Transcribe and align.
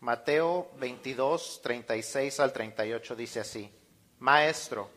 Mateo 0.00 0.70
22, 0.78 1.60
36 1.62 2.40
al 2.40 2.52
38 2.52 3.16
dice 3.16 3.40
así, 3.40 3.72
Maestro, 4.18 4.90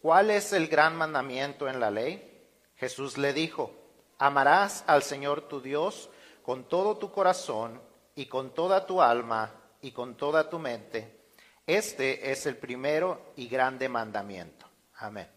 ¿cuál 0.00 0.30
es 0.30 0.52
el 0.52 0.68
gran 0.68 0.96
mandamiento 0.96 1.68
en 1.68 1.78
la 1.78 1.90
ley? 1.90 2.48
Jesús 2.76 3.18
le 3.18 3.32
dijo, 3.32 3.72
amarás 4.18 4.84
al 4.86 5.02
Señor 5.02 5.42
tu 5.48 5.60
Dios 5.60 6.08
con 6.42 6.68
todo 6.68 6.96
tu 6.96 7.12
corazón 7.12 7.82
y 8.14 8.26
con 8.26 8.54
toda 8.54 8.86
tu 8.86 9.02
alma 9.02 9.52
y 9.82 9.92
con 9.92 10.16
toda 10.16 10.48
tu 10.48 10.58
mente. 10.58 11.16
Este 11.66 12.30
es 12.30 12.46
el 12.46 12.56
primero 12.56 13.32
y 13.36 13.48
grande 13.48 13.88
mandamiento. 13.88 14.66
Amén. 14.94 15.28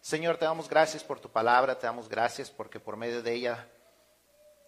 Señor, 0.00 0.36
te 0.36 0.44
damos 0.44 0.68
gracias 0.68 1.04
por 1.04 1.20
tu 1.20 1.30
palabra, 1.30 1.78
te 1.78 1.86
damos 1.86 2.08
gracias 2.08 2.50
porque 2.50 2.80
por 2.80 2.96
medio 2.96 3.22
de 3.22 3.34
ella 3.34 3.68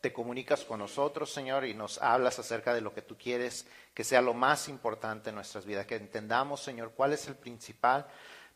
te 0.00 0.12
comunicas 0.12 0.64
con 0.64 0.78
nosotros, 0.78 1.32
Señor, 1.32 1.64
y 1.64 1.74
nos 1.74 2.00
hablas 2.00 2.38
acerca 2.38 2.74
de 2.74 2.80
lo 2.80 2.94
que 2.94 3.02
tú 3.02 3.16
quieres 3.16 3.66
que 3.94 4.04
sea 4.04 4.22
lo 4.22 4.32
más 4.32 4.68
importante 4.68 5.30
en 5.30 5.34
nuestras 5.34 5.66
vidas, 5.66 5.86
que 5.86 5.96
entendamos, 5.96 6.62
Señor, 6.62 6.92
cuál 6.92 7.12
es 7.12 7.26
el 7.26 7.34
principal 7.34 8.06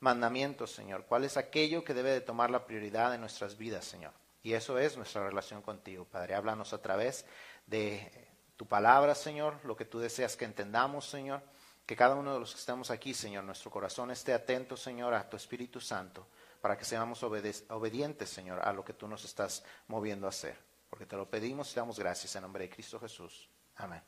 mandamiento, 0.00 0.66
Señor, 0.66 1.04
cuál 1.06 1.24
es 1.24 1.36
aquello 1.36 1.84
que 1.84 1.94
debe 1.94 2.10
de 2.10 2.20
tomar 2.20 2.50
la 2.50 2.64
prioridad 2.64 3.14
en 3.14 3.20
nuestras 3.20 3.56
vidas, 3.56 3.84
Señor. 3.84 4.12
Y 4.42 4.54
eso 4.54 4.78
es 4.78 4.96
nuestra 4.96 5.24
relación 5.24 5.62
contigo, 5.62 6.04
Padre. 6.04 6.34
Háblanos 6.34 6.72
a 6.72 6.82
través 6.82 7.24
de 7.66 8.10
tu 8.56 8.66
palabra, 8.66 9.14
Señor, 9.14 9.58
lo 9.64 9.76
que 9.76 9.84
tú 9.84 9.98
deseas 10.00 10.36
que 10.36 10.44
entendamos, 10.44 11.08
Señor. 11.08 11.42
Que 11.86 11.96
cada 11.96 12.14
uno 12.14 12.34
de 12.34 12.40
los 12.40 12.52
que 12.52 12.60
estamos 12.60 12.90
aquí, 12.90 13.14
Señor, 13.14 13.44
nuestro 13.44 13.70
corazón 13.70 14.10
esté 14.10 14.32
atento, 14.32 14.76
Señor, 14.76 15.14
a 15.14 15.28
tu 15.28 15.36
Espíritu 15.36 15.80
Santo, 15.80 16.26
para 16.60 16.76
que 16.76 16.84
seamos 16.84 17.22
obedientes, 17.22 18.30
Señor, 18.30 18.60
a 18.62 18.72
lo 18.72 18.84
que 18.84 18.92
tú 18.92 19.08
nos 19.08 19.24
estás 19.24 19.64
moviendo 19.88 20.26
a 20.26 20.30
hacer. 20.30 20.56
Porque 20.92 21.06
te 21.06 21.16
lo 21.16 21.24
pedimos 21.24 21.72
y 21.72 21.76
damos 21.76 21.98
gracias 21.98 22.36
en 22.36 22.42
nombre 22.42 22.64
de 22.64 22.68
Cristo 22.68 23.00
Jesús. 23.00 23.48
Amén. 23.76 24.02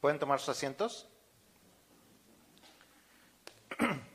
¿Pueden 0.00 0.16
tomar 0.20 0.38
sus 0.38 0.50
asientos? 0.50 1.08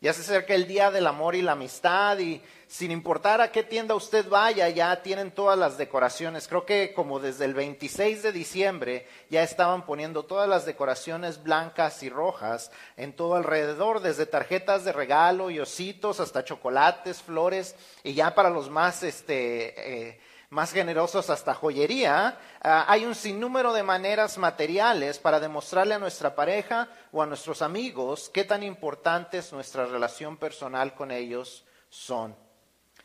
Ya 0.00 0.12
se 0.12 0.22
acerca 0.22 0.52
el 0.56 0.66
día 0.66 0.90
del 0.90 1.06
amor 1.06 1.36
y 1.36 1.42
la 1.42 1.52
amistad 1.52 2.18
y 2.18 2.42
sin 2.66 2.90
importar 2.90 3.40
a 3.40 3.52
qué 3.52 3.62
tienda 3.62 3.94
usted 3.94 4.28
vaya, 4.28 4.68
ya 4.68 5.00
tienen 5.00 5.30
todas 5.30 5.56
las 5.56 5.78
decoraciones. 5.78 6.48
Creo 6.48 6.66
que 6.66 6.92
como 6.92 7.20
desde 7.20 7.44
el 7.44 7.54
26 7.54 8.24
de 8.24 8.32
diciembre 8.32 9.06
ya 9.30 9.44
estaban 9.44 9.86
poniendo 9.86 10.24
todas 10.24 10.48
las 10.48 10.66
decoraciones 10.66 11.40
blancas 11.44 12.02
y 12.02 12.10
rojas 12.10 12.72
en 12.96 13.12
todo 13.12 13.36
alrededor, 13.36 14.00
desde 14.00 14.26
tarjetas 14.26 14.84
de 14.84 14.90
regalo 14.90 15.50
y 15.50 15.60
ositos 15.60 16.18
hasta 16.18 16.44
chocolates, 16.44 17.22
flores 17.22 17.76
y 18.02 18.14
ya 18.14 18.34
para 18.34 18.50
los 18.50 18.70
más 18.70 19.04
este, 19.04 20.08
eh, 20.08 20.20
más 20.52 20.70
generosos 20.70 21.30
hasta 21.30 21.54
joyería, 21.54 22.38
ah, 22.60 22.84
hay 22.86 23.06
un 23.06 23.14
sinnúmero 23.14 23.72
de 23.72 23.82
maneras 23.82 24.36
materiales 24.36 25.18
para 25.18 25.40
demostrarle 25.40 25.94
a 25.94 25.98
nuestra 25.98 26.34
pareja 26.34 26.90
o 27.10 27.22
a 27.22 27.26
nuestros 27.26 27.62
amigos 27.62 28.30
qué 28.34 28.44
tan 28.44 28.62
importante 28.62 29.38
es 29.38 29.50
nuestra 29.50 29.86
relación 29.86 30.36
personal 30.36 30.94
con 30.94 31.10
ellos 31.10 31.64
son. 31.88 32.36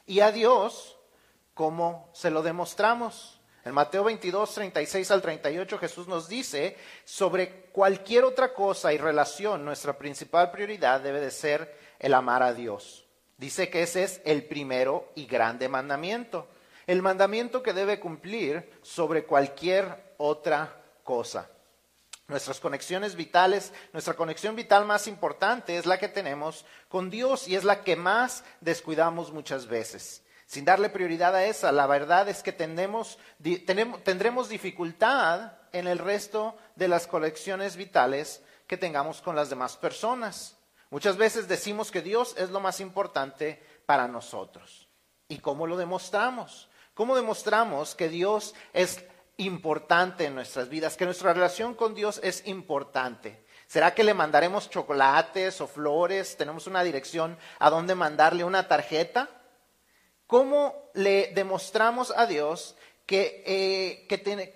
Y 0.05 0.19
a 0.19 0.33
Dios, 0.33 0.97
¿cómo 1.53 2.09
se 2.11 2.31
lo 2.31 2.43
demostramos? 2.43 3.39
En 3.63 3.73
Mateo 3.73 4.03
22, 4.03 4.53
36 4.53 5.09
al 5.11 5.21
38 5.21 5.77
Jesús 5.77 6.05
nos 6.05 6.27
dice 6.27 6.75
sobre 7.05 7.67
cualquier 7.71 8.25
otra 8.25 8.53
cosa 8.53 8.91
y 8.91 8.97
relación, 8.97 9.63
nuestra 9.63 9.97
principal 9.97 10.51
prioridad 10.51 10.99
debe 10.99 11.21
de 11.21 11.31
ser 11.31 11.77
el 11.97 12.13
amar 12.13 12.43
a 12.43 12.53
Dios. 12.53 13.05
Dice 13.37 13.69
que 13.69 13.83
ese 13.83 14.03
es 14.03 14.21
el 14.25 14.43
primero 14.43 15.13
y 15.15 15.27
grande 15.27 15.69
mandamiento 15.69 16.49
el 16.87 17.01
mandamiento 17.01 17.61
que 17.61 17.73
debe 17.73 17.99
cumplir 17.99 18.79
sobre 18.81 19.25
cualquier 19.25 20.15
otra 20.17 20.73
cosa. 21.03 21.49
Nuestras 22.27 22.59
conexiones 22.59 23.15
vitales, 23.15 23.71
nuestra 23.93 24.15
conexión 24.15 24.55
vital 24.55 24.85
más 24.85 25.07
importante 25.07 25.77
es 25.77 25.85
la 25.85 25.97
que 25.97 26.09
tenemos 26.09 26.65
con 26.89 27.09
Dios 27.09 27.47
y 27.47 27.55
es 27.55 27.63
la 27.63 27.83
que 27.83 27.95
más 27.95 28.43
descuidamos 28.59 29.31
muchas 29.31 29.67
veces. 29.67 30.23
Sin 30.45 30.65
darle 30.65 30.89
prioridad 30.89 31.35
a 31.35 31.45
esa, 31.45 31.71
la 31.71 31.87
verdad 31.87 32.29
es 32.29 32.41
que 32.41 32.53
tendremos, 32.53 33.17
tendremos 34.03 34.49
dificultad 34.49 35.53
en 35.73 35.87
el 35.87 35.99
resto 35.99 36.57
de 36.75 36.87
las 36.87 37.05
conexiones 37.05 37.75
vitales 37.75 38.41
que 38.65 38.77
tengamos 38.77 39.21
con 39.21 39.35
las 39.35 39.49
demás 39.49 39.75
personas. 39.75 40.57
Muchas 40.89 41.17
veces 41.17 41.49
decimos 41.49 41.91
que 41.91 42.01
Dios 42.01 42.33
es 42.37 42.49
lo 42.49 42.61
más 42.61 42.79
importante 42.79 43.61
para 43.85 44.07
nosotros. 44.07 44.87
¿Y 45.27 45.39
cómo 45.39 45.67
lo 45.67 45.75
demostramos? 45.75 46.69
¿Cómo 46.97 47.15
demostramos 47.15 47.93
que 47.93 48.09
Dios 48.09 48.55
es 48.73 49.05
importante 49.37 50.25
en 50.25 50.33
nuestras 50.33 50.67
vidas, 50.67 50.97
que 50.97 51.05
nuestra 51.05 51.31
relación 51.31 51.75
con 51.75 51.93
Dios 51.93 52.19
es 52.23 52.41
importante? 52.47 53.45
¿Será 53.67 53.93
que 53.93 54.03
le 54.03 54.15
mandaremos 54.15 54.67
chocolates 54.67 55.61
o 55.61 55.67
flores? 55.67 56.35
¿Tenemos 56.37 56.65
una 56.65 56.83
dirección 56.83 57.37
a 57.59 57.69
dónde 57.69 57.93
mandarle 57.93 58.43
una 58.43 58.67
tarjeta? 58.67 59.29
¿Cómo 60.25 60.89
le 60.95 61.33
demostramos 61.35 62.11
a 62.17 62.25
Dios 62.25 62.75
que, 63.05 63.43
eh, 63.45 64.07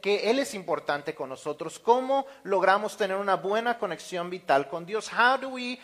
que, 0.02 0.32
Él 0.32 0.40
es 0.40 0.56
importante 0.56 1.14
con 1.14 1.30
nosotros? 1.30 1.78
¿Cómo 1.78 2.26
logramos 2.42 2.98
tener 2.98 3.18
una 3.18 3.36
buena 3.36 3.78
conexión 3.78 4.32
vital 4.32 4.68
con 4.68 4.88
Dios? 4.88 5.12
How 5.14 5.38
do 5.38 5.50
we, 5.50 5.80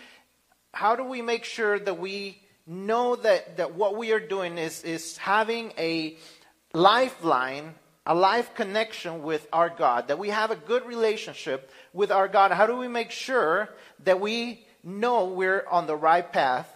how 0.74 0.95
do 0.95 1.03
we 1.03 1.22
make 1.22 1.45
sure 1.45 1.79
that 1.79 2.00
we 2.00 2.41
know 2.66 3.16
that, 3.16 3.57
that 3.57 3.75
what 3.75 3.95
we 3.95 4.12
are 4.12 4.19
doing 4.19 4.57
is, 4.57 4.84
is 4.84 5.19
having 5.19 5.72
a 5.78 6.18
lifeline, 6.77 7.73
a 8.05 8.13
life 8.13 8.53
connection 8.53 9.23
with 9.23 9.47
our 9.51 9.69
God, 9.69 10.07
that 10.07 10.19
we 10.19 10.29
have 10.29 10.51
a 10.51 10.55
good 10.55 10.85
relationship 10.85 11.71
with 11.91 12.11
our 12.11 12.27
God. 12.27 12.51
How 12.51 12.67
do 12.67 12.77
we 12.77 12.88
make 12.88 13.11
sure 13.11 13.69
that 14.03 14.19
we 14.19 14.65
know 14.83 15.25
we're 15.25 15.65
on 15.69 15.88
the 15.88 15.95
right 15.95 16.31
path 16.31 16.71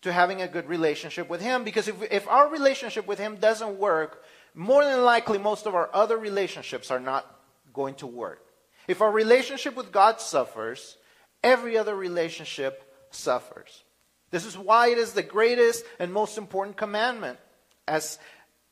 to 0.00 0.12
having 0.12 0.40
a 0.40 0.48
good 0.48 0.66
relationship 0.66 1.28
with 1.28 1.40
Him? 1.40 1.62
Because 1.62 1.88
if, 1.88 2.02
if 2.10 2.26
our 2.26 2.48
relationship 2.48 3.06
with 3.06 3.18
Him 3.18 3.36
doesn't 3.36 3.78
work, 3.78 4.24
more 4.54 4.82
than 4.82 5.04
likely 5.04 5.38
most 5.38 5.66
of 5.66 5.74
our 5.74 5.90
other 5.92 6.16
relationships 6.16 6.90
are 6.90 7.00
not 7.00 7.26
going 7.72 7.94
to 7.96 8.06
work. 8.06 8.40
If 8.88 9.00
our 9.00 9.12
relationship 9.12 9.76
with 9.76 9.92
God 9.92 10.20
suffers, 10.20 10.96
every 11.44 11.76
other 11.78 11.94
relationship 11.94 12.82
suffers. 13.10 13.84
This 14.30 14.46
is 14.46 14.56
why 14.56 14.88
it 14.88 14.98
is 14.98 15.12
the 15.12 15.22
greatest 15.22 15.84
and 15.98 16.12
most 16.12 16.38
important 16.38 16.76
commandment. 16.76 17.38
As 17.86 18.18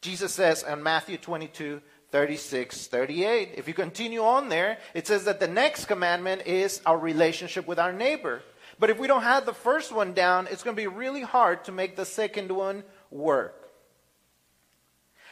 Jesus 0.01 0.33
says 0.33 0.63
in 0.63 0.83
Matthew 0.83 1.19
22, 1.19 1.81
36, 2.11 2.87
38. 2.87 3.51
If 3.57 3.69
you 3.69 3.75
continue 3.75 4.23
on 4.23 4.49
there, 4.49 4.79
it 4.95 5.07
says 5.07 5.25
that 5.25 5.41
the 5.41 5.49
next 5.49 5.87
commandment 5.87 6.47
is 6.47 6.81
our 6.87 6.99
relationship 6.99 7.67
with 7.67 7.79
our 7.79 7.93
neighbor. 7.93 8.43
But 8.79 8.89
if 8.91 8.99
we 8.99 9.07
don't 9.07 9.23
have 9.23 9.45
the 9.45 9.53
first 9.53 9.93
one 9.93 10.15
down, 10.15 10.49
it's 10.51 10.63
going 10.63 10.75
to 10.75 10.81
be 10.81 10.87
really 10.87 11.23
hard 11.23 11.65
to 11.65 11.73
make 11.73 11.97
the 11.97 12.07
second 12.07 12.51
one 12.51 12.83
work. 13.11 13.57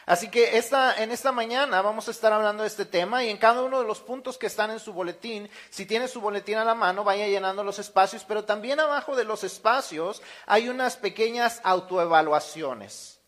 Así 0.07 0.31
que 0.31 0.57
esta, 0.57 0.95
en 1.03 1.11
esta 1.11 1.31
mañana 1.31 1.83
vamos 1.83 2.07
a 2.07 2.11
estar 2.11 2.33
hablando 2.33 2.63
de 2.63 2.67
este 2.67 2.85
tema 2.85 3.23
y 3.23 3.29
en 3.29 3.37
cada 3.37 3.61
uno 3.61 3.79
de 3.79 3.85
los 3.85 3.99
puntos 3.99 4.39
que 4.39 4.47
están 4.47 4.71
en 4.71 4.79
su 4.79 4.91
boletín, 4.91 5.47
si 5.69 5.85
tiene 5.85 6.07
su 6.07 6.19
boletín 6.19 6.57
a 6.57 6.65
la 6.65 6.73
mano, 6.73 7.03
vaya 7.03 7.27
llenando 7.27 7.63
los 7.63 7.77
espacios, 7.77 8.25
pero 8.27 8.43
también 8.43 8.79
abajo 8.79 9.15
de 9.15 9.23
los 9.23 9.43
espacios 9.43 10.23
hay 10.47 10.67
unas 10.67 10.97
pequeñas 10.97 11.61
autoevaluaciones. 11.63 13.18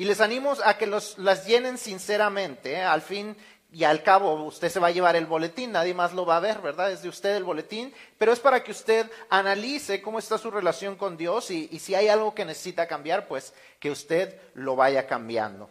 Y 0.00 0.06
les 0.06 0.22
animo 0.22 0.54
a 0.64 0.78
que 0.78 0.86
las 0.86 1.46
llenen 1.46 1.76
sinceramente. 1.76 2.72
¿eh? 2.72 2.82
Al 2.82 3.02
fin 3.02 3.36
y 3.70 3.84
al 3.84 4.02
cabo, 4.02 4.32
usted 4.44 4.70
se 4.70 4.80
va 4.80 4.86
a 4.86 4.92
llevar 4.92 5.14
el 5.14 5.26
boletín, 5.26 5.72
nadie 5.72 5.92
más 5.92 6.14
lo 6.14 6.24
va 6.24 6.38
a 6.38 6.40
ver, 6.40 6.62
¿verdad? 6.62 6.90
Es 6.90 7.02
de 7.02 7.10
usted 7.10 7.36
el 7.36 7.44
boletín, 7.44 7.92
pero 8.16 8.32
es 8.32 8.40
para 8.40 8.64
que 8.64 8.70
usted 8.70 9.10
analice 9.28 10.00
cómo 10.00 10.18
está 10.18 10.38
su 10.38 10.50
relación 10.50 10.96
con 10.96 11.18
Dios 11.18 11.50
y, 11.50 11.68
y 11.70 11.80
si 11.80 11.94
hay 11.94 12.08
algo 12.08 12.34
que 12.34 12.46
necesita 12.46 12.88
cambiar, 12.88 13.28
pues 13.28 13.52
que 13.78 13.90
usted 13.90 14.40
lo 14.54 14.74
vaya 14.74 15.06
cambiando. 15.06 15.68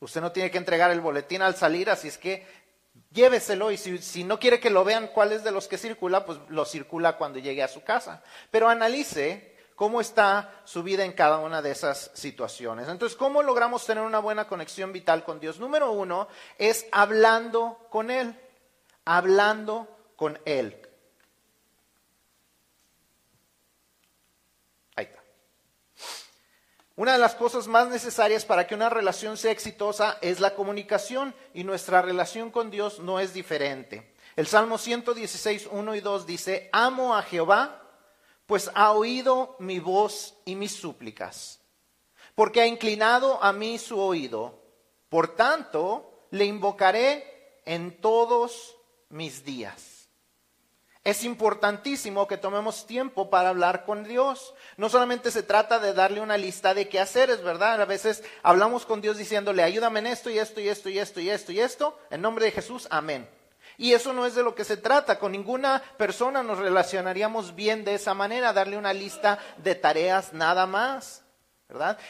Usted 0.00 0.20
no 0.20 0.30
tiene 0.30 0.50
que 0.50 0.58
entregar 0.58 0.90
el 0.90 1.00
boletín 1.00 1.40
al 1.40 1.56
salir, 1.56 1.88
así 1.88 2.08
es 2.08 2.18
que 2.18 2.46
lléveselo 3.10 3.70
y 3.70 3.78
si, 3.78 3.96
si, 3.98 4.22
no 4.22 4.38
quiere 4.38 4.60
que 4.60 4.68
lo 4.68 4.84
vean 4.84 5.08
cuál 5.14 5.32
es 5.32 5.44
de 5.44 5.50
los 5.50 5.66
que 5.66 5.78
circula, 5.78 6.26
pues 6.26 6.38
lo 6.50 6.66
circula 6.66 7.16
cuando 7.16 7.38
llegue 7.38 7.62
a 7.62 7.68
su 7.68 7.82
casa. 7.82 8.22
Pero 8.50 8.68
analice 8.68 9.49
cómo 9.80 10.02
está 10.02 10.60
su 10.64 10.82
vida 10.82 11.06
en 11.06 11.14
cada 11.14 11.38
una 11.38 11.62
de 11.62 11.70
esas 11.70 12.10
situaciones. 12.12 12.86
Entonces, 12.86 13.16
¿cómo 13.16 13.42
logramos 13.42 13.86
tener 13.86 14.04
una 14.04 14.18
buena 14.18 14.46
conexión 14.46 14.92
vital 14.92 15.24
con 15.24 15.40
Dios? 15.40 15.58
Número 15.58 15.90
uno 15.90 16.28
es 16.58 16.84
hablando 16.92 17.78
con 17.88 18.10
Él, 18.10 18.38
hablando 19.06 19.88
con 20.16 20.38
Él. 20.44 20.86
Ahí 24.96 25.06
está. 25.06 25.22
Una 26.96 27.12
de 27.12 27.18
las 27.18 27.34
cosas 27.34 27.66
más 27.66 27.88
necesarias 27.88 28.44
para 28.44 28.66
que 28.66 28.74
una 28.74 28.90
relación 28.90 29.38
sea 29.38 29.50
exitosa 29.50 30.18
es 30.20 30.40
la 30.40 30.54
comunicación 30.54 31.34
y 31.54 31.64
nuestra 31.64 32.02
relación 32.02 32.50
con 32.50 32.70
Dios 32.70 32.98
no 32.98 33.18
es 33.18 33.32
diferente. 33.32 34.12
El 34.36 34.46
Salmo 34.46 34.76
116, 34.76 35.70
1 35.72 35.94
y 35.94 36.00
2 36.00 36.26
dice, 36.26 36.68
amo 36.70 37.16
a 37.16 37.22
Jehová 37.22 37.79
pues 38.50 38.68
ha 38.74 38.90
oído 38.90 39.54
mi 39.60 39.78
voz 39.78 40.34
y 40.44 40.56
mis 40.56 40.74
súplicas, 40.74 41.60
porque 42.34 42.60
ha 42.60 42.66
inclinado 42.66 43.40
a 43.44 43.52
mí 43.52 43.78
su 43.78 44.00
oído. 44.00 44.60
Por 45.08 45.36
tanto, 45.36 46.26
le 46.32 46.46
invocaré 46.46 47.60
en 47.64 48.00
todos 48.00 48.76
mis 49.08 49.44
días. 49.44 50.08
Es 51.04 51.22
importantísimo 51.22 52.26
que 52.26 52.38
tomemos 52.38 52.88
tiempo 52.88 53.30
para 53.30 53.50
hablar 53.50 53.84
con 53.84 54.02
Dios. 54.02 54.52
No 54.76 54.88
solamente 54.88 55.30
se 55.30 55.44
trata 55.44 55.78
de 55.78 55.94
darle 55.94 56.20
una 56.20 56.36
lista 56.36 56.74
de 56.74 56.88
qué 56.88 56.98
hacer, 56.98 57.30
es 57.30 57.44
verdad. 57.44 57.80
A 57.80 57.84
veces 57.84 58.24
hablamos 58.42 58.84
con 58.84 59.00
Dios 59.00 59.16
diciéndole, 59.16 59.62
ayúdame 59.62 60.00
en 60.00 60.08
esto 60.08 60.28
y 60.28 60.40
esto 60.40 60.60
y 60.60 60.68
esto 60.68 60.90
y 60.90 60.98
esto 60.98 61.20
y 61.20 61.30
esto 61.30 61.52
y 61.52 61.60
esto. 61.60 61.96
En 62.10 62.20
nombre 62.20 62.46
de 62.46 62.50
Jesús, 62.50 62.88
amén. 62.90 63.28
Y 63.80 63.94
eso 63.94 64.12
no 64.12 64.26
es 64.26 64.34
de 64.34 64.42
lo 64.42 64.54
que 64.54 64.62
se 64.62 64.76
trata. 64.76 65.18
Con 65.18 65.32
ninguna 65.32 65.82
persona 65.96 66.42
nos 66.42 66.58
relacionaríamos 66.58 67.54
bien 67.54 67.82
de 67.82 67.94
esa 67.94 68.12
manera, 68.12 68.52
darle 68.52 68.76
una 68.76 68.92
lista 68.92 69.38
de 69.56 69.74
tareas 69.74 70.34
nada 70.34 70.66
más. 70.66 71.22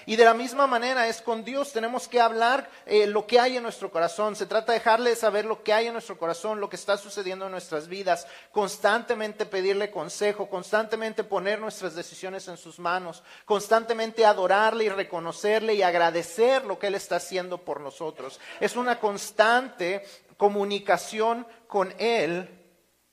Y 0.06 0.16
de 0.16 0.24
la 0.24 0.34
misma 0.34 0.66
manera 0.66 1.06
es 1.06 1.20
con 1.20 1.44
Dios, 1.44 1.72
tenemos 1.72 2.08
que 2.08 2.20
hablar 2.20 2.68
eh, 2.86 3.06
lo 3.06 3.26
que 3.26 3.38
hay 3.38 3.56
en 3.58 3.62
nuestro 3.62 3.90
corazón, 3.90 4.34
se 4.34 4.46
trata 4.46 4.72
de 4.72 4.78
dejarle 4.78 5.14
saber 5.14 5.44
lo 5.44 5.62
que 5.62 5.74
hay 5.74 5.86
en 5.86 5.92
nuestro 5.92 6.18
corazón, 6.18 6.60
lo 6.60 6.70
que 6.70 6.76
está 6.76 6.96
sucediendo 6.96 7.44
en 7.44 7.52
nuestras 7.52 7.86
vidas, 7.86 8.26
constantemente 8.52 9.44
pedirle 9.44 9.90
consejo, 9.90 10.48
constantemente 10.48 11.24
poner 11.24 11.60
nuestras 11.60 11.94
decisiones 11.94 12.48
en 12.48 12.56
sus 12.56 12.78
manos, 12.78 13.22
constantemente 13.44 14.24
adorarle 14.24 14.84
y 14.84 14.88
reconocerle 14.88 15.74
y 15.74 15.82
agradecer 15.82 16.64
lo 16.64 16.78
que 16.78 16.86
Él 16.86 16.94
está 16.94 17.16
haciendo 17.16 17.58
por 17.58 17.80
nosotros. 17.80 18.40
Es 18.60 18.76
una 18.76 18.98
constante 18.98 20.06
comunicación 20.40 21.46
con 21.68 21.94
Él, 21.98 22.48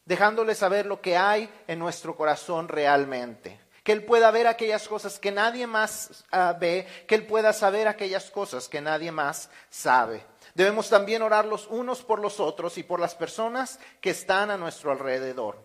dejándole 0.05 0.55
saber 0.55 0.85
lo 0.85 1.01
que 1.01 1.17
hay 1.17 1.49
en 1.67 1.77
nuestro 1.77 2.15
corazón 2.15 2.69
realmente 2.69 3.59
que 3.83 3.93
Él 3.93 4.03
pueda 4.03 4.31
ver 4.31 4.47
aquellas 4.47 4.85
cosas 4.85 5.17
que 5.17 5.31
nadie 5.31 5.65
más 5.65 6.25
ah, 6.33 6.53
ve, 6.59 6.85
que 7.07 7.15
Él 7.15 7.25
pueda 7.25 7.53
saber 7.53 7.87
aquellas 7.87 8.29
cosas 8.29 8.67
que 8.67 8.81
nadie 8.81 9.13
más 9.13 9.49
sabe. 9.69 10.25
Debemos 10.55 10.89
también 10.89 11.21
orar 11.21 11.45
los 11.45 11.67
unos 11.67 12.01
por 12.03 12.19
los 12.19 12.41
otros 12.41 12.77
y 12.77 12.83
por 12.83 12.99
las 12.99 13.15
personas 13.15 13.79
que 14.01 14.09
están 14.09 14.51
a 14.51 14.57
nuestro 14.57 14.91
alrededor. 14.91 15.57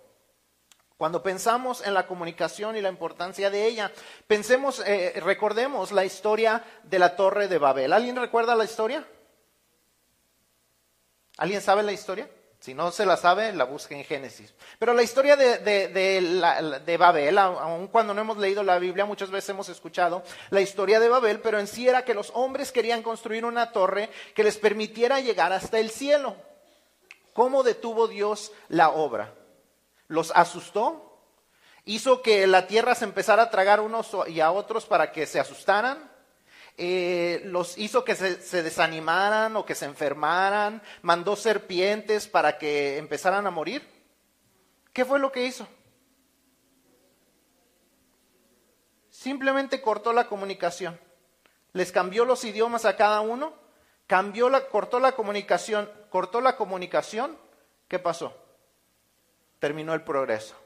Cuando 0.97 1.21
pensamos 1.21 1.85
en 1.85 1.95
la 1.95 2.07
comunicación 2.07 2.77
y 2.77 2.81
la 2.81 2.91
importancia 2.91 3.51
de 3.51 3.67
ella, 3.67 3.91
pensemos, 4.29 4.81
eh, 4.87 5.21
recordemos 5.25 5.91
la 5.91 6.05
historia 6.05 6.63
de 6.85 7.01
la 7.01 7.17
Torre 7.17 7.49
de 7.49 7.59
Babel. 7.59 7.93
¿Alguien 7.93 8.15
recuerda 8.15 8.55
la 8.55 8.65
historia? 8.67 9.05
¿Alguien 11.43 11.61
sabe 11.61 11.83
la 11.83 11.91
historia? 11.91 12.31
Si 12.61 12.73
no 12.73 12.93
se 12.93 13.05
la 13.05 13.17
sabe, 13.17 13.53
la 13.53 13.65
busque 13.65 13.97
en 13.97 14.05
Génesis. 14.05 14.55
Pero 14.79 14.95
la 14.95 15.03
historia 15.03 15.35
de, 15.35 16.97
Babel, 16.97 17.37
aun 17.37 17.89
cuando 17.89 18.15
no 18.15 18.21
hemos 18.21 18.37
leído 18.37 18.63
la 18.63 18.79
Biblia, 18.79 19.07
muchas 19.07 19.29
veces 19.29 19.51
hemos 19.51 19.69
escuchado 19.69 20.23
la 20.51 20.61
historia 20.61 21.01
de 21.01 21.09
Babel, 21.09 21.41
pero 21.41 21.59
en 21.59 21.67
sí 21.67 21.89
era 21.89 22.05
que 22.05 22.15
los 22.15 22.31
hombres 22.35 22.71
querían 22.71 23.03
construir 23.03 23.45
una 23.45 23.73
torre 23.73 24.09
que 24.37 24.45
les 24.45 24.57
permitiera 24.57 25.19
llegar 25.19 25.53
hasta 25.53 25.81
el 25.81 25.91
cielo. 25.91 26.37
¿Cómo 27.33 27.65
detuvo 27.65 28.07
Dios 28.07 28.53
la 28.69 28.91
obra? 28.91 29.35
¿Los 30.07 30.31
asustó? 30.37 31.25
¿Hizo 31.85 32.23
que 32.23 32.47
la 32.47 32.69
tierra 32.69 32.95
se 32.95 33.05
empezara 33.05 33.43
a 33.43 33.51
tragar 33.51 33.81
unos 33.81 34.17
y 34.29 34.39
a 34.39 34.53
otros 34.53 34.87
para 34.87 35.11
que 35.11 35.27
se 35.27 35.41
asustaran? 35.41 36.12
Eh, 36.79 37.43
los 37.45 37.77
hizo 37.77 38.05
que 38.05 38.15
se, 38.15 38.63
desanimaran 38.63 39.57
o 39.57 39.67
que 39.67 39.75
se 39.75 39.85
enfermaran, 39.85 40.83
mandó 41.03 41.37
serpientes 41.37 42.27
para 42.27 42.59
que 42.59 42.99
empezaran 42.99 43.47
a 43.47 43.51
morir. 43.51 43.87
¿Qué 44.93 45.05
fue 45.05 45.19
lo 45.19 45.31
que 45.31 45.45
hizo? 45.45 45.67
Simplemente 49.11 49.81
cortó 49.83 50.13
la 50.13 50.27
comunicación. 50.27 50.99
Les 51.73 51.93
cambió 51.93 52.25
los 52.25 52.45
idiomas 52.45 52.85
a 52.85 52.97
cada 52.97 53.21
uno, 53.21 53.55
cambió 54.07 54.49
la, 54.49 54.67
cortó 54.69 54.99
la 54.99 55.13
comunicación, 55.13 55.91
cortó 56.11 56.41
la 56.41 56.57
comunicación. 56.57 57.39
¿Qué 57.89 57.99
pasó? 57.99 58.35
Terminó 59.59 59.95
el 59.95 60.03
progreso. 60.03 60.57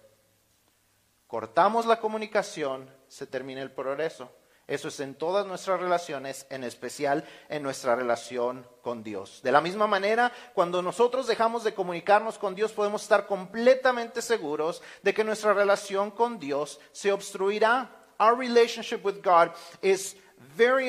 Cortamos 1.26 1.86
la 1.86 1.98
comunicación, 1.98 2.88
se 3.08 3.26
termina 3.26 3.60
el 3.60 3.72
progreso. 3.72 4.30
Eso 4.68 4.88
es 4.88 4.98
en 4.98 5.14
todas 5.14 5.46
nuestras 5.46 5.80
relaciones, 5.80 6.44
en 6.50 6.64
especial 6.64 7.24
en 7.48 7.62
nuestra 7.62 7.94
relación 7.94 8.66
con 8.82 9.04
Dios. 9.04 9.40
De 9.44 9.52
la 9.52 9.60
misma 9.60 9.86
manera, 9.86 10.32
cuando 10.54 10.82
nosotros 10.82 11.28
dejamos 11.28 11.62
de 11.62 11.72
comunicarnos 11.72 12.36
con 12.36 12.56
Dios, 12.56 12.72
podemos 12.72 13.02
estar 13.02 13.26
completamente 13.28 14.20
seguros 14.20 14.82
de 15.04 15.14
que 15.14 15.22
nuestra 15.22 15.54
relación 15.54 16.10
con 16.10 16.40
Dios 16.40 16.80
se 16.90 17.12
obstruirá. 17.12 17.90
Our 18.18 18.36
relationship 18.36 19.04
with 19.04 19.22
God 19.22 19.52
is 19.82 20.16
very, 20.56 20.88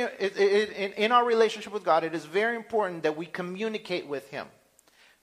in 0.97 1.11
our 1.11 1.23
relationship 1.23 1.71
with 1.71 1.83
God, 1.83 2.03
it 2.03 2.15
is 2.15 2.25
very 2.25 2.55
important 2.55 3.03
that 3.03 3.15
we 3.15 3.27
communicate 3.27 4.07
with 4.07 4.27
Him, 4.31 4.47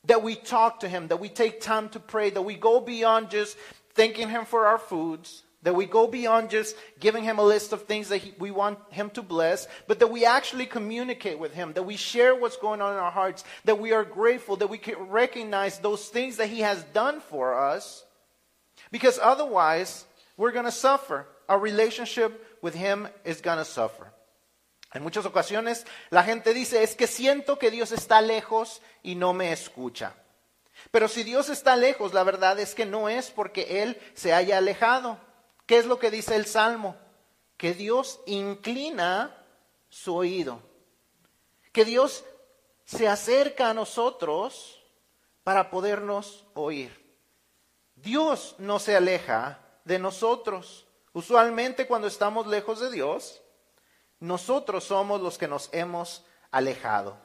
that 0.05 0.23
we 0.23 0.37
talk 0.37 0.79
to 0.81 0.89
Him, 0.89 1.09
that 1.09 1.19
we 1.19 1.29
take 1.29 1.61
time 1.61 1.89
to 1.89 1.99
pray, 1.99 2.31
that 2.31 2.43
we 2.43 2.55
go 2.55 2.81
beyond 2.81 3.31
just 3.31 3.57
thanking 3.95 4.29
Him 4.29 4.45
for 4.45 4.67
our 4.67 4.79
foods 4.79 5.43
that 5.65 5.75
we 5.75 5.87
go 5.87 6.07
beyond 6.07 6.51
just 6.51 6.77
giving 7.01 7.25
him 7.25 7.39
a 7.39 7.43
list 7.43 7.73
of 7.73 7.83
things 7.83 8.09
that 8.09 8.19
he, 8.19 8.35
we 8.39 8.51
want 8.51 8.79
him 8.91 9.11
to 9.11 9.23
bless, 9.23 9.67
but 9.89 9.99
that 9.99 10.11
we 10.11 10.25
actually 10.25 10.67
communicate 10.67 11.39
with 11.39 11.55
him, 11.55 11.73
that 11.73 11.83
we 11.83 11.97
share 11.97 12.35
what's 12.35 12.59
going 12.59 12.81
on 12.81 12.93
in 12.93 12.99
our 12.99 13.11
hearts, 13.11 13.45
that 13.65 13.81
we 13.81 13.93
are 13.93 14.05
grateful, 14.05 14.57
that 14.57 14.69
we 14.69 14.79
can 14.79 14.95
recognize 15.09 15.79
those 15.79 16.07
things 16.09 16.37
that 16.37 16.49
he 16.49 16.61
has 16.61 16.83
done 16.93 17.21
for 17.21 17.59
us. 17.59 18.05
Because 18.93 19.19
otherwise, 19.21 20.05
we're 20.37 20.53
going 20.53 20.67
to 20.67 20.73
suffer. 20.73 21.27
Our 21.49 21.59
relationship 21.59 22.59
with 22.63 22.75
him 22.75 23.09
is 23.25 23.41
going 23.41 23.59
to 23.59 23.65
suffer. 23.65 24.13
En 24.95 25.03
muchas 25.03 25.27
ocasiones 25.27 25.85
la 26.11 26.23
gente 26.23 26.55
dice, 26.55 26.83
es 26.83 26.95
que 26.95 27.07
siento 27.07 27.59
que 27.59 27.71
Dios 27.71 27.91
está 27.91 28.21
lejos 28.21 28.81
y 29.03 29.17
no 29.17 29.33
me 29.33 29.51
escucha. 29.51 30.15
Pero 30.91 31.09
si 31.09 31.23
Dios 31.25 31.49
está 31.49 31.75
lejos, 31.77 32.15
la 32.15 32.23
verdad 32.23 32.59
es 32.61 32.75
que 32.75 32.87
no 32.87 33.09
es 33.09 33.31
porque 33.31 33.83
Él 33.83 34.01
se 34.15 34.33
haya 34.33 34.59
alejado. 34.59 35.19
¿Qué 35.67 35.79
es 35.79 35.87
lo 35.87 35.99
que 35.99 36.11
dice 36.11 36.37
el 36.37 36.47
Salmo? 36.47 36.97
Que 37.57 37.75
Dios 37.75 38.21
inclina 38.27 39.35
su 39.89 40.15
oído. 40.15 40.61
Que 41.73 41.85
Dios 41.85 42.25
se 42.85 43.09
acerca 43.09 43.71
a 43.71 43.75
nosotros 43.75 44.83
para 45.43 45.71
podernos 45.71 46.45
oír. 46.55 47.05
Dios 47.97 48.57
no 48.59 48.79
se 48.79 48.97
aleja 48.97 49.61
de 49.85 49.99
nosotros. 49.99 50.87
Usualmente 51.13 51.87
cuando 51.87 52.09
estamos 52.09 52.47
lejos 52.47 52.81
de 52.81 52.91
Dios, 52.91 53.41
nosotros 54.21 54.85
somos 54.85 55.21
los 55.21 55.39
que 55.39 55.49
nos 55.49 55.69
hemos 55.73 56.25
alejado. 56.51 57.17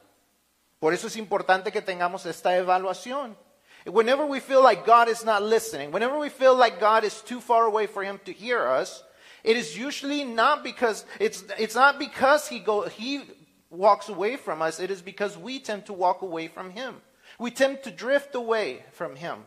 Por 0.79 0.93
eso 0.93 1.07
es 1.07 1.17
importante 1.17 1.71
que 1.71 1.81
tengamos 1.81 2.25
esta 2.25 2.55
evaluación. 2.55 3.37
Whenever 3.85 4.25
we 4.25 4.39
feel 4.39 4.61
like 4.61 4.85
God 4.85 5.07
is 5.07 5.23
not 5.23 5.43
listening, 5.43 5.91
whenever 5.91 6.17
we 6.19 6.29
feel 6.29 6.55
like 6.55 6.79
God 6.79 7.03
is 7.03 7.21
too 7.21 7.39
far 7.39 7.65
away 7.65 7.87
for 7.87 8.03
him 8.03 8.19
to 8.25 8.33
hear 8.33 8.67
us, 8.67 9.03
it 9.43 9.55
is 9.55 9.77
usually 9.77 10.23
not 10.23 10.63
because 10.63 11.05
it's 11.19 11.43
it's 11.57 11.75
not 11.75 11.97
because 11.97 12.47
he 12.47 12.59
go 12.59 12.87
he 12.87 13.21
walks 13.69 14.09
away 14.09 14.35
from 14.35 14.61
us, 14.61 14.79
it 14.79 14.91
is 14.91 15.01
because 15.01 15.37
we 15.37 15.59
tend 15.59 15.85
to 15.85 15.93
walk 15.93 16.21
away 16.21 16.47
from 16.47 16.71
him. 16.71 16.95
We 17.37 17.51
tend 17.51 17.83
to 17.83 17.91
drift 17.91 18.35
away 18.35 18.83
from 18.91 19.15
him. 19.15 19.45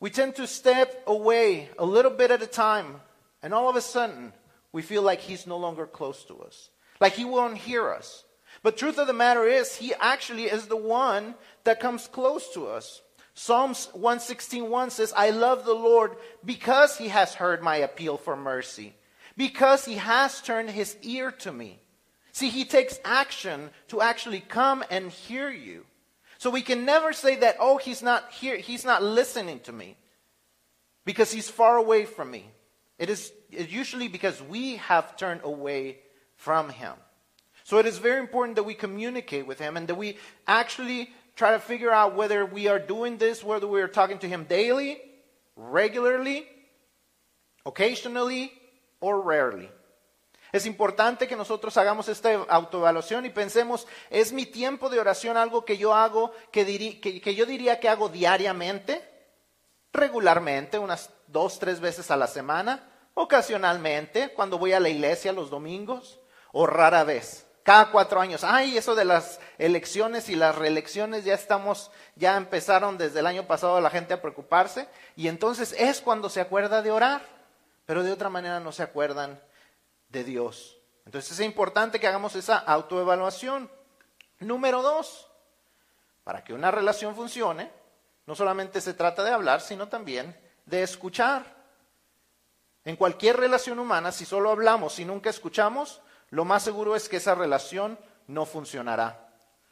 We 0.00 0.10
tend 0.10 0.36
to 0.36 0.46
step 0.46 1.02
away 1.06 1.70
a 1.78 1.84
little 1.84 2.12
bit 2.12 2.30
at 2.30 2.42
a 2.42 2.46
time, 2.46 3.00
and 3.42 3.52
all 3.52 3.68
of 3.68 3.74
a 3.74 3.80
sudden, 3.80 4.32
we 4.70 4.82
feel 4.82 5.02
like 5.02 5.20
he's 5.20 5.46
no 5.46 5.56
longer 5.56 5.86
close 5.86 6.22
to 6.24 6.40
us. 6.42 6.70
Like 7.00 7.14
he 7.14 7.24
won't 7.24 7.56
hear 7.56 7.90
us. 7.92 8.24
But 8.62 8.76
truth 8.76 8.98
of 8.98 9.06
the 9.06 9.12
matter 9.12 9.44
is, 9.44 9.76
he 9.76 9.94
actually 9.94 10.44
is 10.44 10.66
the 10.66 10.76
one 10.76 11.34
that 11.64 11.80
comes 11.80 12.06
close 12.06 12.52
to 12.54 12.66
us. 12.66 13.02
Psalms 13.38 13.88
116.1 13.94 14.90
says, 14.90 15.12
I 15.16 15.30
love 15.30 15.64
the 15.64 15.72
Lord 15.72 16.16
because 16.44 16.96
he 16.96 17.06
has 17.06 17.34
heard 17.34 17.62
my 17.62 17.76
appeal 17.76 18.16
for 18.16 18.34
mercy, 18.34 18.96
because 19.36 19.84
he 19.84 19.94
has 19.94 20.40
turned 20.40 20.70
his 20.70 20.96
ear 21.02 21.30
to 21.30 21.52
me. 21.52 21.78
See, 22.32 22.48
he 22.48 22.64
takes 22.64 22.98
action 23.04 23.70
to 23.88 24.00
actually 24.00 24.40
come 24.40 24.82
and 24.90 25.12
hear 25.12 25.50
you. 25.50 25.86
So 26.38 26.50
we 26.50 26.62
can 26.62 26.84
never 26.84 27.12
say 27.12 27.36
that, 27.36 27.58
oh, 27.60 27.78
he's 27.78 28.02
not 28.02 28.32
here, 28.32 28.56
he's 28.56 28.84
not 28.84 29.04
listening 29.04 29.60
to 29.60 29.72
me, 29.72 29.96
because 31.04 31.30
he's 31.30 31.48
far 31.48 31.76
away 31.76 32.06
from 32.06 32.32
me. 32.32 32.50
It 32.98 33.08
is 33.08 33.32
usually 33.50 34.08
because 34.08 34.42
we 34.42 34.76
have 34.78 35.16
turned 35.16 35.42
away 35.44 35.98
from 36.34 36.70
him. 36.70 36.94
So 37.62 37.78
it 37.78 37.86
is 37.86 37.98
very 37.98 38.18
important 38.18 38.56
that 38.56 38.64
we 38.64 38.74
communicate 38.74 39.46
with 39.46 39.60
him 39.60 39.76
and 39.76 39.86
that 39.86 39.94
we 39.94 40.16
actually 40.48 41.12
try 41.38 41.52
to 41.52 41.60
figure 41.60 41.92
out 41.92 42.16
whether 42.16 42.44
we 42.44 42.68
are 42.68 42.80
doing 42.80 43.16
this, 43.16 43.44
whether 43.44 43.66
we 43.66 43.80
are 43.80 43.88
talking 43.88 44.18
to 44.18 44.28
Him 44.28 44.44
daily, 44.44 45.00
regularly, 45.56 46.46
occasionally, 47.64 48.52
or 49.00 49.22
rarely. 49.22 49.70
Es 50.50 50.66
importante 50.66 51.28
que 51.28 51.36
nosotros 51.36 51.76
hagamos 51.76 52.08
esta 52.08 52.32
autoevaluación 52.48 53.26
y 53.26 53.30
pensemos, 53.30 53.86
¿es 54.10 54.32
mi 54.32 54.46
tiempo 54.46 54.88
de 54.88 54.98
oración 54.98 55.36
algo 55.36 55.64
que 55.64 55.76
yo 55.76 55.94
hago, 55.94 56.32
que, 56.50 57.00
que, 57.00 57.20
que 57.20 57.34
yo 57.34 57.44
diría 57.44 57.78
que 57.78 57.88
hago 57.88 58.08
diariamente, 58.08 59.06
regularmente, 59.92 60.78
unas 60.78 61.10
dos, 61.26 61.58
tres 61.58 61.80
veces 61.80 62.10
a 62.10 62.16
la 62.16 62.26
semana, 62.26 62.82
ocasionalmente, 63.14 64.30
cuando 64.32 64.58
voy 64.58 64.72
a 64.72 64.80
la 64.80 64.88
iglesia 64.88 65.32
los 65.32 65.50
domingos, 65.50 66.18
o 66.52 66.66
rara 66.66 67.04
vez? 67.04 67.47
Cada 67.68 67.90
cuatro 67.90 68.18
años. 68.18 68.44
Ay, 68.44 68.78
eso 68.78 68.94
de 68.94 69.04
las 69.04 69.40
elecciones 69.58 70.30
y 70.30 70.36
las 70.36 70.54
reelecciones 70.54 71.26
ya 71.26 71.34
estamos, 71.34 71.90
ya 72.16 72.38
empezaron 72.38 72.96
desde 72.96 73.20
el 73.20 73.26
año 73.26 73.46
pasado 73.46 73.78
la 73.82 73.90
gente 73.90 74.14
a 74.14 74.22
preocuparse 74.22 74.88
y 75.16 75.28
entonces 75.28 75.74
es 75.78 76.00
cuando 76.00 76.30
se 76.30 76.40
acuerda 76.40 76.80
de 76.80 76.90
orar, 76.90 77.20
pero 77.84 78.02
de 78.02 78.10
otra 78.10 78.30
manera 78.30 78.58
no 78.58 78.72
se 78.72 78.82
acuerdan 78.82 79.38
de 80.08 80.24
Dios. 80.24 80.78
Entonces 81.04 81.32
es 81.32 81.44
importante 81.44 82.00
que 82.00 82.06
hagamos 82.06 82.36
esa 82.36 82.56
autoevaluación. 82.56 83.70
Número 84.38 84.80
dos, 84.80 85.30
para 86.24 86.42
que 86.42 86.54
una 86.54 86.70
relación 86.70 87.14
funcione, 87.14 87.70
no 88.24 88.34
solamente 88.34 88.80
se 88.80 88.94
trata 88.94 89.22
de 89.24 89.32
hablar, 89.32 89.60
sino 89.60 89.88
también 89.88 90.34
de 90.64 90.84
escuchar. 90.84 91.44
En 92.86 92.96
cualquier 92.96 93.36
relación 93.36 93.78
humana, 93.78 94.10
si 94.10 94.24
solo 94.24 94.52
hablamos 94.52 94.98
y 95.00 95.04
nunca 95.04 95.28
escuchamos, 95.28 96.00
lo 96.30 96.44
más 96.44 96.62
seguro 96.62 96.94
es 96.96 97.08
que 97.08 97.16
esa 97.16 97.34
relación 97.34 97.98
no 98.26 98.46
funcionará. 98.46 99.28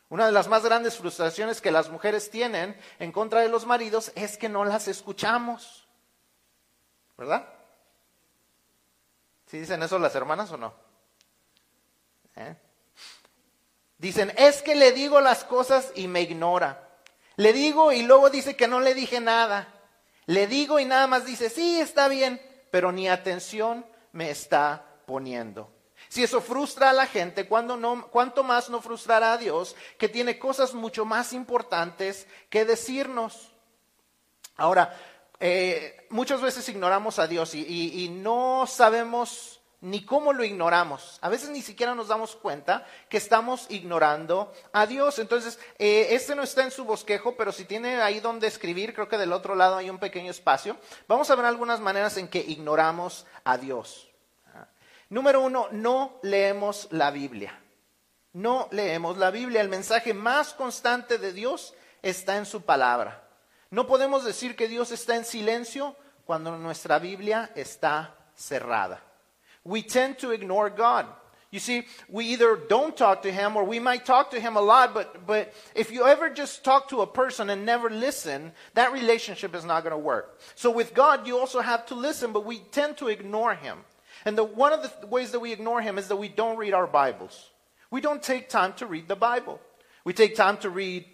Una 0.08 0.26
de 0.26 0.32
las 0.32 0.48
más 0.48 0.64
grandes 0.64 0.96
frustraciones 0.96 1.60
que 1.60 1.72
las 1.72 1.90
mujeres 1.90 2.30
tienen 2.30 2.78
en 2.98 3.12
contra 3.12 3.40
de 3.40 3.48
los 3.48 3.66
maridos 3.66 4.12
es 4.14 4.38
que 4.38 4.48
no 4.48 4.64
las 4.64 4.88
escuchamos. 4.88 5.86
¿Verdad? 7.18 7.48
¿Sí 9.46 9.58
dicen 9.58 9.82
eso 9.82 9.98
las 9.98 10.14
hermanas 10.14 10.50
o 10.52 10.56
no? 10.56 10.75
¿Eh? 12.36 12.56
Dicen, 13.98 14.32
es 14.36 14.62
que 14.62 14.75
le 14.75 14.92
digo 14.92 15.20
las 15.20 15.44
cosas 15.44 15.90
y 15.94 16.06
me 16.08 16.20
ignora. 16.20 16.88
Le 17.36 17.52
digo 17.52 17.92
y 17.92 18.02
luego 18.02 18.30
dice 18.30 18.56
que 18.56 18.68
no 18.68 18.80
le 18.80 18.94
dije 18.94 19.20
nada. 19.20 19.68
Le 20.26 20.46
digo 20.46 20.78
y 20.78 20.84
nada 20.84 21.06
más 21.06 21.25
dice, 21.25 21.50
sí, 21.50 21.80
está 21.80 22.08
bien, 22.08 22.40
pero 22.70 22.92
ni 22.92 23.08
atención 23.08 23.86
me 24.12 24.30
está 24.30 24.84
poniendo. 25.06 25.75
Si 26.08 26.22
eso 26.22 26.40
frustra 26.40 26.90
a 26.90 26.92
la 26.92 27.06
gente, 27.06 27.48
no, 27.50 28.08
¿cuánto 28.08 28.42
más 28.44 28.70
no 28.70 28.80
frustrará 28.80 29.32
a 29.32 29.38
Dios 29.38 29.76
que 29.98 30.08
tiene 30.08 30.38
cosas 30.38 30.75
mucho 30.75 31.04
más 31.04 31.32
importantes 31.32 32.26
que 32.50 32.64
decirnos? 32.64 33.52
Ahora, 34.56 34.96
eh, 35.40 36.06
muchas 36.10 36.40
veces 36.40 36.68
ignoramos 36.68 37.18
a 37.18 37.26
Dios 37.26 37.54
y 37.54 38.08
no 38.10 38.66
sabemos 38.66 39.56
ni 39.80 40.04
cómo 40.04 40.32
lo 40.32 40.44
ignoramos. 40.44 41.18
A 41.20 41.28
veces 41.28 41.50
ni 41.50 41.62
siquiera 41.62 41.94
nos 41.94 42.08
damos 42.08 42.34
cuenta 42.34 42.86
que 43.08 43.18
estamos 43.18 43.66
ignorando 43.68 44.52
a 44.72 44.86
Dios. 44.86 45.18
Entonces, 45.18 45.58
eh, 45.78 46.08
este 46.10 46.34
no 46.34 46.42
está 46.42 46.64
en 46.64 46.70
su 46.70 46.84
bosquejo, 46.84 47.36
pero 47.36 47.52
si 47.52 47.64
tiene 47.64 48.00
ahí 48.00 48.20
donde 48.20 48.46
escribir, 48.46 48.94
creo 48.94 49.08
que 49.08 49.18
del 49.18 49.32
otro 49.32 49.54
lado 49.54 49.76
hay 49.76 49.90
un 49.90 49.98
pequeño 49.98 50.30
espacio. 50.30 50.76
Vamos 51.08 51.30
a 51.30 51.34
ver 51.34 51.44
algunas 51.44 51.80
maneras 51.80 52.16
en 52.16 52.28
que 52.28 52.40
ignoramos 52.40 53.26
a 53.44 53.58
Dios. 53.58 54.08
Número 55.10 55.40
uno, 55.40 55.68
no 55.72 56.18
leemos 56.22 56.88
la 56.90 57.10
Biblia. 57.10 57.58
No 58.32 58.68
leemos 58.70 59.16
la 59.16 59.30
Biblia. 59.30 59.60
El 59.60 59.68
mensaje 59.68 60.12
más 60.12 60.52
constante 60.52 61.18
de 61.18 61.32
Dios 61.32 61.75
está 62.02 62.36
en 62.36 62.46
su 62.46 62.62
palabra. 62.62 63.22
No 63.70 63.86
podemos 63.86 64.25
decir 64.25 64.56
que 64.56 64.68
Dios 64.68 64.90
está 64.90 65.16
en 65.16 65.25
silencio 65.25 65.96
cuando 66.25 66.56
nuestra 66.58 66.98
Biblia 66.98 67.50
está 67.54 68.14
cerrada 68.34 69.02
we 69.66 69.82
tend 69.82 70.18
to 70.18 70.30
ignore 70.30 70.70
God. 70.70 71.06
You 71.50 71.60
see, 71.60 71.84
we 72.08 72.26
either 72.26 72.56
don't 72.56 72.96
talk 72.96 73.22
to 73.22 73.32
him 73.32 73.56
or 73.56 73.64
we 73.64 73.78
might 73.78 74.04
talk 74.04 74.30
to 74.32 74.40
him 74.40 74.56
a 74.56 74.60
lot, 74.60 74.92
but, 74.92 75.26
but 75.26 75.54
if 75.75 75.90
you 75.90 76.04
ever 76.06 76.28
just 76.28 76.64
talk 76.64 76.88
to 76.88 77.02
a 77.02 77.06
person 77.06 77.50
and 77.50 77.64
never 77.64 77.88
listen, 77.88 78.52
that 78.75 78.92
relationship 78.92 79.54
is 79.54 79.64
not 79.64 79.82
going 79.82 79.92
to 79.92 79.98
work. 79.98 80.38
So 80.54 80.70
with 80.70 80.92
God, 80.92 81.26
you 81.26 81.38
also 81.38 81.60
have 81.60 81.86
to 81.86 81.94
listen, 81.94 82.32
but 82.32 82.44
we 82.44 82.58
tend 82.58 82.96
to 82.98 83.08
ignore 83.08 83.54
him. 83.54 83.78
And 84.25 84.37
the, 84.37 84.44
one 84.44 84.73
of 84.73 84.82
the 84.82 85.06
ways 85.06 85.32
that 85.32 85.40
we 85.40 85.52
ignore 85.52 85.80
him 85.80 85.99
is 85.99 86.08
that 86.08 86.16
we 86.16 86.28
don't 86.28 86.56
read 86.56 86.75
our 86.75 86.87
Bibles. 86.87 87.50
We 87.90 88.00
don't 88.00 88.23
take 88.23 88.49
time 88.49 88.73
to 88.75 88.87
read 88.87 89.08
the 89.08 89.16
Bible. 89.16 89.61
We 90.04 90.12
take 90.12 90.37
time 90.37 90.56
to 90.58 90.70
read 90.70 91.04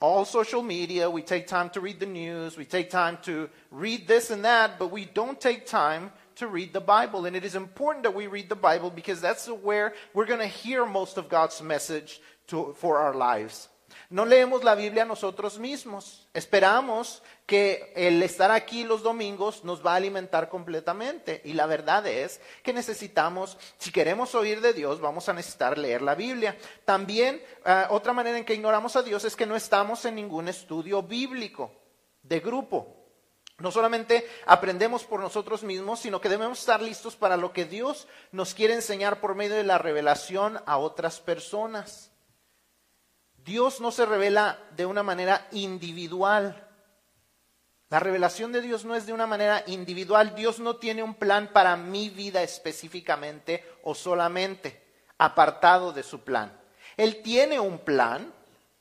all 0.00 0.24
social 0.24 0.62
media, 0.62 1.08
we 1.08 1.22
take 1.22 1.46
time 1.46 1.70
to 1.70 1.80
read 1.80 2.00
the 2.00 2.06
news, 2.06 2.56
we 2.56 2.64
take 2.64 2.90
time 2.90 3.18
to 3.22 3.48
read 3.70 4.08
this 4.08 4.30
and 4.30 4.44
that, 4.44 4.76
but 4.76 4.90
we 4.90 5.04
don't 5.04 5.40
take 5.40 5.64
time 5.64 6.10
to 6.34 6.48
read 6.48 6.72
the 6.72 6.80
Bible. 6.80 7.24
And 7.24 7.36
it 7.36 7.44
is 7.44 7.54
important 7.54 8.02
that 8.02 8.14
we 8.14 8.26
read 8.26 8.48
the 8.48 8.56
Bible 8.56 8.90
because 8.90 9.20
that's 9.20 9.46
where 9.46 9.94
we're 10.12 10.26
going 10.26 10.40
to 10.40 10.46
hear 10.46 10.84
most 10.84 11.18
of 11.18 11.28
God's 11.28 11.62
message 11.62 12.20
to, 12.48 12.74
for 12.78 12.98
our 12.98 13.14
lives. 13.14 13.68
No 14.12 14.26
leemos 14.26 14.62
la 14.62 14.74
Biblia 14.74 15.06
nosotros 15.06 15.58
mismos. 15.58 16.28
Esperamos 16.34 17.22
que 17.46 17.94
el 17.96 18.22
estar 18.22 18.50
aquí 18.50 18.84
los 18.84 19.02
domingos 19.02 19.64
nos 19.64 19.84
va 19.84 19.94
a 19.94 19.96
alimentar 19.96 20.50
completamente. 20.50 21.40
Y 21.46 21.54
la 21.54 21.64
verdad 21.64 22.06
es 22.06 22.38
que 22.62 22.74
necesitamos, 22.74 23.56
si 23.78 23.90
queremos 23.90 24.34
oír 24.34 24.60
de 24.60 24.74
Dios, 24.74 25.00
vamos 25.00 25.30
a 25.30 25.32
necesitar 25.32 25.78
leer 25.78 26.02
la 26.02 26.14
Biblia. 26.14 26.58
También 26.84 27.42
uh, 27.64 27.94
otra 27.94 28.12
manera 28.12 28.36
en 28.36 28.44
que 28.44 28.52
ignoramos 28.52 28.96
a 28.96 29.02
Dios 29.02 29.24
es 29.24 29.34
que 29.34 29.46
no 29.46 29.56
estamos 29.56 30.04
en 30.04 30.16
ningún 30.16 30.46
estudio 30.46 31.02
bíblico 31.02 31.72
de 32.22 32.40
grupo. 32.40 32.94
No 33.60 33.70
solamente 33.70 34.28
aprendemos 34.44 35.04
por 35.04 35.20
nosotros 35.20 35.62
mismos, 35.62 36.00
sino 36.00 36.20
que 36.20 36.28
debemos 36.28 36.60
estar 36.60 36.82
listos 36.82 37.16
para 37.16 37.38
lo 37.38 37.54
que 37.54 37.64
Dios 37.64 38.06
nos 38.30 38.52
quiere 38.52 38.74
enseñar 38.74 39.20
por 39.20 39.34
medio 39.34 39.56
de 39.56 39.64
la 39.64 39.78
revelación 39.78 40.60
a 40.66 40.76
otras 40.76 41.18
personas. 41.18 42.11
Dios 43.44 43.80
no 43.80 43.90
se 43.90 44.06
revela 44.06 44.58
de 44.76 44.86
una 44.86 45.02
manera 45.02 45.48
individual. 45.52 46.68
La 47.88 48.00
revelación 48.00 48.52
de 48.52 48.60
Dios 48.60 48.84
no 48.84 48.94
es 48.94 49.04
de 49.04 49.12
una 49.12 49.26
manera 49.26 49.64
individual. 49.66 50.34
Dios 50.34 50.60
no 50.60 50.76
tiene 50.76 51.02
un 51.02 51.14
plan 51.14 51.50
para 51.52 51.76
mi 51.76 52.08
vida 52.08 52.42
específicamente 52.42 53.64
o 53.82 53.94
solamente 53.94 54.82
apartado 55.18 55.92
de 55.92 56.02
su 56.02 56.20
plan. 56.20 56.58
Él 56.96 57.22
tiene 57.22 57.58
un 57.58 57.78
plan 57.78 58.32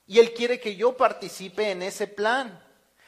y 0.05 0.19
Él 0.19 0.33
quiere 0.33 0.59
que 0.59 0.75
yo 0.75 0.95
participe 0.95 1.71
en 1.71 1.81
ese 1.81 2.07
plan. 2.07 2.63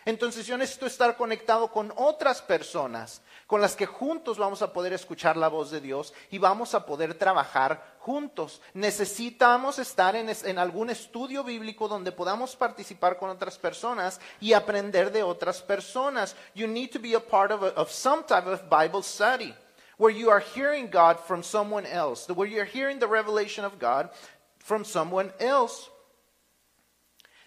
Entonces 0.06 0.46
yo 0.46 0.58
necesito 0.58 0.86
estar 0.86 1.16
conectado 1.16 1.72
con 1.72 1.94
otras 1.96 2.42
personas 2.42 3.22
con 3.54 3.62
las 3.62 3.76
que 3.76 3.86
juntos 3.86 4.40
vamos 4.40 4.64
a 4.64 4.74
poder 4.74 4.94
escuchar 4.94 5.38
la 5.38 5.48
voz 5.48 5.70
de 5.70 5.80
Dios 5.80 6.12
y 6.32 6.40
vamos 6.40 6.74
a 6.74 6.88
poder 6.88 7.14
trabajar 7.14 7.98
juntos. 8.00 8.60
Necesitamos 8.74 9.78
estar 9.78 10.16
en, 10.16 10.58
algún 10.58 10.90
estudio 10.90 11.44
bíblico 11.44 11.88
donde 11.88 12.12
podamos 12.12 12.56
participar 12.56 13.16
con 13.16 13.30
otras 13.30 13.60
personas 13.60 14.20
y 14.42 14.54
aprender 14.54 15.12
de 15.12 15.22
otras 15.22 15.62
personas. 15.62 16.36
You 16.56 16.66
need 16.66 16.90
to 16.94 17.00
be 17.00 17.14
a 17.14 17.20
part 17.20 17.52
of, 17.52 17.62
of 17.78 17.92
some 17.92 18.24
type 18.24 18.48
of 18.48 18.64
Bible 18.72 19.04
study 19.04 19.54
where 20.00 20.12
you 20.12 20.32
are 20.32 20.44
hearing 20.56 20.90
God 20.92 21.20
from 21.20 21.44
someone 21.44 21.86
else, 21.86 22.28
where 22.34 22.50
you're 22.50 22.66
hearing 22.66 22.98
the 22.98 23.06
revelation 23.06 23.64
of 23.64 23.74
God 23.80 24.10
from 24.58 24.84
someone 24.84 25.32
else 25.40 25.92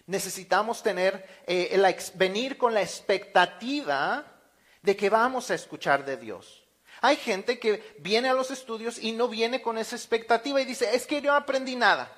necesitamos 0.05 0.81
tener, 0.81 1.21
eh, 1.45 1.77
venir 2.15 2.57
con 2.57 2.73
la 2.73 2.81
expectativa 2.81 4.36
de 4.81 4.95
que 4.95 5.09
vamos 5.09 5.51
a 5.51 5.55
escuchar 5.55 6.05
de 6.05 6.17
Dios. 6.17 6.63
Hay 7.01 7.15
gente 7.17 7.59
que 7.59 7.95
viene 7.99 8.29
a 8.29 8.33
los 8.33 8.51
estudios 8.51 8.97
y 8.97 9.11
no 9.11 9.27
viene 9.27 9.61
con 9.61 9.77
esa 9.77 9.95
expectativa 9.95 10.61
y 10.61 10.65
dice, 10.65 10.95
es 10.95 11.05
que 11.05 11.21
yo 11.21 11.31
no 11.31 11.37
aprendí 11.37 11.75
nada. 11.75 12.11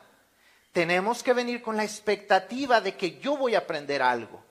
Tenemos 0.71 1.23
que 1.23 1.33
venir 1.33 1.61
con 1.61 1.75
la 1.75 1.83
expectativa 1.83 2.79
de 2.79 2.95
que 2.95 3.19
yo 3.19 3.35
voy 3.35 3.55
a 3.55 3.59
aprender 3.59 4.01
algo. 4.01 4.43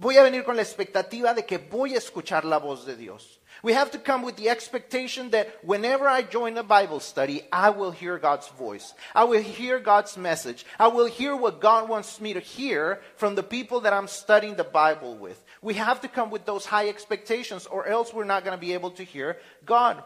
Voy 0.00 0.16
a 0.16 0.22
venir 0.22 0.44
con 0.44 0.54
la 0.54 0.62
expectativa 0.62 1.34
de 1.34 1.44
que 1.44 1.58
voy 1.58 1.94
a 1.94 1.98
escuchar 1.98 2.44
la 2.44 2.58
voz 2.58 2.86
de 2.86 2.94
Dios. 2.94 3.40
We 3.64 3.72
have 3.72 3.90
to 3.90 3.98
come 3.98 4.22
with 4.22 4.36
the 4.36 4.48
expectation 4.48 5.30
that 5.30 5.48
whenever 5.64 6.06
I 6.06 6.22
join 6.22 6.56
a 6.56 6.62
Bible 6.62 7.00
study, 7.00 7.42
I 7.52 7.70
will 7.70 7.90
hear 7.90 8.16
God's 8.16 8.46
voice. 8.46 8.94
I 9.12 9.24
will 9.24 9.42
hear 9.42 9.80
God's 9.80 10.16
message. 10.16 10.64
I 10.78 10.86
will 10.86 11.06
hear 11.06 11.34
what 11.34 11.60
God 11.60 11.88
wants 11.88 12.20
me 12.20 12.32
to 12.34 12.38
hear 12.38 13.00
from 13.16 13.34
the 13.34 13.42
people 13.42 13.80
that 13.80 13.92
I'm 13.92 14.06
studying 14.06 14.54
the 14.54 14.62
Bible 14.62 15.16
with. 15.16 15.44
We 15.62 15.74
have 15.74 16.00
to 16.02 16.08
come 16.08 16.30
with 16.30 16.44
those 16.44 16.64
high 16.64 16.88
expectations, 16.88 17.66
or 17.66 17.88
else 17.88 18.14
we're 18.14 18.22
not 18.22 18.44
going 18.44 18.56
to 18.56 18.60
be 18.60 18.74
able 18.74 18.92
to 18.92 19.02
hear 19.02 19.38
God. 19.66 20.04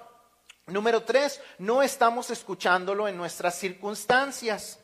Número 0.66 1.04
tres, 1.04 1.38
no 1.58 1.82
estamos 1.82 2.30
escuchándolo 2.30 3.06
en 3.08 3.18
nuestras 3.18 3.58
circunstancias. 3.58 4.78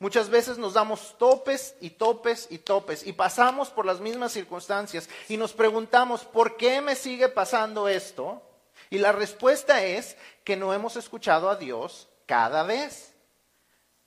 Muchas 0.00 0.28
veces 0.28 0.58
nos 0.58 0.74
damos 0.74 1.16
topes 1.18 1.76
y 1.80 1.90
topes 1.90 2.48
y 2.50 2.58
topes 2.58 3.06
y 3.06 3.12
pasamos 3.12 3.70
por 3.70 3.86
las 3.86 4.00
mismas 4.00 4.32
circunstancias 4.32 5.08
y 5.28 5.36
nos 5.36 5.52
preguntamos, 5.52 6.24
¿por 6.24 6.56
qué 6.56 6.80
me 6.80 6.96
sigue 6.96 7.28
pasando 7.28 7.88
esto? 7.88 8.42
Y 8.90 8.98
la 8.98 9.12
respuesta 9.12 9.84
es 9.84 10.16
que 10.42 10.56
no 10.56 10.74
hemos 10.74 10.96
escuchado 10.96 11.48
a 11.48 11.56
Dios 11.56 12.08
cada 12.26 12.64
vez. 12.64 13.14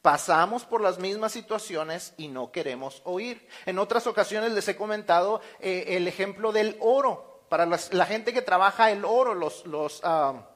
Pasamos 0.02 0.64
por 0.64 0.82
las 0.82 1.00
mismas 1.00 1.32
situaciones 1.32 2.14
y 2.18 2.28
no 2.28 2.52
queremos 2.52 3.02
oír. 3.04 3.48
En 3.66 3.80
otras 3.80 4.08
ocasiones 4.08 4.52
les 4.52 4.68
he 4.68 4.76
comentado 4.76 5.42
eh, 5.60 5.86
el 5.90 6.08
ejemplo 6.08 6.52
del 6.52 6.78
oro. 6.80 7.44
Para 7.50 7.66
la 7.66 8.06
gente 8.06 8.34
que 8.34 8.42
trabaja 8.42 8.92
el 8.92 9.06
oro, 9.06 9.34
los, 9.34 9.66
los 9.66 10.02
ah, 10.04 10.48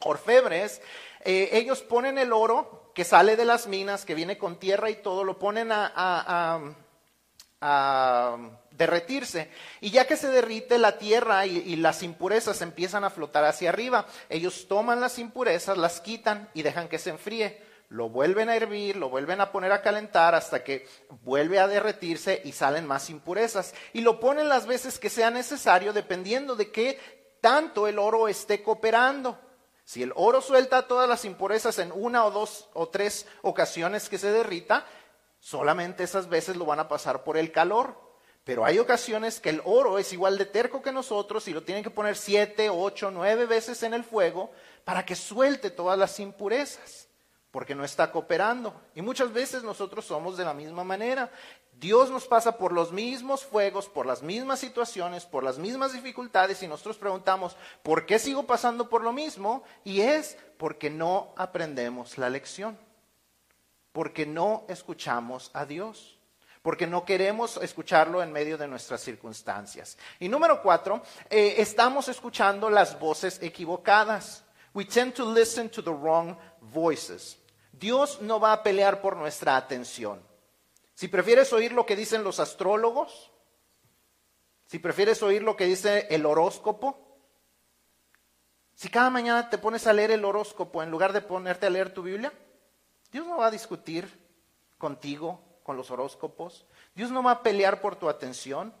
orfebres, 0.00 0.80
eh, 1.24 1.50
ellos 1.52 1.82
ponen 1.82 2.18
el 2.18 2.32
oro 2.32 2.79
que 2.94 3.04
sale 3.04 3.36
de 3.36 3.44
las 3.44 3.66
minas, 3.66 4.04
que 4.04 4.14
viene 4.14 4.38
con 4.38 4.58
tierra 4.58 4.90
y 4.90 4.96
todo, 4.96 5.24
lo 5.24 5.38
ponen 5.38 5.70
a, 5.72 6.60
derretirse. 8.70 9.50
Y 9.80 9.90
ya 9.90 10.06
que 10.06 10.16
se 10.16 10.28
derrite 10.28 10.78
la 10.78 10.96
tierra 10.96 11.44
y, 11.46 11.76
las 11.76 12.02
impurezas 12.02 12.62
empiezan 12.62 13.04
a 13.04 13.10
flotar 13.10 13.44
hacia 13.44 13.68
arriba, 13.68 14.06
ellos 14.28 14.66
toman 14.68 15.00
las 15.00 15.18
impurezas, 15.18 15.76
las 15.76 16.00
quitan 16.00 16.48
y 16.54 16.62
dejan 16.62 16.88
que 16.88 16.98
se 16.98 17.10
enfríe. 17.10 17.68
lo 17.90 18.08
vuelven 18.08 18.48
a 18.48 18.54
hervir, 18.54 18.96
lo 18.96 19.10
vuelven 19.10 19.40
a 19.40 19.50
poner 19.50 19.72
a 19.72 19.82
calentar 19.82 20.36
hasta 20.36 20.62
que 20.62 20.86
vuelve 21.22 21.58
a 21.58 21.66
derretirse 21.66 22.40
y 22.44 22.52
salen 22.52 22.86
más 22.86 23.10
impurezas. 23.10 23.74
Y 23.92 24.00
lo 24.02 24.20
ponen 24.20 24.48
las 24.48 24.66
veces 24.66 24.98
que 24.98 25.10
sea 25.10 25.30
necesario 25.30 25.92
dependiendo 25.92 26.54
de 26.54 26.70
qué 26.70 26.98
tanto 27.40 27.88
el 27.88 27.98
oro 27.98 28.28
esté 28.28 28.62
cooperando. 28.62 29.38
Si 29.84 30.02
el 30.02 30.12
oro 30.14 30.40
suelta 30.40 30.86
todas 30.86 31.08
las 31.08 31.24
impurezas 31.24 31.78
en 31.78 31.92
una 31.92 32.24
o 32.24 32.30
dos 32.30 32.68
o 32.74 32.88
tres 32.88 33.26
ocasiones 33.42 34.08
que 34.08 34.18
se 34.18 34.30
derrita, 34.30 34.86
solamente 35.38 36.04
esas 36.04 36.28
veces 36.28 36.56
lo 36.56 36.64
van 36.64 36.80
a 36.80 36.88
pasar 36.88 37.24
por 37.24 37.36
el 37.36 37.52
calor. 37.52 38.08
Pero 38.44 38.64
hay 38.64 38.78
ocasiones 38.78 39.38
que 39.38 39.50
el 39.50 39.60
oro 39.64 39.98
es 39.98 40.12
igual 40.12 40.38
de 40.38 40.46
terco 40.46 40.80
que 40.80 40.92
nosotros 40.92 41.46
y 41.48 41.52
lo 41.52 41.62
tienen 41.62 41.84
que 41.84 41.90
poner 41.90 42.16
siete, 42.16 42.70
ocho, 42.70 43.10
nueve 43.10 43.46
veces 43.46 43.82
en 43.82 43.92
el 43.92 44.04
fuego 44.04 44.50
para 44.84 45.04
que 45.04 45.14
suelte 45.14 45.70
todas 45.70 45.98
las 45.98 46.18
impurezas 46.20 47.09
porque 47.50 47.74
no 47.74 47.84
está 47.84 48.10
cooperando. 48.12 48.80
Y 48.94 49.02
muchas 49.02 49.32
veces 49.32 49.62
nosotros 49.62 50.04
somos 50.04 50.36
de 50.36 50.44
la 50.44 50.54
misma 50.54 50.84
manera. 50.84 51.30
Dios 51.72 52.10
nos 52.10 52.26
pasa 52.26 52.58
por 52.58 52.72
los 52.72 52.92
mismos 52.92 53.44
fuegos, 53.44 53.88
por 53.88 54.04
las 54.04 54.22
mismas 54.22 54.60
situaciones, 54.60 55.24
por 55.24 55.42
las 55.42 55.58
mismas 55.58 55.92
dificultades 55.92 56.62
y 56.62 56.68
nosotros 56.68 56.98
preguntamos, 56.98 57.56
¿por 57.82 58.04
qué 58.04 58.18
sigo 58.18 58.44
pasando 58.44 58.88
por 58.88 59.02
lo 59.02 59.12
mismo? 59.12 59.62
Y 59.82 60.02
es 60.02 60.36
porque 60.58 60.90
no 60.90 61.32
aprendemos 61.36 62.18
la 62.18 62.28
lección, 62.28 62.78
porque 63.92 64.26
no 64.26 64.64
escuchamos 64.68 65.50
a 65.54 65.64
Dios 65.64 66.20
porque 66.62 66.86
no 66.86 67.04
queremos 67.04 67.56
escucharlo 67.62 68.22
en 68.22 68.32
medio 68.32 68.58
de 68.58 68.68
nuestras 68.68 69.00
circunstancias. 69.00 69.96
Y 70.18 70.28
número 70.28 70.60
cuatro, 70.60 71.02
eh, 71.30 71.54
estamos 71.58 72.08
escuchando 72.08 72.68
las 72.68 72.98
voces 72.98 73.38
equivocadas. 73.42 74.44
We 74.74 74.84
tend 74.84 75.14
to 75.14 75.24
listen 75.32 75.70
to 75.70 75.82
the 75.82 75.90
wrong 75.90 76.36
voices. 76.60 77.39
Dios 77.80 78.20
no 78.20 78.38
va 78.38 78.52
a 78.52 78.62
pelear 78.62 79.00
por 79.00 79.16
nuestra 79.16 79.56
atención. 79.56 80.22
Si 80.94 81.08
prefieres 81.08 81.50
oír 81.54 81.72
lo 81.72 81.86
que 81.86 81.96
dicen 81.96 82.22
los 82.22 82.38
astrólogos, 82.38 83.30
si 84.66 84.78
prefieres 84.78 85.22
oír 85.22 85.42
lo 85.42 85.56
que 85.56 85.64
dice 85.64 86.06
el 86.10 86.26
horóscopo, 86.26 87.18
si 88.74 88.90
cada 88.90 89.08
mañana 89.08 89.48
te 89.48 89.56
pones 89.56 89.86
a 89.86 89.94
leer 89.94 90.10
el 90.10 90.26
horóscopo 90.26 90.82
en 90.82 90.90
lugar 90.90 91.14
de 91.14 91.22
ponerte 91.22 91.66
a 91.66 91.70
leer 91.70 91.92
tu 91.94 92.02
Biblia, 92.02 92.32
Dios 93.10 93.26
no 93.26 93.38
va 93.38 93.46
a 93.46 93.50
discutir 93.50 94.06
contigo 94.76 95.40
con 95.62 95.78
los 95.78 95.90
horóscopos. 95.90 96.66
Dios 96.94 97.10
no 97.10 97.22
va 97.22 97.30
a 97.30 97.42
pelear 97.42 97.80
por 97.80 97.96
tu 97.96 98.10
atención. 98.10 98.74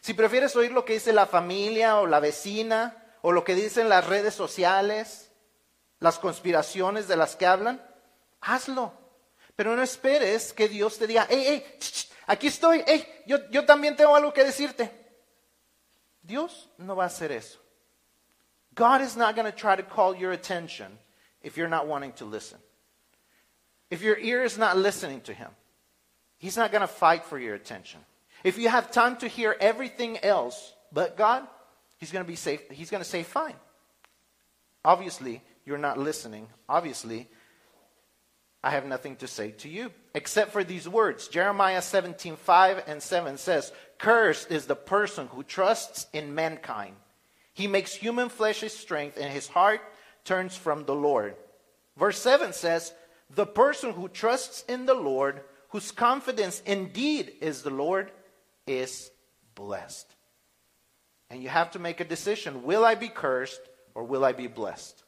Si 0.00 0.14
prefieres 0.14 0.56
oír 0.56 0.72
lo 0.72 0.86
que 0.86 0.94
dice 0.94 1.12
la 1.12 1.26
familia 1.26 1.98
o 1.98 2.06
la 2.06 2.20
vecina 2.20 3.04
o 3.20 3.32
lo 3.32 3.44
que 3.44 3.54
dicen 3.54 3.90
las 3.90 4.06
redes 4.06 4.34
sociales, 4.34 5.30
las 5.98 6.18
conspiraciones 6.18 7.06
de 7.06 7.16
las 7.16 7.36
que 7.36 7.46
hablan, 7.46 7.89
hazlo. 8.42 8.92
Pero 9.56 9.76
no 9.76 9.82
esperes 9.82 10.52
que 10.52 10.68
Dios 10.68 10.98
te 10.98 11.06
diga, 11.06 11.26
hey, 11.28 11.44
hey, 11.44 11.64
aquí 12.26 12.46
estoy, 12.46 12.82
hey, 12.86 13.06
yo, 13.26 13.38
yo 13.50 13.64
también 13.64 13.96
tengo 13.96 14.14
algo 14.14 14.32
que 14.32 14.44
decirte. 14.44 14.90
Dios 16.22 16.68
no 16.78 16.94
va 16.94 17.04
a 17.04 17.06
hacer 17.06 17.32
eso. 17.32 17.58
God 18.74 19.00
is 19.02 19.16
not 19.16 19.34
going 19.34 19.50
to 19.50 19.56
try 19.56 19.76
to 19.76 19.82
call 19.82 20.14
your 20.14 20.32
attention 20.32 20.86
if 21.42 21.56
you're 21.56 21.68
not 21.68 21.86
wanting 21.86 22.12
to 22.12 22.24
listen. 22.24 22.58
If 23.90 24.02
your 24.02 24.16
ear 24.18 24.44
is 24.44 24.56
not 24.56 24.76
listening 24.76 25.20
to 25.22 25.34
Him, 25.34 25.50
He's 26.38 26.56
not 26.56 26.70
going 26.70 26.82
to 26.82 26.86
fight 26.86 27.24
for 27.24 27.38
your 27.38 27.54
attention. 27.54 28.00
If 28.44 28.56
you 28.56 28.68
have 28.68 28.90
time 28.90 29.16
to 29.18 29.28
hear 29.28 29.54
everything 29.60 30.18
else 30.22 30.72
but 30.92 31.16
God, 31.16 31.46
He's 31.98 32.12
going 32.12 32.24
to 32.24 32.28
be 32.28 32.36
safe. 32.36 32.62
He's 32.70 32.90
going 32.90 33.02
to 33.02 33.08
say, 33.08 33.22
fine. 33.22 33.56
Obviously, 34.84 35.42
you're 35.66 35.76
not 35.76 35.98
listening. 35.98 36.48
Obviously, 36.68 37.28
I 38.62 38.70
have 38.70 38.84
nothing 38.84 39.16
to 39.16 39.26
say 39.26 39.52
to 39.52 39.68
you 39.68 39.90
except 40.14 40.52
for 40.52 40.62
these 40.62 40.88
words. 40.88 41.28
Jeremiah 41.28 41.80
17, 41.80 42.36
5 42.36 42.84
and 42.86 43.02
7 43.02 43.38
says, 43.38 43.72
Cursed 43.98 44.50
is 44.50 44.66
the 44.66 44.76
person 44.76 45.28
who 45.28 45.42
trusts 45.42 46.06
in 46.12 46.34
mankind. 46.34 46.94
He 47.54 47.66
makes 47.66 47.94
human 47.94 48.28
flesh 48.28 48.60
his 48.60 48.74
strength, 48.74 49.16
and 49.18 49.32
his 49.32 49.48
heart 49.48 49.80
turns 50.24 50.56
from 50.56 50.84
the 50.84 50.94
Lord. 50.94 51.36
Verse 51.96 52.18
7 52.20 52.52
says, 52.52 52.92
The 53.30 53.46
person 53.46 53.92
who 53.92 54.08
trusts 54.08 54.64
in 54.68 54.86
the 54.86 54.94
Lord, 54.94 55.40
whose 55.70 55.90
confidence 55.90 56.62
indeed 56.66 57.32
is 57.40 57.62
the 57.62 57.70
Lord, 57.70 58.10
is 58.66 59.10
blessed. 59.54 60.14
And 61.30 61.42
you 61.42 61.48
have 61.48 61.70
to 61.72 61.78
make 61.78 62.00
a 62.00 62.04
decision 62.04 62.64
will 62.64 62.84
I 62.84 62.94
be 62.94 63.08
cursed 63.08 63.60
or 63.94 64.04
will 64.04 64.24
I 64.24 64.32
be 64.32 64.48
blessed? 64.48 65.02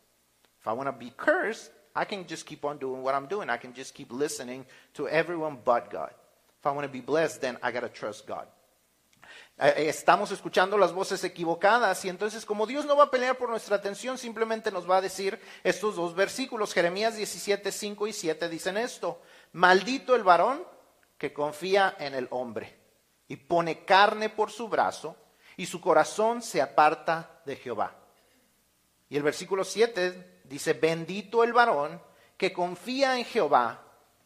If 0.61 0.69
I 0.69 0.73
want 0.73 0.88
to 0.88 0.93
be 0.93 1.12
cursed, 1.17 1.71
I 1.94 2.05
can 2.05 2.26
just 2.26 2.46
keep 2.46 2.64
on 2.64 2.78
doing 2.78 3.02
what 3.02 3.14
I'm 3.14 3.26
doing. 3.26 3.50
I 3.50 3.59
can 3.59 3.74
just 3.74 3.94
keep 3.94 4.12
listening 4.12 4.64
to 4.94 5.09
everyone 5.09 5.59
but 5.64 5.90
God. 5.90 6.11
If 6.59 6.66
I 6.66 6.70
want 6.70 6.87
to 6.87 6.92
be 6.92 7.00
blessed, 7.00 7.40
then 7.40 7.59
I 7.62 7.72
got 7.72 7.81
to 7.81 7.88
trust 7.88 8.26
God. 8.26 8.46
Eh, 9.59 9.74
eh, 9.76 9.88
estamos 9.88 10.31
escuchando 10.31 10.78
las 10.78 10.92
voces 10.92 11.22
equivocadas 11.24 12.05
y 12.05 12.09
entonces 12.09 12.46
como 12.46 12.66
Dios 12.66 12.87
no 12.87 12.96
va 12.96 13.05
a 13.05 13.11
pelear 13.11 13.37
por 13.37 13.50
nuestra 13.50 13.76
atención, 13.76 14.16
simplemente 14.16 14.70
nos 14.70 14.90
va 14.90 14.96
a 14.96 15.00
decir 15.00 15.38
estos 15.62 15.96
dos 15.96 16.14
versículos. 16.14 16.72
Jeremías 16.72 17.16
17, 17.16 17.70
5 17.70 18.07
y 18.07 18.12
7 18.12 18.48
dicen 18.48 18.76
esto. 18.76 19.20
Maldito 19.52 20.14
el 20.14 20.22
varón 20.22 20.64
que 21.18 21.33
confía 21.33 21.94
en 21.98 22.14
el 22.14 22.28
hombre 22.31 22.78
y 23.28 23.37
pone 23.37 23.85
carne 23.85 24.31
por 24.31 24.50
su 24.50 24.68
brazo 24.68 25.16
y 25.57 25.66
su 25.66 25.81
corazón 25.81 26.42
se 26.42 26.62
aparta 26.62 27.42
de 27.44 27.57
Jehová. 27.57 27.94
Y 29.09 29.16
el 29.16 29.22
versículo 29.22 29.64
7 29.64 30.32
Dice, 30.53 30.75
bendito 30.75 31.45
el 31.45 31.55
varón 31.55 31.99
que 32.37 32.53
confía 32.53 33.17
en 33.17 33.25
Jehová 33.25 33.83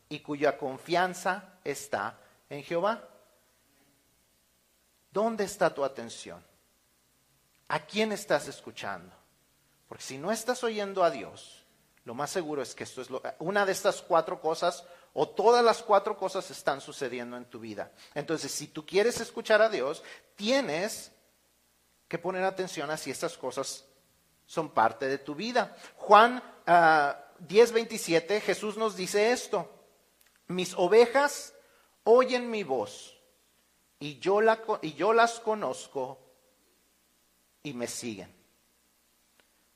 y 0.09 0.19
cuya 0.19 0.59
confianza 0.59 1.61
está 1.63 2.19
en 2.51 2.65
Jehová. 2.65 3.09
¿Dónde 5.13 5.45
está 5.45 5.73
tu 5.73 5.85
atención? 5.85 6.45
¿A 7.69 7.79
quién 7.79 8.11
estás 8.11 8.49
escuchando? 8.49 9.15
Porque 9.87 10.03
si 10.03 10.19
no 10.19 10.33
estás 10.33 10.65
oyendo 10.65 11.05
a 11.05 11.13
Dios, 11.13 11.65
lo 12.05 12.13
más 12.13 12.33
seguro 12.33 12.61
es 12.61 12.75
que 12.75 12.83
esto 12.83 13.03
es 13.03 13.09
una 13.39 13.65
de 13.65 13.71
estas 13.71 14.03
cuatro 14.03 14.41
cosas 14.41 14.83
o 15.13 15.29
todas 15.29 15.65
las 15.65 15.81
cuatro 15.81 16.17
cosas 16.17 16.51
están 16.51 16.81
sucediendo 16.81 17.37
en 17.37 17.45
tu 17.45 17.61
vida. 17.61 17.93
Entonces, 18.17 18.51
si 18.51 18.67
tú 18.67 18.85
quieres 18.85 19.21
escuchar 19.21 19.63
a 19.63 19.69
Dios, 19.69 20.03
tienes 20.35 21.13
que 22.09 22.19
poner 22.19 22.43
atención 22.43 22.91
a 22.91 22.97
si 22.97 23.13
estas 23.13 23.39
cosas 23.39 23.85
son 24.47 24.71
parte 24.71 25.09
de 25.09 25.19
tu 25.19 25.35
vida. 25.35 25.77
Juan 25.97 26.43
10:27, 26.67 28.37
ah, 28.37 28.41
Jesús 28.41 28.77
nos 28.77 28.97
dice 28.97 29.33
esto, 29.33 29.71
mis 30.47 30.75
ovejas 30.75 31.55
oyen 32.05 32.51
mi 32.51 32.63
voz 32.63 33.17
y 33.99 34.19
yo, 34.19 34.41
la, 34.41 34.63
y 34.83 34.95
yo 34.95 35.13
las 35.13 35.41
conozco 35.41 36.19
y 37.63 37.73
me 37.75 37.89
siguen. 37.89 38.35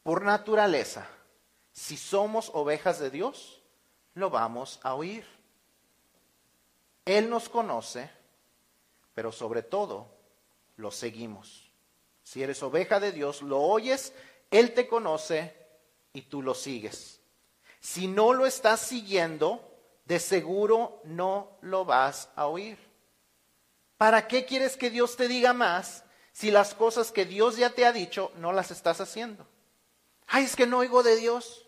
Por 0.02 0.22
naturaleza, 0.22 1.06
si 1.72 1.96
somos 1.96 2.50
ovejas 2.54 2.98
de 3.00 3.10
Dios, 3.10 3.62
lo 4.14 4.30
vamos 4.30 4.80
a 4.82 4.94
oír. 4.94 5.26
Él 7.04 7.28
nos 7.28 7.48
conoce, 7.48 8.10
pero 9.14 9.32
sobre 9.32 9.62
todo 9.62 10.14
lo 10.76 10.90
seguimos. 10.90 11.70
Si 12.22 12.42
eres 12.42 12.62
oveja 12.62 13.00
de 13.00 13.12
Dios, 13.12 13.42
lo 13.42 13.60
oyes 13.60 14.12
él 14.50 14.74
te 14.74 14.88
conoce 14.88 15.54
y 16.12 16.22
tú 16.22 16.42
lo 16.42 16.54
sigues. 16.54 17.20
Si 17.80 18.06
no 18.06 18.32
lo 18.32 18.46
estás 18.46 18.80
siguiendo, 18.80 19.66
de 20.04 20.18
seguro 20.18 21.00
no 21.04 21.58
lo 21.62 21.84
vas 21.84 22.28
a 22.36 22.46
oír. 22.46 22.78
¿Para 23.96 24.26
qué 24.26 24.44
quieres 24.44 24.76
que 24.76 24.90
Dios 24.90 25.16
te 25.16 25.28
diga 25.28 25.52
más 25.52 26.04
si 26.32 26.50
las 26.50 26.74
cosas 26.74 27.12
que 27.12 27.24
Dios 27.24 27.56
ya 27.56 27.70
te 27.70 27.86
ha 27.86 27.92
dicho 27.92 28.32
no 28.36 28.52
las 28.52 28.70
estás 28.70 29.00
haciendo? 29.00 29.46
Ay, 30.26 30.44
es 30.44 30.56
que 30.56 30.66
no 30.66 30.78
oigo 30.78 31.02
de 31.02 31.16
Dios. 31.16 31.66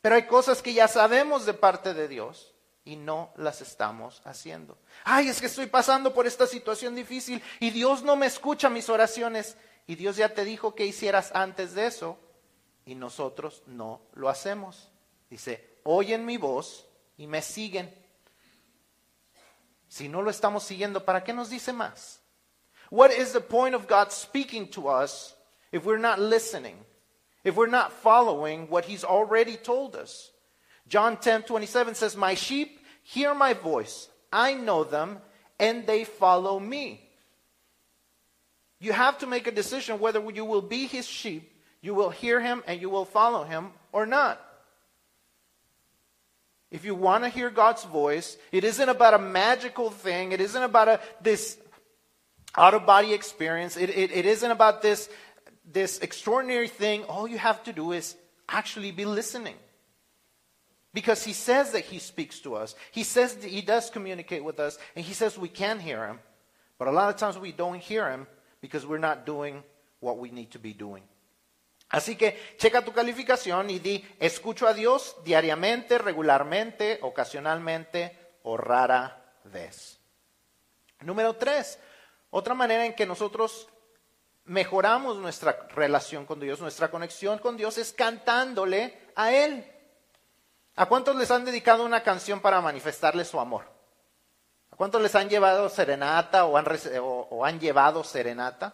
Pero 0.00 0.14
hay 0.14 0.26
cosas 0.26 0.62
que 0.62 0.72
ya 0.72 0.88
sabemos 0.88 1.46
de 1.46 1.54
parte 1.54 1.94
de 1.94 2.08
Dios 2.08 2.54
y 2.84 2.96
no 2.96 3.32
las 3.36 3.60
estamos 3.60 4.22
haciendo. 4.24 4.78
Ay, 5.04 5.28
es 5.28 5.40
que 5.40 5.46
estoy 5.46 5.66
pasando 5.66 6.14
por 6.14 6.26
esta 6.26 6.46
situación 6.46 6.94
difícil 6.94 7.42
y 7.58 7.70
Dios 7.70 8.02
no 8.02 8.16
me 8.16 8.26
escucha 8.26 8.70
mis 8.70 8.88
oraciones 8.88 9.56
y 9.86 9.94
Dios 9.96 10.16
ya 10.16 10.34
te 10.34 10.44
dijo 10.44 10.74
que 10.74 10.86
hicieras 10.86 11.30
antes 11.34 11.74
de 11.74 11.86
eso 11.86 12.18
y 12.84 12.94
nosotros 12.94 13.62
no 13.66 14.00
lo 14.14 14.28
hacemos. 14.28 14.90
Dice, 15.28 15.78
oyen 15.84 16.24
mi 16.24 16.36
voz 16.36 16.86
y 17.16 17.26
me 17.26 17.42
siguen. 17.42 17.94
Si 19.88 20.08
no 20.08 20.22
lo 20.22 20.30
estamos 20.30 20.62
siguiendo, 20.62 21.04
¿para 21.04 21.24
qué 21.24 21.32
nos 21.32 21.50
dice 21.50 21.72
más? 21.72 22.20
What 22.90 23.10
is 23.12 23.32
the 23.32 23.40
point 23.40 23.74
of 23.74 23.86
God 23.86 24.10
speaking 24.10 24.68
to 24.70 24.88
us 24.88 25.34
if 25.72 25.84
we're 25.84 26.00
not 26.00 26.18
listening? 26.18 26.76
If 27.44 27.56
we're 27.56 27.70
not 27.70 27.92
following 27.92 28.68
what 28.68 28.84
he's 28.84 29.04
already 29.04 29.56
told 29.56 29.96
us? 29.96 30.30
John 30.88 31.16
10, 31.16 31.44
27 31.44 31.94
says, 31.94 32.16
My 32.16 32.34
sheep 32.34 32.80
hear 33.02 33.34
my 33.34 33.54
voice. 33.54 34.08
I 34.32 34.54
know 34.54 34.84
them 34.84 35.18
and 35.58 35.86
they 35.86 36.04
follow 36.04 36.58
me. 36.58 37.09
You 38.80 38.92
have 38.92 39.18
to 39.18 39.26
make 39.26 39.46
a 39.46 39.52
decision 39.52 40.00
whether 40.00 40.20
you 40.30 40.44
will 40.44 40.62
be 40.62 40.86
his 40.86 41.06
sheep, 41.06 41.52
you 41.82 41.94
will 41.94 42.10
hear 42.10 42.40
him, 42.40 42.64
and 42.66 42.80
you 42.80 42.88
will 42.88 43.04
follow 43.04 43.44
him 43.44 43.72
or 43.92 44.06
not. 44.06 44.40
If 46.70 46.84
you 46.84 46.94
want 46.94 47.24
to 47.24 47.30
hear 47.30 47.50
God's 47.50 47.84
voice, 47.84 48.36
it 48.52 48.64
isn't 48.64 48.88
about 48.88 49.14
a 49.14 49.18
magical 49.18 49.90
thing. 49.90 50.32
It 50.32 50.40
isn't 50.40 50.62
about 50.62 50.88
a, 50.88 51.00
this 51.20 51.58
out 52.56 52.74
of 52.74 52.86
body 52.86 53.12
experience. 53.12 53.76
It, 53.76 53.90
it, 53.90 54.12
it 54.12 54.24
isn't 54.24 54.50
about 54.50 54.80
this, 54.80 55.08
this 55.70 55.98
extraordinary 55.98 56.68
thing. 56.68 57.04
All 57.04 57.26
you 57.26 57.38
have 57.38 57.62
to 57.64 57.72
do 57.72 57.92
is 57.92 58.14
actually 58.48 58.92
be 58.92 59.04
listening. 59.04 59.56
Because 60.94 61.24
he 61.24 61.32
says 61.32 61.72
that 61.72 61.84
he 61.84 61.98
speaks 61.98 62.40
to 62.40 62.54
us. 62.54 62.74
He 62.92 63.02
says 63.02 63.34
that 63.34 63.50
he 63.50 63.62
does 63.62 63.90
communicate 63.90 64.44
with 64.44 64.60
us. 64.60 64.78
And 64.94 65.04
he 65.04 65.12
says 65.12 65.36
we 65.36 65.48
can 65.48 65.80
hear 65.80 66.06
him. 66.06 66.20
But 66.78 66.88
a 66.88 66.92
lot 66.92 67.10
of 67.10 67.16
times 67.16 67.36
we 67.36 67.52
don't 67.52 67.80
hear 67.80 68.08
him 68.08 68.26
because 68.60 68.86
we're 68.86 69.00
not 69.00 69.24
doing 69.24 69.62
what 70.00 70.16
we 70.18 70.30
need 70.30 70.50
to 70.50 70.58
be 70.58 70.74
doing. 70.74 71.02
Así 71.90 72.16
que 72.16 72.54
checa 72.56 72.84
tu 72.84 72.92
calificación 72.92 73.68
y 73.68 73.80
di, 73.80 74.04
escucho 74.20 74.68
a 74.68 74.74
Dios 74.74 75.16
diariamente, 75.24 75.98
regularmente, 75.98 77.00
ocasionalmente 77.02 78.16
o 78.44 78.56
rara 78.56 79.34
vez. 79.44 79.98
Número 81.00 81.34
tres, 81.34 81.78
otra 82.30 82.54
manera 82.54 82.86
en 82.86 82.94
que 82.94 83.06
nosotros 83.06 83.68
mejoramos 84.44 85.16
nuestra 85.16 85.66
relación 85.74 86.26
con 86.26 86.38
Dios, 86.38 86.60
nuestra 86.60 86.90
conexión 86.90 87.38
con 87.38 87.56
Dios 87.56 87.76
es 87.78 87.92
cantándole 87.92 89.10
a 89.16 89.32
Él. 89.32 89.64
¿A 90.76 90.86
cuántos 90.86 91.16
les 91.16 91.30
han 91.30 91.44
dedicado 91.44 91.84
una 91.84 92.02
canción 92.02 92.40
para 92.40 92.60
manifestarle 92.60 93.24
su 93.24 93.40
amor? 93.40 93.79
¿A 94.80 94.82
cuántos 94.82 95.02
les 95.02 95.14
han 95.14 95.28
llevado 95.28 95.68
serenata 95.68 96.46
o 96.46 96.56
han, 96.56 97.60
llevado 97.60 98.02
serenata? 98.02 98.72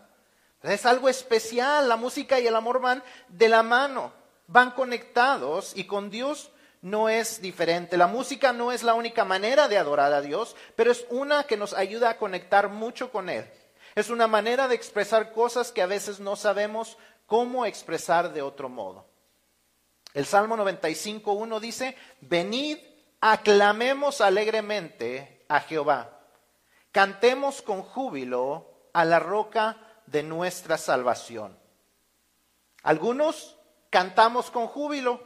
Es 0.63 0.87
algo 0.87 1.09
especial, 1.09 1.89
la 1.89 1.97
música 1.97 2.39
y 2.39 2.47
el 2.47 2.55
amor 2.55 2.81
van 2.81 3.03
de 3.27 3.49
la 3.49 3.65
mano, 3.65 4.13
van 4.47 4.71
conectados 4.71 5.73
y 5.75 5.83
con 5.83 6.09
Dios 6.09 6.53
no 6.81 7.09
es 7.09 7.43
diferente. 7.43 7.97
La 7.97 8.07
música 8.07 8.53
no 8.53 8.71
es 8.71 8.85
la 8.85 8.95
única 8.95 9.25
manera 9.25 9.67
de 9.67 9.79
adorar 9.79 10.13
a 10.13 10.21
Dios, 10.21 10.55
pero 10.77 10.93
es 10.93 11.05
una 11.11 11.43
que 11.43 11.57
nos 11.57 11.75
ayuda 11.75 12.11
a 12.11 12.19
conectar 12.19 12.69
mucho 12.69 13.11
con 13.11 13.29
Él. 13.29 13.45
Es 13.97 14.09
una 14.09 14.29
manera 14.29 14.69
de 14.69 14.77
expresar 14.77 15.33
cosas 15.33 15.73
que 15.73 15.83
a 15.83 15.87
veces 15.87 16.21
no 16.21 16.37
sabemos 16.37 16.99
cómo 17.27 17.67
expresar 17.67 18.33
de 18.33 18.43
otro 18.43 18.69
modo. 18.69 19.09
El 20.15 20.25
Salmo 20.25 20.57
95.1 20.57 21.59
dice, 21.59 21.97
venid, 22.21 22.79
aclamemos 23.21 24.21
alegremente 24.21 25.36
a 25.49 25.61
Jehová, 25.61 26.11
cantemos 26.93 27.63
con 27.63 27.83
júbilo 27.83 28.71
a 28.93 29.05
la 29.05 29.19
roca 29.19 29.77
de 30.07 30.23
nuestra 30.23 30.79
salvación. 30.79 31.59
Algunos 32.83 33.57
cantamos 33.91 34.51
con 34.51 34.67
júbilo, 34.67 35.21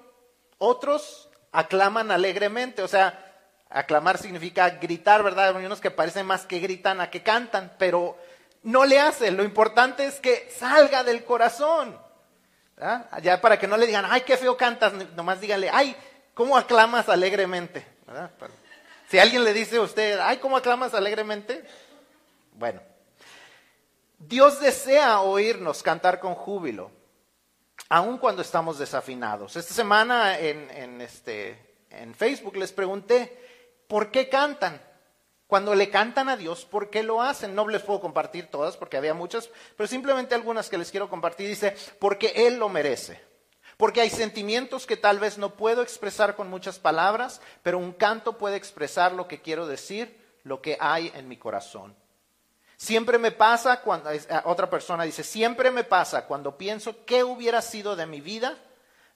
otros 0.58 1.28
aclaman 1.52 2.10
alegremente, 2.10 2.82
o 2.82 2.88
sea, 2.88 3.26
aclamar 3.68 4.18
significa 4.18 4.70
gritar, 4.70 5.22
¿verdad? 5.22 5.56
Hay 5.56 5.64
unos 5.64 5.80
que 5.80 5.90
parecen 5.90 6.26
más 6.26 6.46
que 6.46 6.58
gritan 6.58 7.00
a 7.00 7.10
que 7.10 7.22
cantan, 7.22 7.72
pero 7.78 8.16
no 8.62 8.84
le 8.84 8.98
hacen, 8.98 9.36
lo 9.36 9.44
importante 9.44 10.06
es 10.06 10.20
que 10.20 10.50
salga 10.50 11.04
del 11.04 11.24
corazón. 11.24 11.98
Ya 13.22 13.40
para 13.40 13.58
que 13.58 13.66
no 13.66 13.76
le 13.76 13.86
digan, 13.86 14.06
ay, 14.08 14.22
qué 14.22 14.36
feo 14.36 14.56
cantas, 14.56 14.92
nomás 15.14 15.40
díganle, 15.40 15.70
ay, 15.70 15.94
¿cómo 16.34 16.56
aclamas 16.56 17.08
alegremente? 17.08 17.86
Si 19.10 19.18
alguien 19.18 19.42
le 19.42 19.52
dice 19.52 19.78
a 19.78 19.80
usted, 19.80 20.20
ay, 20.20 20.36
¿cómo 20.36 20.56
aclamas 20.56 20.94
alegremente? 20.94 21.64
Bueno, 22.52 22.80
Dios 24.20 24.60
desea 24.60 25.20
oírnos 25.22 25.82
cantar 25.82 26.20
con 26.20 26.36
júbilo, 26.36 26.92
aun 27.88 28.18
cuando 28.18 28.40
estamos 28.40 28.78
desafinados. 28.78 29.56
Esta 29.56 29.74
semana 29.74 30.38
en, 30.38 31.00
este, 31.00 31.58
en 31.90 32.14
Facebook 32.14 32.56
les 32.56 32.70
pregunté, 32.70 33.36
¿por 33.88 34.12
qué 34.12 34.28
cantan? 34.28 34.80
Cuando 35.48 35.74
le 35.74 35.90
cantan 35.90 36.28
a 36.28 36.36
Dios, 36.36 36.64
¿por 36.64 36.88
qué 36.88 37.02
lo 37.02 37.20
hacen? 37.20 37.52
No 37.56 37.66
les 37.66 37.82
puedo 37.82 38.00
compartir 38.00 38.46
todas 38.46 38.76
porque 38.76 38.96
había 38.96 39.12
muchas, 39.12 39.50
pero 39.76 39.88
simplemente 39.88 40.36
algunas 40.36 40.70
que 40.70 40.78
les 40.78 40.92
quiero 40.92 41.10
compartir. 41.10 41.48
Dice, 41.48 41.76
porque 41.98 42.32
Él 42.36 42.60
lo 42.60 42.68
merece. 42.68 43.29
Porque 43.80 44.02
hay 44.02 44.10
sentimientos 44.10 44.84
que 44.84 44.98
tal 44.98 45.18
vez 45.18 45.38
no 45.38 45.54
puedo 45.54 45.80
expresar 45.80 46.36
con 46.36 46.50
muchas 46.50 46.78
palabras, 46.78 47.40
pero 47.62 47.78
un 47.78 47.94
canto 47.94 48.36
puede 48.36 48.56
expresar 48.56 49.12
lo 49.12 49.26
que 49.26 49.40
quiero 49.40 49.66
decir, 49.66 50.20
lo 50.44 50.60
que 50.60 50.76
hay 50.78 51.10
en 51.14 51.28
mi 51.28 51.38
corazón. 51.38 51.96
Siempre 52.76 53.16
me 53.16 53.32
pasa 53.32 53.80
cuando, 53.80 54.10
otra 54.44 54.68
persona 54.68 55.04
dice, 55.04 55.24
siempre 55.24 55.70
me 55.70 55.82
pasa 55.82 56.26
cuando 56.26 56.58
pienso 56.58 57.06
qué 57.06 57.24
hubiera 57.24 57.62
sido 57.62 57.96
de 57.96 58.04
mi 58.04 58.20
vida, 58.20 58.58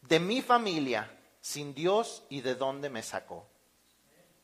de 0.01 0.19
mi 0.19 0.41
familia, 0.41 1.11
sin 1.43 1.75
Dios 1.75 2.23
y 2.31 2.41
de 2.41 2.55
dónde 2.55 2.89
me 2.89 3.03
sacó. 3.03 3.47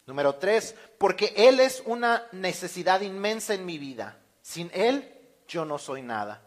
Número 0.04 0.34
tres, 0.34 0.74
porque 0.98 1.32
Él 1.34 1.60
es 1.60 1.82
una 1.86 2.26
necesidad 2.32 3.00
inmensa 3.00 3.54
en 3.54 3.64
mi 3.64 3.78
vida. 3.78 4.18
Sin 4.42 4.70
Él 4.74 5.18
yo 5.48 5.64
no 5.64 5.78
soy 5.78 6.02
nada. 6.02 6.42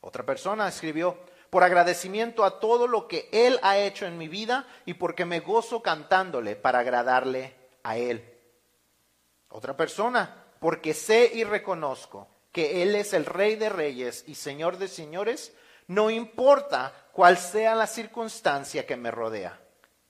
Otra 0.00 0.24
persona 0.24 0.68
escribió, 0.68 1.18
por 1.54 1.62
agradecimiento 1.62 2.44
a 2.44 2.58
todo 2.58 2.88
lo 2.88 3.06
que 3.06 3.28
Él 3.30 3.60
ha 3.62 3.78
hecho 3.78 4.06
en 4.06 4.18
mi 4.18 4.26
vida 4.26 4.66
y 4.86 4.94
porque 4.94 5.24
me 5.24 5.38
gozo 5.38 5.80
cantándole 5.80 6.56
para 6.56 6.80
agradarle 6.80 7.54
a 7.84 7.96
Él. 7.96 8.28
Otra 9.50 9.76
persona, 9.76 10.46
porque 10.58 10.94
sé 10.94 11.30
y 11.32 11.44
reconozco 11.44 12.26
que 12.50 12.82
Él 12.82 12.96
es 12.96 13.12
el 13.12 13.24
Rey 13.24 13.54
de 13.54 13.68
Reyes 13.68 14.24
y 14.26 14.34
Señor 14.34 14.78
de 14.78 14.88
Señores, 14.88 15.54
no 15.86 16.10
importa 16.10 16.92
cuál 17.12 17.38
sea 17.38 17.76
la 17.76 17.86
circunstancia 17.86 18.84
que 18.84 18.96
me 18.96 19.12
rodea. 19.12 19.60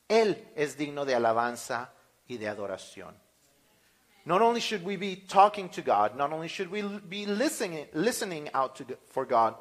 Él 0.08 0.50
es 0.56 0.78
digno 0.78 1.04
de 1.04 1.14
alabanza 1.14 1.92
y 2.26 2.38
de 2.38 2.48
adoración. 2.48 3.20
Not 4.24 4.40
only 4.40 4.60
should 4.60 4.82
we 4.82 4.96
be 4.96 5.16
talking 5.28 5.68
to 5.72 5.82
God, 5.82 6.16
not 6.16 6.32
only 6.32 6.48
should 6.48 6.70
we 6.70 6.80
be 7.06 7.26
listening, 7.26 8.48
out 8.54 8.80
for 9.12 9.26
God, 9.26 9.56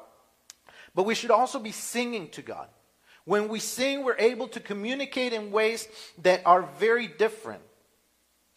but 0.94 1.04
we 1.04 1.14
should 1.14 1.30
also 1.30 1.58
be 1.58 1.72
singing 1.72 2.28
to 2.30 2.42
God. 2.42 2.68
When 3.24 3.48
we 3.48 3.58
sing, 3.58 4.04
we're 4.04 4.18
able 4.18 4.48
to 4.48 4.60
communicate 4.60 5.32
in 5.32 5.50
ways 5.50 5.88
that 6.22 6.42
are 6.44 6.68
very 6.78 7.06
different. 7.06 7.62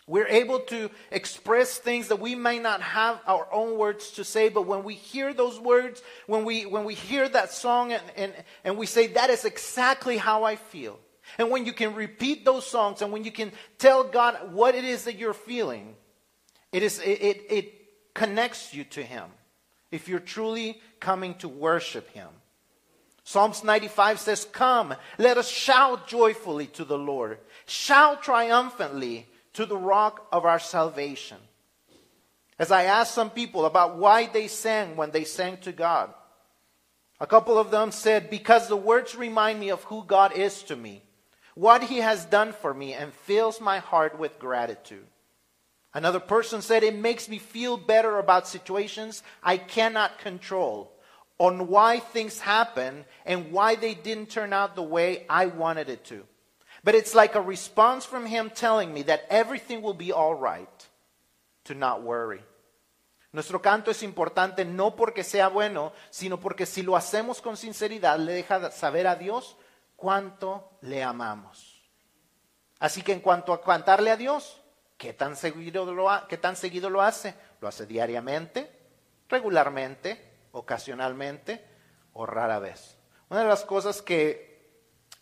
We're 0.08 0.28
able 0.28 0.60
to 0.60 0.90
express 1.12 1.78
things 1.78 2.08
that 2.08 2.20
we 2.20 2.34
may 2.36 2.60
not 2.60 2.82
have 2.82 3.20
our 3.28 3.48
own 3.52 3.78
words 3.78 4.12
to 4.12 4.24
say, 4.24 4.48
but 4.48 4.66
when 4.66 4.84
we 4.84 4.94
hear 4.94 5.34
those 5.34 5.60
words, 5.60 6.02
when 6.28 6.46
we, 6.46 6.66
when 6.66 6.86
we 6.86 6.94
hear 6.94 7.28
that 7.28 7.52
song 7.52 7.92
and, 7.92 8.04
and, 8.16 8.34
and 8.64 8.78
we 8.78 8.86
say, 8.86 9.08
that 9.08 9.30
is 9.30 9.44
exactly 9.44 10.18
how 10.18 10.46
I 10.46 10.56
feel. 10.56 10.98
And 11.38 11.52
when 11.52 11.66
you 11.66 11.74
can 11.74 11.94
repeat 11.94 12.46
those 12.46 12.66
songs 12.66 13.02
and 13.02 13.12
when 13.12 13.26
you 13.26 13.32
can 13.32 13.52
tell 13.80 14.06
God 14.06 14.54
what 14.54 14.76
it 14.76 14.86
is 14.86 15.06
that 15.06 15.18
you're 15.18 15.34
feeling, 15.34 15.96
it, 16.72 16.84
is, 16.84 17.00
it, 17.00 17.22
it, 17.22 17.46
it 17.50 18.14
connects 18.14 18.74
you 18.74 18.86
to 18.86 19.04
Him 19.04 19.24
if 19.92 20.08
you're 20.08 20.20
truly 20.20 20.82
coming 21.00 21.36
to 21.36 21.48
worship 21.48 22.10
Him. 22.12 22.30
Psalms 23.24 23.64
95 23.64 24.20
says, 24.20 24.46
Come, 24.46 24.96
let 25.18 25.38
us 25.38 25.50
shout 25.50 26.08
joyfully 26.08 26.68
to 26.68 26.86
the 26.86 26.98
Lord, 26.98 27.40
shout 27.66 28.24
triumphantly 28.24 29.28
to 29.54 29.66
the 29.66 29.78
rock 29.78 30.28
of 30.32 30.46
our 30.46 30.60
salvation. 30.60 31.38
As 32.60 32.72
I 32.72 32.84
asked 32.84 33.14
some 33.14 33.30
people 33.30 33.66
about 33.66 33.98
why 33.98 34.28
they 34.28 34.48
sang 34.48 34.96
when 34.96 35.12
they 35.12 35.24
sang 35.24 35.58
to 35.58 35.72
God, 35.72 36.14
a 37.20 37.28
couple 37.28 37.58
of 37.58 37.72
them 37.72 37.92
said, 37.92 38.30
Because 38.30 38.68
the 38.68 38.78
words 38.78 39.16
remind 39.16 39.60
me 39.60 39.70
of 39.70 39.84
who 39.84 40.04
God 40.04 40.34
is 40.34 40.64
to 40.64 40.76
me, 40.76 41.04
what 41.56 41.84
He 41.84 41.98
has 41.98 42.26
done 42.26 42.54
for 42.54 42.74
me, 42.74 42.94
and 42.94 43.14
fills 43.14 43.60
my 43.60 43.80
heart 43.80 44.18
with 44.18 44.40
gratitude. 44.40 45.06
Another 45.94 46.20
person 46.20 46.62
said, 46.62 46.84
It 46.84 46.96
makes 46.96 47.30
me 47.30 47.40
feel 47.40 47.78
better 47.78 48.20
about 48.20 48.48
situations 48.48 49.24
I 49.44 49.58
cannot 49.58 50.20
control, 50.20 50.92
on 51.38 51.68
why 51.68 52.00
things 52.00 52.40
happen 52.40 53.06
and 53.26 53.52
why 53.52 53.76
they 53.76 53.94
didn't 53.94 54.30
turn 54.30 54.54
out 54.54 54.76
the 54.76 54.84
way 54.84 55.26
I 55.30 55.48
wanted 55.48 55.90
it 55.90 56.04
to. 56.06 56.24
But 56.84 56.96
it's 56.96 57.16
like 57.16 57.36
a 57.36 57.42
response 57.42 58.06
from 58.06 58.26
Him 58.26 58.50
telling 58.50 58.94
me 58.94 59.04
that 59.04 59.26
everything 59.30 59.82
will 59.82 59.94
be 59.94 60.12
all 60.12 60.36
right, 60.36 60.88
to 61.66 61.74
not 61.74 62.04
worry. 62.04 62.42
Nuestro 63.34 63.60
canto 63.60 63.92
es 63.92 64.04
importante 64.04 64.66
no 64.66 64.96
porque 64.96 65.24
sea 65.24 65.50
bueno, 65.50 65.92
sino 66.10 66.38
porque 66.38 66.66
si 66.66 66.82
lo 66.82 66.96
hacemos 66.96 67.42
con 67.42 67.58
sinceridad 67.58 68.18
le 68.20 68.34
deja 68.34 68.72
saber 68.72 69.06
a 69.06 69.16
Dios 69.16 69.56
cuánto 69.96 70.78
le 70.82 71.04
amamos. 71.04 71.84
Así 72.80 73.02
que 73.02 73.14
en 73.14 73.20
cuanto 73.20 73.54
a 73.54 73.62
cantarle 73.62 74.12
a 74.12 74.18
Dios, 74.18 74.62
¿qué 74.98 75.14
tan 75.14 75.36
seguido 75.36 75.86
lo, 75.86 76.10
hace? 77.02 77.36
¿Lo 77.62 77.68
hace 77.68 77.86
diariamente, 77.86 78.70
regularmente, 79.30 80.32
ocasionalmente 80.52 81.64
o 82.14 82.26
rara 82.26 82.60
vez? 82.60 82.98
Una 83.30 83.42
de 83.42 83.48
las 83.48 83.64
cosas 83.64 84.02
que 84.02 84.48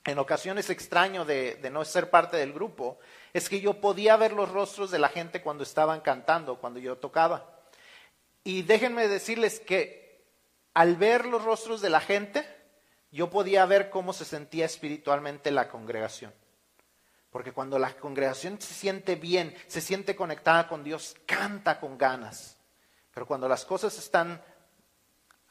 en 0.06 0.20
ocasiones 0.20 0.70
extraño 0.70 1.26
de, 1.26 1.60
no 1.72 1.84
ser 1.84 2.10
parte 2.10 2.38
del 2.38 2.54
grupo, 2.54 3.00
es 3.34 3.50
que 3.50 3.60
yo 3.60 3.82
podía 3.82 4.16
ver 4.18 4.34
los 4.34 4.52
rostros 4.52 4.92
de 4.92 5.00
la 5.00 5.10
gente 5.10 5.42
cuando 5.42 5.64
estaban 5.64 6.02
cantando, 6.02 6.60
cuando 6.60 6.80
yo 6.80 6.98
tocaba. 6.98 7.60
Y 8.44 8.62
déjenme 8.62 9.08
decirles 9.08 9.60
que 9.60 10.24
al 10.76 10.96
ver 10.96 11.26
los 11.26 11.44
rostros 11.44 11.82
de 11.82 11.90
la 11.90 12.02
gente, 12.02 12.46
yo 13.12 13.32
podía 13.32 13.66
ver 13.66 13.90
cómo 13.90 14.14
se 14.14 14.26
sentía 14.26 14.66
espiritualmente 14.66 15.50
la 15.50 15.70
congregación. 15.70 16.32
Porque 17.36 17.52
cuando 17.52 17.78
la 17.78 17.94
congregación 17.98 18.62
se 18.62 18.74
siente 18.74 19.16
bien, 19.16 19.54
se 19.68 19.82
siente 19.82 20.16
conectada 20.16 20.70
con 20.70 20.86
Dios, 20.86 21.18
canta 21.26 21.82
con 21.82 21.98
ganas. 21.98 22.56
Pero 23.14 23.28
cuando 23.28 23.50
las 23.50 23.66
cosas 23.66 23.98
están 23.98 24.42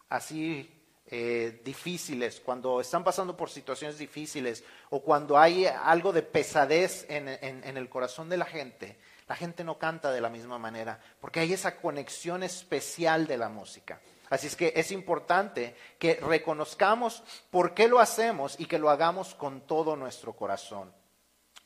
así 0.08 0.82
eh, 1.04 1.60
difíciles, 1.62 2.40
cuando 2.40 2.80
están 2.80 3.04
pasando 3.04 3.36
por 3.36 3.50
situaciones 3.50 3.98
difíciles 3.98 4.64
o 4.88 5.02
cuando 5.02 5.36
hay 5.36 5.66
algo 5.66 6.10
de 6.14 6.22
pesadez 6.22 7.04
en, 7.10 7.28
en 7.28 7.76
el 7.76 7.90
corazón 7.90 8.30
de 8.30 8.38
la 8.38 8.46
gente, 8.46 8.98
la 9.28 9.36
gente 9.36 9.62
no 9.62 9.78
canta 9.78 10.10
de 10.10 10.22
la 10.22 10.30
misma 10.30 10.58
manera, 10.58 10.98
porque 11.20 11.40
hay 11.40 11.52
esa 11.52 11.76
conexión 11.76 12.42
especial 12.42 13.26
de 13.26 13.36
la 13.36 13.50
música. 13.50 14.00
Así 14.30 14.46
es 14.46 14.56
que 14.56 14.72
es 14.74 14.90
importante 14.90 15.76
que 15.98 16.14
reconozcamos 16.14 17.22
por 17.50 17.74
qué 17.74 17.88
lo 17.88 18.00
hacemos 18.00 18.58
y 18.58 18.64
que 18.64 18.78
lo 18.78 18.88
hagamos 18.88 19.34
con 19.34 19.66
todo 19.66 19.96
nuestro 19.96 20.32
corazón. 20.32 21.03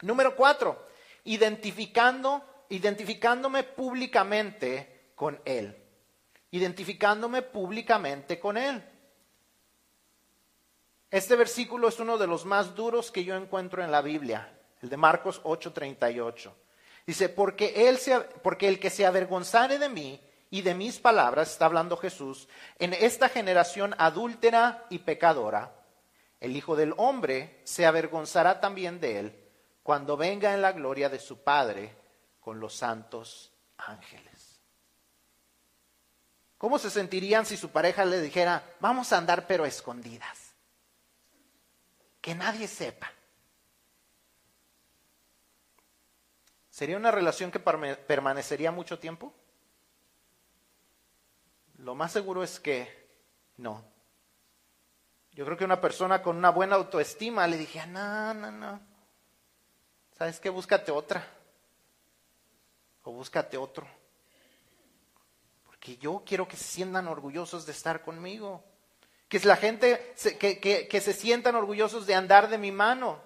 Número 0.02 0.37
cuatro, 0.37 0.87
identificando, 1.24 2.64
identificándome 2.68 3.64
públicamente 3.64 5.11
con 5.14 5.40
Él. 5.44 5.76
Identificándome 6.50 7.42
públicamente 7.42 8.38
con 8.38 8.56
Él. 8.56 8.82
Este 11.11 11.37
versículo 11.37 11.88
es 11.88 11.98
uno 11.98 12.16
de 12.16 12.26
los 12.26 12.44
más 12.44 12.74
duros 12.74 13.11
que 13.11 13.24
yo 13.24 13.34
encuentro 13.34 13.82
en 13.82 13.90
la 13.90 14.02
Biblia, 14.02 14.52
el 14.82 14.88
de 14.88 14.96
Marcos 14.96 15.40
8:38. 15.42 16.52
Dice, 17.06 17.28
porque, 17.30 17.88
él 17.88 17.98
porque 18.42 18.68
el 18.68 18.78
que 18.78 18.90
se 18.90 19.06
avergonzare 19.06 19.78
de 19.78 19.88
mí 19.88 20.20
y 20.50 20.61
de 20.61 20.74
mis 20.74 20.98
palabras, 20.98 21.50
está 21.50 21.64
hablando 21.64 21.96
Jesús, 21.96 22.48
en 22.78 22.92
esta 22.92 23.30
generación 23.30 23.94
adúltera 23.98 24.87
y 24.90 24.98
pecadora, 24.98 25.74
el 26.40 26.54
Hijo 26.54 26.76
del 26.76 26.92
Hombre 26.98 27.61
se 27.64 27.87
avergonzará 27.87 28.61
también 28.61 29.00
de 29.00 29.18
él 29.18 29.47
cuando 29.88 30.18
venga 30.18 30.53
en 30.53 30.61
la 30.61 30.72
gloria 30.72 31.09
de 31.09 31.18
su 31.18 31.42
Padre 31.42 31.96
con 32.40 32.61
los 32.61 32.74
santos 32.74 33.55
ángeles. 33.79 34.61
¿Cómo 36.59 36.79
se 36.79 36.90
sentirían 36.90 37.46
si 37.46 37.57
su 37.57 37.70
pareja 37.70 38.05
le 38.05 38.20
dijera, 38.20 38.77
vamos 38.81 39.11
a 39.14 39.16
andar 39.16 39.46
pero 39.46 39.64
escondidas? 39.64 40.53
Que 42.20 42.35
nadie 42.35 42.68
sepa. 42.68 43.11
¿Sería 46.68 46.98
una 46.98 47.11
relación 47.11 47.51
que 47.51 47.59
permanecería 47.59 48.70
mucho 48.70 48.98
tiempo? 48.98 49.33
Lo 51.79 51.94
más 51.94 52.12
seguro 52.12 52.42
es 52.42 52.61
que 52.61 53.09
no. 53.57 53.83
Yo 55.33 55.46
creo 55.46 55.57
que 55.57 55.64
una 55.64 55.81
persona 55.81 56.20
con 56.20 56.37
una 56.37 56.51
buena 56.51 56.77
autoestima 56.77 57.46
le 57.46 57.57
dije, 57.57 57.87
no, 57.87 58.35
no, 58.35 58.53
no. 58.53 58.88
¿Sabes 60.18 60.40
qué? 60.40 60.50
Búscate 60.50 60.90
otra. 60.90 61.24
O 63.04 63.12
búscate 63.12 63.57
otro. 63.57 63.87
Porque 65.64 65.96
yo 65.96 66.22
quiero 66.26 66.48
que 66.48 66.57
se 66.57 66.64
sientan 66.64 67.07
orgullosos 67.07 67.64
de 67.64 67.72
estar 67.72 68.02
conmigo. 68.02 68.64
Que 69.28 69.38
la 69.40 69.57
gente, 69.57 70.14
que, 70.40 70.59
que, 70.59 70.88
que 70.88 71.00
se 71.00 71.12
sientan 71.12 71.54
orgullosos 71.54 72.07
de 72.07 72.14
andar 72.14 72.48
de 72.48 72.59
mi 72.59 72.72
mano. 72.72 73.20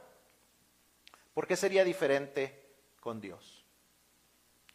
¿Por 1.33 1.47
qué 1.47 1.57
sería 1.57 1.83
diferente 1.83 2.75
con 3.01 3.21
Dios? 3.21 3.65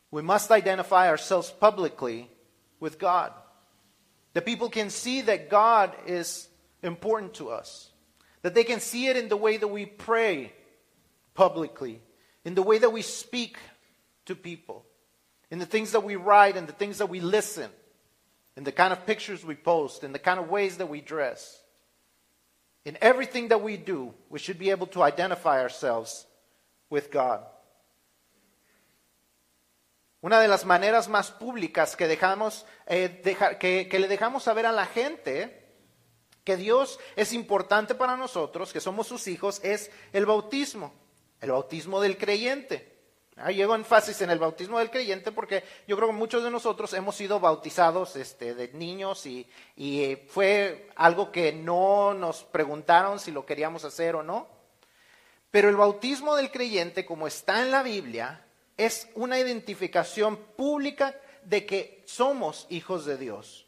We 0.10 0.23
must 0.23 0.49
identify 0.49 1.08
ourselves 1.10 1.51
publicly 1.51 2.32
with 2.80 2.97
God. 2.97 3.32
That 4.34 4.43
people 4.43 4.69
can 4.69 4.89
see 4.89 5.21
that 5.21 5.49
God 5.49 5.93
is 6.08 6.49
important 6.82 7.34
to 7.36 7.51
us. 7.51 7.93
That 8.41 8.53
they 8.53 8.63
can 8.63 8.80
see 8.80 9.08
it 9.08 9.17
in 9.17 9.30
the 9.30 9.36
way 9.36 9.58
that 9.58 9.67
we 9.67 9.86
pray 9.86 10.53
publicly, 11.38 12.01
in 12.47 12.55
the 12.55 12.62
way 12.62 12.77
that 12.77 12.93
we 12.93 13.01
speak 13.01 13.57
to 14.25 14.33
people, 14.33 14.86
in 15.51 15.60
the 15.60 15.65
things 15.65 15.91
that 15.91 16.05
we 16.05 16.15
write, 16.15 16.55
and 16.55 16.65
the 16.65 16.71
things 16.71 16.99
that 16.99 17.10
we 17.10 17.19
listen, 17.19 17.69
in 18.55 18.63
the 18.63 18.71
kind 18.71 18.93
of 18.93 19.05
pictures 19.05 19.43
we 19.43 19.53
post, 19.53 20.05
in 20.05 20.13
the 20.13 20.19
kind 20.19 20.39
of 20.39 20.49
ways 20.49 20.77
that 20.77 20.88
we 20.88 21.01
dress. 21.01 21.62
In 22.86 22.97
everything 23.01 23.49
that 23.49 23.62
we 23.62 23.75
do, 23.75 24.13
we 24.29 24.39
should 24.39 24.57
be 24.57 24.69
able 24.69 24.88
to 24.88 25.03
identify 25.03 25.62
ourselves 25.62 26.25
with 26.89 27.12
God. 27.12 27.41
Una 30.23 30.39
de 30.39 30.47
las 30.47 30.63
maneras 30.63 31.10
más 31.10 31.29
públicas 31.29 31.97
que, 31.97 32.07
dejamos, 32.07 32.63
eh, 32.88 33.10
que, 33.60 33.89
que 33.89 33.99
le 33.99 34.07
dejamos 34.07 34.43
saber 34.43 34.65
a 34.65 34.71
la 34.71 34.86
gente 34.86 35.53
que 36.45 36.55
Dios 36.55 36.97
es 37.17 37.33
importante 37.33 37.93
para 37.93 38.15
nosotros, 38.15 38.71
que 38.71 38.79
somos 38.79 39.05
sus 39.05 39.27
hijos, 39.27 39.60
es 39.65 39.91
el 40.13 40.25
bautismo, 40.25 40.93
el 41.41 41.52
bautismo 41.52 42.02
del 42.02 42.17
creyente. 42.17 42.97
Ah, 43.39 43.52
llego 43.52 43.76
énfasis 43.76 44.19
en 44.21 44.32
el 44.32 44.39
bautismo 44.39 44.80
del 44.80 44.89
creyente 44.89 45.32
porque 45.32 45.63
yo 45.88 45.95
creo 45.95 46.08
que 46.08 46.15
muchos 46.15 46.43
de 46.43 46.50
nosotros 46.50 46.91
hemos 46.93 47.15
sido 47.15 47.39
bautizados 47.39 48.15
este, 48.15 48.56
de 48.56 48.73
niños 48.73 49.28
y, 49.28 49.47
y, 49.76 50.15
fue 50.28 50.89
algo 50.95 51.32
que 51.32 51.54
no 51.54 52.15
nos 52.15 52.43
preguntaron 52.43 53.19
si 53.19 53.32
lo 53.32 53.45
queríamos 53.45 53.86
hacer 53.86 54.15
o 54.15 54.23
no. 54.23 54.47
Pero 55.52 55.69
el 55.69 55.76
bautismo 55.76 56.36
del 56.36 56.50
creyente, 56.50 57.06
como 57.06 57.28
está 57.28 57.62
en 57.62 57.69
la 57.69 57.84
Biblia, 57.84 58.43
es 58.76 59.08
una 59.13 59.39
identificación 59.39 60.38
pública 60.56 61.15
de 61.43 61.67
que 61.67 62.04
somos 62.08 62.65
hijos 62.69 63.06
de 63.06 63.17
Dios. 63.17 63.66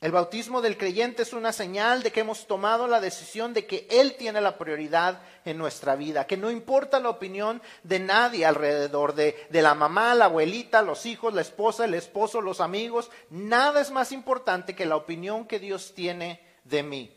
El 0.00 0.12
bautismo 0.12 0.62
del 0.62 0.78
creyente 0.78 1.22
es 1.22 1.34
una 1.34 1.52
señal 1.52 2.02
de 2.02 2.10
que 2.10 2.20
hemos 2.20 2.46
tomado 2.46 2.86
la 2.86 3.00
decisión 3.00 3.52
de 3.52 3.66
que 3.66 3.86
Él 3.90 4.14
tiene 4.16 4.40
la 4.40 4.56
prioridad 4.56 5.20
en 5.44 5.58
nuestra 5.58 5.94
vida, 5.94 6.26
que 6.26 6.38
no 6.38 6.50
importa 6.50 7.00
la 7.00 7.10
opinión 7.10 7.60
de 7.82 7.98
nadie 7.98 8.46
alrededor, 8.46 9.14
de, 9.14 9.46
de, 9.50 9.60
la 9.60 9.74
mamá, 9.74 10.14
la 10.14 10.24
abuelita, 10.24 10.80
los 10.80 11.04
hijos, 11.04 11.34
la 11.34 11.42
esposa, 11.42 11.84
el 11.84 11.92
esposo, 11.92 12.40
los 12.40 12.62
amigos, 12.62 13.10
nada 13.28 13.82
es 13.82 13.90
más 13.90 14.10
importante 14.10 14.74
que 14.74 14.86
la 14.86 14.96
opinión 14.96 15.46
que 15.46 15.58
Dios 15.58 15.92
tiene 15.94 16.40
de 16.64 16.82
mí. 16.82 17.14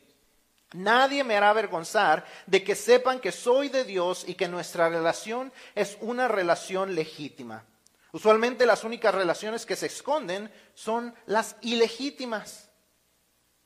Nadie 0.74 1.24
me 1.24 1.38
hará 1.38 1.52
avergonzar 1.52 2.26
de 2.48 2.66
que 2.66 2.76
sepan 2.76 3.22
que 3.22 3.32
soy 3.32 3.70
de 3.70 3.86
Dios 3.86 4.26
y 4.28 4.34
que 4.34 4.50
nuestra 4.50 4.90
relación 4.90 5.54
es 5.74 5.98
una 6.02 6.28
relación 6.28 6.96
legítima. 6.96 7.64
Usualmente 8.12 8.66
las 8.66 8.84
únicas 8.84 9.16
relaciones 9.16 9.66
que 9.66 9.78
se 9.78 9.86
esconden 9.86 10.52
son 10.74 11.16
las 11.26 11.56
ilegítimas. 11.62 12.73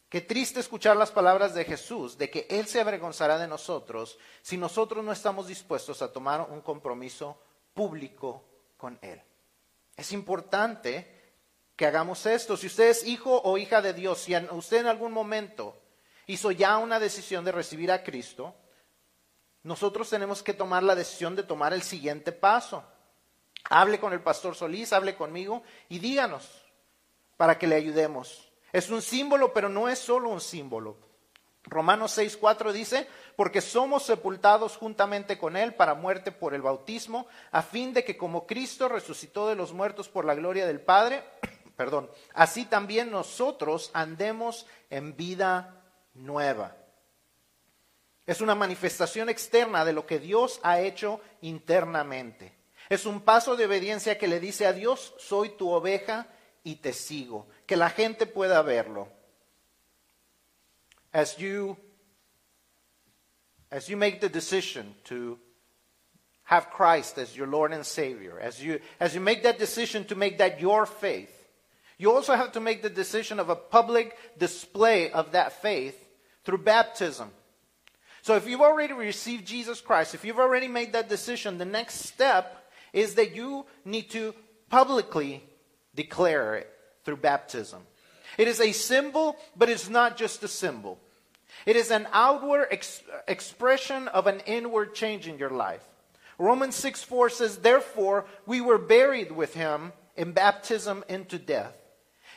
Qué 0.09 0.21
triste 0.21 0.61
escuchar 0.61 0.95
las 0.95 1.11
palabras 1.11 1.53
de 1.53 1.65
Jesús 1.65 2.17
de 2.17 2.29
que 2.29 2.47
Él 2.49 2.67
se 2.67 2.79
avergonzará 2.79 3.37
de 3.37 3.47
nosotros 3.47 4.17
si 4.41 4.57
nosotros 4.57 5.03
no 5.03 5.11
estamos 5.11 5.47
dispuestos 5.47 6.01
a 6.01 6.13
tomar 6.13 6.41
un 6.49 6.61
compromiso 6.61 7.37
público 7.73 8.45
con 8.77 8.97
Él. 9.01 9.21
Es 9.97 10.13
importante 10.13 11.17
que 11.75 11.85
hagamos 11.85 12.25
esto. 12.25 12.55
Si 12.55 12.67
usted 12.67 12.89
es 12.89 13.05
hijo 13.05 13.41
o 13.43 13.57
hija 13.57 13.81
de 13.81 13.93
Dios, 13.93 14.19
si 14.19 14.35
usted 14.35 14.77
en 14.77 14.87
algún 14.87 15.11
momento 15.11 15.77
hizo 16.25 16.51
ya 16.51 16.77
una 16.77 16.99
decisión 16.99 17.43
de 17.43 17.51
recibir 17.51 17.91
a 17.91 18.03
Cristo, 18.03 18.55
nosotros 19.63 20.09
tenemos 20.09 20.41
que 20.41 20.53
tomar 20.53 20.83
la 20.83 20.95
decisión 20.95 21.35
de 21.35 21.43
tomar 21.43 21.73
el 21.73 21.83
siguiente 21.83 22.31
paso. 22.31 22.81
Hable 23.69 23.99
con 23.99 24.13
el 24.13 24.21
pastor 24.21 24.55
Solís, 24.55 24.93
hable 24.93 25.15
conmigo 25.15 25.63
y 25.89 25.99
díganos 25.99 26.49
para 27.35 27.59
que 27.59 27.67
le 27.67 27.75
ayudemos. 27.75 28.46
Es 28.73 28.89
un 28.89 29.01
símbolo, 29.01 29.53
pero 29.53 29.69
no 29.69 29.89
es 29.89 29.99
solo 29.99 30.29
un 30.29 30.41
símbolo. 30.41 30.97
Romanos 31.63 32.17
6:4 32.17 32.71
dice, 32.71 33.07
porque 33.35 33.61
somos 33.61 34.03
sepultados 34.03 34.77
juntamente 34.77 35.37
con 35.37 35.57
Él 35.57 35.75
para 35.75 35.93
muerte 35.93 36.31
por 36.31 36.53
el 36.53 36.61
bautismo, 36.61 37.27
a 37.51 37.61
fin 37.61 37.93
de 37.93 38.03
que 38.03 38.17
como 38.17 38.47
Cristo 38.47 38.87
resucitó 38.87 39.47
de 39.47 39.55
los 39.55 39.73
muertos 39.73 40.07
por 40.07 40.25
la 40.25 40.35
gloria 40.35 40.65
del 40.65 40.79
Padre, 40.79 41.23
perdón, 41.75 42.09
así 42.33 42.65
también 42.65 43.11
nosotros 43.11 43.91
andemos 43.93 44.65
en 44.89 45.15
vida 45.15 45.83
nueva. 46.13 46.75
Es 48.25 48.41
una 48.41 48.55
manifestación 48.55 49.29
externa 49.29 49.85
de 49.85 49.93
lo 49.93 50.05
que 50.05 50.19
Dios 50.19 50.59
ha 50.63 50.81
hecho 50.81 51.21
internamente. 51.41 52.57
Es 52.89 53.05
un 53.05 53.21
paso 53.21 53.55
de 53.55 53.65
obediencia 53.65 54.17
que 54.17 54.27
le 54.27 54.39
dice 54.39 54.65
a 54.65 54.73
Dios, 54.73 55.13
soy 55.17 55.49
tu 55.49 55.69
oveja 55.69 56.27
y 56.67 56.75
te 56.75 56.91
sigo. 56.91 57.45
Que 57.65 57.77
la 57.77 57.89
gente 57.89 58.25
pueda 58.25 58.61
verlo. 58.61 59.07
As 61.13 61.39
you, 61.39 61.77
as 63.71 63.89
you 63.89 63.95
make 63.95 64.19
the 64.19 64.29
decision 64.29 64.93
to 65.05 65.39
have 66.43 66.69
Christ 66.69 67.17
as 67.17 67.35
your 67.35 67.47
Lord 67.47 67.71
and 67.71 67.85
Savior, 67.85 68.39
as 68.39 68.61
you, 68.61 68.79
as 68.99 69.15
you 69.15 69.21
make 69.21 69.43
that 69.43 69.57
decision 69.57 70.03
to 70.05 70.15
make 70.15 70.37
that 70.39 70.59
your 70.59 70.85
faith, 70.85 71.33
you 71.97 72.11
also 72.11 72.35
have 72.35 72.51
to 72.51 72.59
make 72.59 72.81
the 72.81 72.89
decision 72.89 73.39
of 73.39 73.49
a 73.49 73.55
public 73.55 74.15
display 74.37 75.09
of 75.09 75.31
that 75.31 75.61
faith 75.61 75.97
through 76.43 76.59
baptism. 76.59 77.31
So 78.21 78.35
if 78.35 78.45
you've 78.47 78.61
already 78.61 78.93
received 78.93 79.47
Jesus 79.47 79.79
Christ, 79.79 80.13
if 80.13 80.25
you've 80.25 80.39
already 80.39 80.67
made 80.67 80.93
that 80.93 81.09
decision, 81.09 81.57
the 81.57 81.65
next 81.65 82.01
step 82.01 82.69
is 82.91 83.15
that 83.15 83.33
you 83.33 83.65
need 83.85 84.09
to 84.11 84.33
publicly 84.69 85.43
declare 85.97 86.55
it 86.55 86.73
through 87.03 87.17
baptism. 87.17 87.81
It 88.37 88.47
is 88.47 88.61
a 88.61 88.71
symbol, 88.71 89.35
but 89.57 89.69
it's 89.69 89.89
not 89.89 90.15
just 90.15 90.43
a 90.43 90.47
symbol. 90.47 90.99
It 91.65 91.75
is 91.75 91.91
an 91.91 92.07
outward 92.13 92.67
ex- 92.71 93.01
expression 93.27 94.07
of 94.07 94.27
an 94.27 94.41
inward 94.45 94.95
change 94.95 95.27
in 95.27 95.37
your 95.37 95.49
life. 95.49 95.83
Romans 96.37 96.75
6 96.75 97.03
4 97.03 97.29
says, 97.29 97.57
Therefore, 97.57 98.25
we 98.45 98.61
were 98.61 98.77
buried 98.77 99.31
with 99.31 99.55
him 99.55 99.91
in 100.15 100.33
baptism 100.33 101.03
into 101.09 101.39
death, 101.39 101.73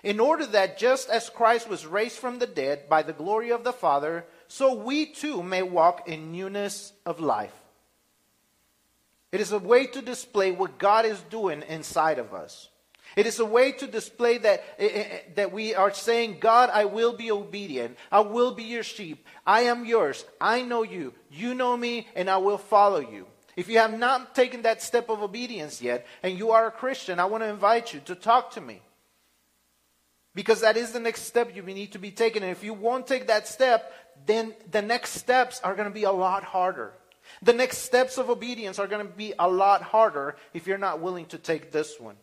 in 0.03 0.21
order 0.21 0.47
that 0.47 0.79
just 0.79 1.11
as 1.11 1.29
Christ 1.29 1.69
was 1.69 1.87
raised 1.87 2.19
from 2.19 2.39
the 2.39 2.47
dead 2.47 2.89
by 2.89 3.03
the 3.03 3.13
glory 3.13 3.53
of 3.53 3.63
the 3.63 3.73
Father, 3.73 4.25
so 4.49 4.75
we 4.75 5.05
too 5.05 5.43
may 5.43 5.63
walk 5.63 6.09
in 6.09 6.33
newness 6.33 6.93
of 7.05 7.21
life. 7.21 7.53
It 9.33 9.41
is 9.41 9.53
a 9.53 9.59
way 9.59 9.87
to 9.87 10.03
display 10.03 10.51
what 10.51 10.79
God 10.79 11.05
is 11.05 11.21
doing 11.31 11.63
inside 11.69 12.19
of 12.19 12.33
us. 12.33 12.70
It 13.17 13.27
is 13.27 13.41
a 13.41 13.45
way 13.45 13.73
to 13.73 13.87
display 13.87 14.39
that, 14.39 14.63
eh, 14.79 14.89
eh, 14.93 15.05
eh, 15.11 15.21
that 15.35 15.53
we 15.53 15.75
are 15.75 15.93
saying, 15.93 16.39
God, 16.41 16.71
I 16.71 16.85
will 16.85 17.13
be 17.13 17.31
obedient. 17.31 17.97
I 18.11 18.21
will 18.21 18.53
be 18.53 18.65
your 18.65 18.85
sheep. 18.85 19.27
I 19.47 19.63
am 19.63 19.85
yours. 19.85 20.25
I 20.41 20.63
know 20.63 20.83
you. 20.83 21.15
You 21.31 21.55
know 21.55 21.77
me, 21.77 22.07
and 22.15 22.31
I 22.31 22.37
will 22.37 22.59
follow 22.59 23.01
you. 23.01 23.27
If 23.57 23.69
you 23.69 23.79
have 23.79 23.99
not 23.99 24.35
taken 24.35 24.63
that 24.63 24.81
step 24.81 25.11
of 25.11 25.23
obedience 25.23 25.83
yet, 25.83 26.07
and 26.23 26.39
you 26.39 26.53
are 26.53 26.67
a 26.67 26.71
Christian, 26.71 27.19
I 27.19 27.25
want 27.25 27.43
to 27.43 27.49
invite 27.49 27.93
you 27.93 28.01
to 28.07 28.15
talk 28.15 28.53
to 28.53 28.61
me. 28.61 28.81
Because 30.35 30.61
that 30.61 30.77
is 30.77 30.93
the 30.93 31.01
next 31.01 31.23
step 31.23 31.55
you 31.55 31.63
need 31.63 31.93
to 31.93 31.99
be 31.99 32.13
taken. 32.13 32.45
And 32.45 32.53
if 32.53 32.63
you 32.63 32.73
won't 32.73 33.07
take 33.07 33.27
that 33.27 33.49
step, 33.49 33.93
then 34.27 34.55
the 34.71 34.83
next 34.83 35.15
steps 35.15 35.61
are 35.65 35.75
going 35.75 35.89
to 35.89 35.95
be 35.95 36.05
a 36.05 36.13
lot 36.13 36.45
harder. 36.45 36.93
The 37.43 37.53
next 37.53 37.79
steps 37.79 38.19
of 38.19 38.31
obedience 38.31 38.79
are 38.79 38.87
going 38.87 39.07
to 39.07 39.13
be 39.13 39.35
a 39.39 39.49
lot 39.49 39.83
harder 39.83 40.37
if 40.55 40.67
you're 40.67 40.79
not 40.79 41.01
willing 41.01 41.27
to 41.27 41.39
take 41.39 41.73
this 41.73 41.99
one. 41.99 42.17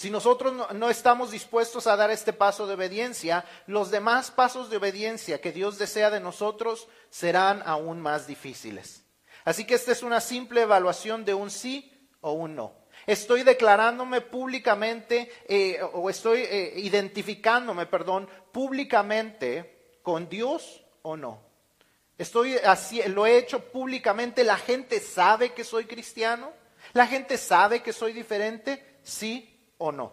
Si 0.00 0.08
nosotros 0.08 0.54
no, 0.76 0.88
estamos 0.88 1.30
dispuestos 1.30 1.86
a 1.86 1.94
dar 1.94 2.10
este 2.10 2.32
paso 2.32 2.66
de 2.66 2.72
obediencia, 2.72 3.44
los 3.66 3.90
demás 3.90 4.30
pasos 4.30 4.70
de 4.70 4.78
obediencia 4.78 5.42
que 5.42 5.52
Dios 5.52 5.76
desea 5.76 6.08
de 6.08 6.20
nosotros 6.20 6.88
serán 7.10 7.62
aún 7.66 8.00
más 8.00 8.26
difíciles. 8.26 9.04
Así 9.44 9.66
que 9.66 9.74
esta 9.74 9.92
es 9.92 10.02
una 10.02 10.22
simple 10.22 10.62
evaluación 10.62 11.26
de 11.26 11.34
un 11.34 11.50
sí 11.50 12.08
o 12.22 12.32
un 12.32 12.56
no. 12.56 12.72
Estoy 13.06 13.42
declarándome 13.42 14.22
públicamente 14.22 15.30
eh, 15.46 15.82
o 15.92 16.08
estoy 16.08 16.44
eh, 16.44 16.72
identificándome, 16.76 17.84
perdón, 17.84 18.26
públicamente 18.52 19.98
con 20.02 20.30
Dios 20.30 20.82
o 21.02 21.14
no. 21.18 21.42
Estoy 22.16 22.56
así, 22.56 23.02
lo 23.02 23.26
he 23.26 23.36
hecho 23.36 23.70
públicamente. 23.70 24.44
La 24.44 24.56
gente 24.56 24.98
sabe 24.98 25.52
que 25.52 25.62
soy 25.62 25.84
cristiano. 25.84 26.54
La 26.94 27.06
gente 27.06 27.36
sabe 27.36 27.82
que 27.82 27.92
soy 27.92 28.14
diferente. 28.14 28.98
Sí 29.02 29.49
o 29.80 29.90
no. 29.90 30.12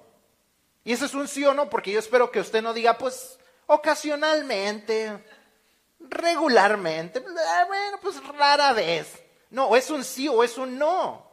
Y 0.83 0.93
ese 0.93 1.05
es 1.05 1.13
un 1.13 1.27
sí 1.27 1.45
o 1.45 1.53
no, 1.53 1.69
porque 1.69 1.91
yo 1.91 1.99
espero 1.99 2.31
que 2.31 2.39
usted 2.39 2.63
no 2.63 2.73
diga, 2.73 2.97
pues, 2.97 3.37
ocasionalmente, 3.67 5.23
regularmente, 5.99 7.23
ah, 7.25 7.65
bueno, 7.67 7.99
pues 8.01 8.25
rara 8.25 8.73
vez. 8.73 9.23
No, 9.49 9.67
o 9.67 9.75
es 9.75 9.89
un 9.89 10.03
sí 10.03 10.27
o 10.27 10.43
es 10.43 10.57
un 10.57 10.77
no. 10.77 11.27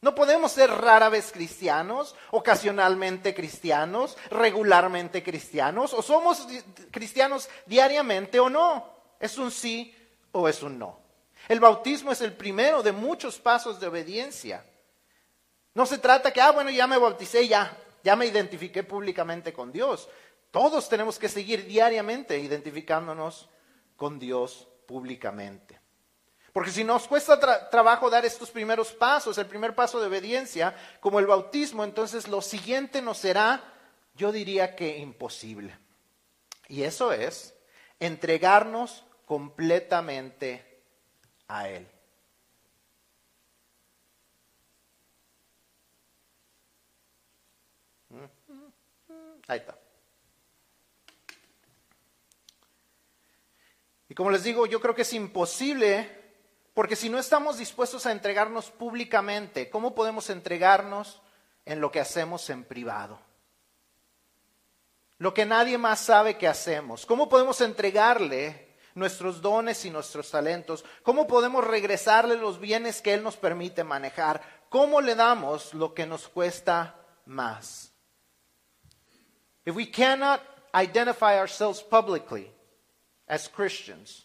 No 0.00 0.14
podemos 0.14 0.50
ser 0.50 0.68
rara 0.68 1.08
vez 1.08 1.30
cristianos, 1.30 2.16
ocasionalmente 2.32 3.34
cristianos, 3.34 4.16
regularmente 4.30 5.22
cristianos, 5.22 5.92
o 5.94 6.02
somos 6.02 6.46
cristianos 6.90 7.48
diariamente 7.66 8.40
o 8.40 8.50
no. 8.50 8.92
Es 9.20 9.38
un 9.38 9.52
sí 9.52 9.94
o 10.32 10.48
es 10.48 10.62
un 10.62 10.78
no. 10.78 10.98
El 11.48 11.60
bautismo 11.60 12.10
es 12.10 12.20
el 12.20 12.32
primero 12.32 12.82
de 12.82 12.92
muchos 12.92 13.38
pasos 13.38 13.78
de 13.78 13.86
obediencia. 13.86 14.64
No 15.74 15.86
se 15.86 15.98
trata 15.98 16.32
que, 16.32 16.40
ah, 16.40 16.52
bueno, 16.52 16.70
ya 16.70 16.86
me 16.86 16.98
bauticé, 16.98 17.48
ya, 17.48 17.76
ya 18.04 18.16
me 18.16 18.26
identifiqué 18.26 18.82
públicamente 18.82 19.52
con 19.52 19.72
Dios. 19.72 20.08
Todos 20.50 20.88
tenemos 20.88 21.18
que 21.18 21.28
seguir 21.28 21.66
diariamente 21.66 22.38
identificándonos 22.38 23.48
con 23.96 24.18
Dios 24.18 24.68
públicamente. 24.86 25.80
Porque 26.52 26.70
si 26.70 26.84
nos 26.84 27.08
cuesta 27.08 27.40
trabajo 27.70 28.10
dar 28.10 28.26
estos 28.26 28.50
primeros 28.50 28.92
pasos, 28.92 29.38
el 29.38 29.46
primer 29.46 29.74
paso 29.74 29.98
de 30.00 30.08
obediencia, 30.08 30.76
como 31.00 31.18
el 31.18 31.26
bautismo, 31.26 31.82
entonces 31.82 32.28
lo 32.28 32.42
siguiente 32.42 33.00
nos 33.00 33.16
será, 33.18 33.64
yo 34.14 34.30
diría 34.32 34.76
que 34.76 34.98
imposible. 34.98 35.78
Y 36.68 36.82
eso 36.82 37.12
es 37.12 37.54
entregarnos 37.98 39.04
completamente 39.24 40.82
a 41.48 41.68
Él. 41.70 41.88
Ahí 49.48 49.58
está. 49.58 49.76
Y 54.08 54.14
como 54.14 54.30
les 54.30 54.44
digo, 54.44 54.66
yo 54.66 54.80
creo 54.80 54.94
que 54.94 55.02
es 55.02 55.12
imposible, 55.14 56.06
porque 56.74 56.96
si 56.96 57.08
no 57.08 57.18
estamos 57.18 57.56
dispuestos 57.56 58.04
a 58.04 58.12
entregarnos 58.12 58.70
públicamente, 58.70 59.70
¿cómo 59.70 59.94
podemos 59.94 60.28
entregarnos 60.28 61.22
en 61.64 61.80
lo 61.80 61.90
que 61.90 62.00
hacemos 62.00 62.50
en 62.50 62.64
privado? 62.64 63.18
Lo 65.16 65.32
que 65.32 65.46
nadie 65.46 65.78
más 65.78 66.00
sabe 66.00 66.36
que 66.36 66.48
hacemos. 66.48 67.06
¿Cómo 67.06 67.28
podemos 67.28 67.60
entregarle 67.60 68.76
nuestros 68.94 69.40
dones 69.40 69.84
y 69.84 69.90
nuestros 69.90 70.30
talentos? 70.30 70.84
¿Cómo 71.02 71.26
podemos 71.26 71.64
regresarle 71.64 72.36
los 72.36 72.60
bienes 72.60 73.00
que 73.00 73.14
Él 73.14 73.22
nos 73.22 73.36
permite 73.36 73.84
manejar? 73.84 74.42
¿Cómo 74.68 75.00
le 75.00 75.14
damos 75.14 75.72
lo 75.74 75.94
que 75.94 76.06
nos 76.06 76.28
cuesta 76.28 76.96
más? 77.24 77.91
If 79.64 79.74
we 79.74 79.86
cannot 79.86 80.42
identify 80.74 81.38
ourselves 81.38 81.82
publicly 81.82 82.50
as 83.28 83.48
Christians, 83.48 84.24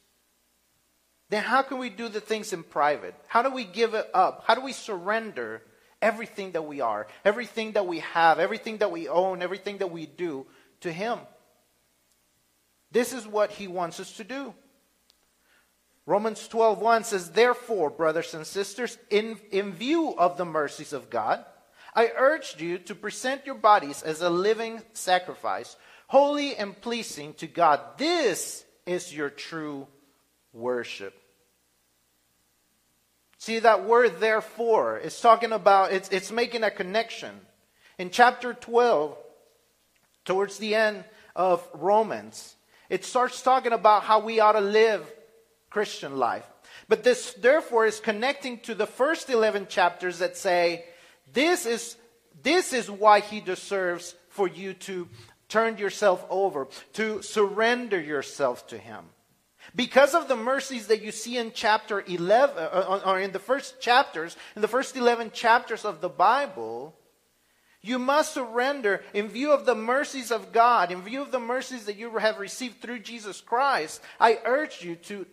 then 1.29 1.43
how 1.43 1.61
can 1.61 1.77
we 1.77 1.89
do 1.89 2.07
the 2.07 2.21
things 2.21 2.53
in 2.53 2.63
private? 2.63 3.13
How 3.27 3.41
do 3.41 3.49
we 3.49 3.65
give 3.65 3.93
it 3.93 4.09
up? 4.13 4.43
How 4.47 4.55
do 4.55 4.61
we 4.61 4.73
surrender 4.73 5.61
everything 6.01 6.53
that 6.53 6.65
we 6.65 6.81
are, 6.81 7.07
everything 7.25 7.73
that 7.73 7.85
we 7.85 7.99
have, 7.99 8.39
everything 8.39 8.77
that 8.77 8.91
we 8.91 9.07
own, 9.09 9.41
everything 9.41 9.79
that 9.79 9.91
we 9.91 10.05
do 10.05 10.45
to 10.81 10.91
Him? 10.91 11.19
This 12.91 13.13
is 13.13 13.27
what 13.27 13.51
He 13.51 13.67
wants 13.67 13.99
us 13.99 14.15
to 14.17 14.23
do. 14.23 14.53
Romans 16.05 16.47
12:1 16.47 17.03
says, 17.03 17.31
Therefore, 17.31 17.89
brothers 17.89 18.33
and 18.33 18.47
sisters, 18.47 18.97
in, 19.09 19.37
in 19.51 19.73
view 19.73 20.15
of 20.17 20.37
the 20.37 20.45
mercies 20.45 20.93
of 20.93 21.09
God, 21.09 21.43
I 21.97 22.11
urged 22.15 22.61
you 22.61 22.77
to 22.77 22.93
present 22.93 23.47
your 23.47 23.55
bodies 23.55 24.03
as 24.03 24.21
a 24.21 24.29
living 24.29 24.83
sacrifice, 24.93 25.75
holy 26.05 26.55
and 26.55 26.79
pleasing 26.79 27.33
to 27.35 27.47
God. 27.47 27.81
This 27.97 28.63
is 28.85 29.11
your 29.11 29.31
true 29.31 29.87
worship. 30.53 31.19
See, 33.39 33.57
that 33.57 33.85
word 33.85 34.19
therefore 34.19 34.99
is 34.99 35.19
talking 35.19 35.51
about, 35.51 35.91
it's, 35.91 36.09
it's 36.09 36.31
making 36.31 36.63
a 36.63 36.69
connection. 36.69 37.31
In 37.97 38.11
chapter 38.11 38.53
12, 38.53 39.17
towards 40.23 40.59
the 40.59 40.75
end 40.75 41.03
of 41.35 41.67
Romans, 41.73 42.57
it 42.91 43.05
starts 43.05 43.41
talking 43.41 43.73
about 43.73 44.03
how 44.03 44.19
we 44.19 44.39
ought 44.39 44.51
to 44.51 44.61
live 44.61 45.11
Christian 45.71 46.17
life. 46.17 46.45
But 46.87 47.03
this, 47.03 47.33
therefore, 47.33 47.87
is 47.87 47.99
connecting 47.99 48.59
to 48.59 48.75
the 48.75 48.85
first 48.85 49.31
11 49.31 49.65
chapters 49.65 50.19
that 50.19 50.37
say, 50.37 50.85
this 51.33 51.65
is, 51.65 51.97
this 52.43 52.73
is 52.73 52.89
why 52.89 53.19
he 53.19 53.39
deserves 53.39 54.15
for 54.29 54.47
you 54.47 54.73
to 54.73 55.07
turn 55.49 55.77
yourself 55.77 56.25
over, 56.29 56.67
to 56.93 57.21
surrender 57.21 57.99
yourself 57.99 58.67
to 58.67 58.77
him. 58.77 59.05
Because 59.75 60.13
of 60.13 60.27
the 60.27 60.35
mercies 60.35 60.87
that 60.87 61.01
you 61.01 61.11
see 61.11 61.37
in 61.37 61.51
chapter 61.53 62.03
11, 62.05 62.57
uh, 62.57 62.67
uh, 62.67 63.01
or 63.05 63.19
in 63.19 63.31
the 63.31 63.39
first 63.39 63.81
chapters, 63.81 64.37
in 64.55 64.61
the 64.61 64.67
first 64.67 64.95
11 64.95 65.31
chapters 65.31 65.83
of 65.83 65.99
the 66.01 66.09
Bible, 66.09 66.95
you 67.81 67.99
must 67.99 68.33
surrender 68.33 69.03
in 69.13 69.27
view 69.27 69.51
of 69.51 69.65
the 69.65 69.75
mercies 69.75 70.31
of 70.31 70.51
God, 70.51 70.91
in 70.91 71.01
view 71.01 71.21
of 71.21 71.31
the 71.31 71.39
mercies 71.39 71.85
that 71.85 71.97
you 71.97 72.17
have 72.17 72.39
received 72.39 72.81
through 72.81 72.99
Jesus 72.99 73.41
Christ. 73.41 74.01
I 74.19 74.39
urge 74.45 74.83
you 74.83 74.95
to, 74.95 75.25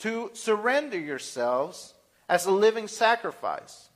to 0.00 0.30
surrender 0.34 0.98
yourselves 0.98 1.94
as 2.28 2.46
a 2.46 2.50
living 2.50 2.88
sacrifice. 2.88 3.88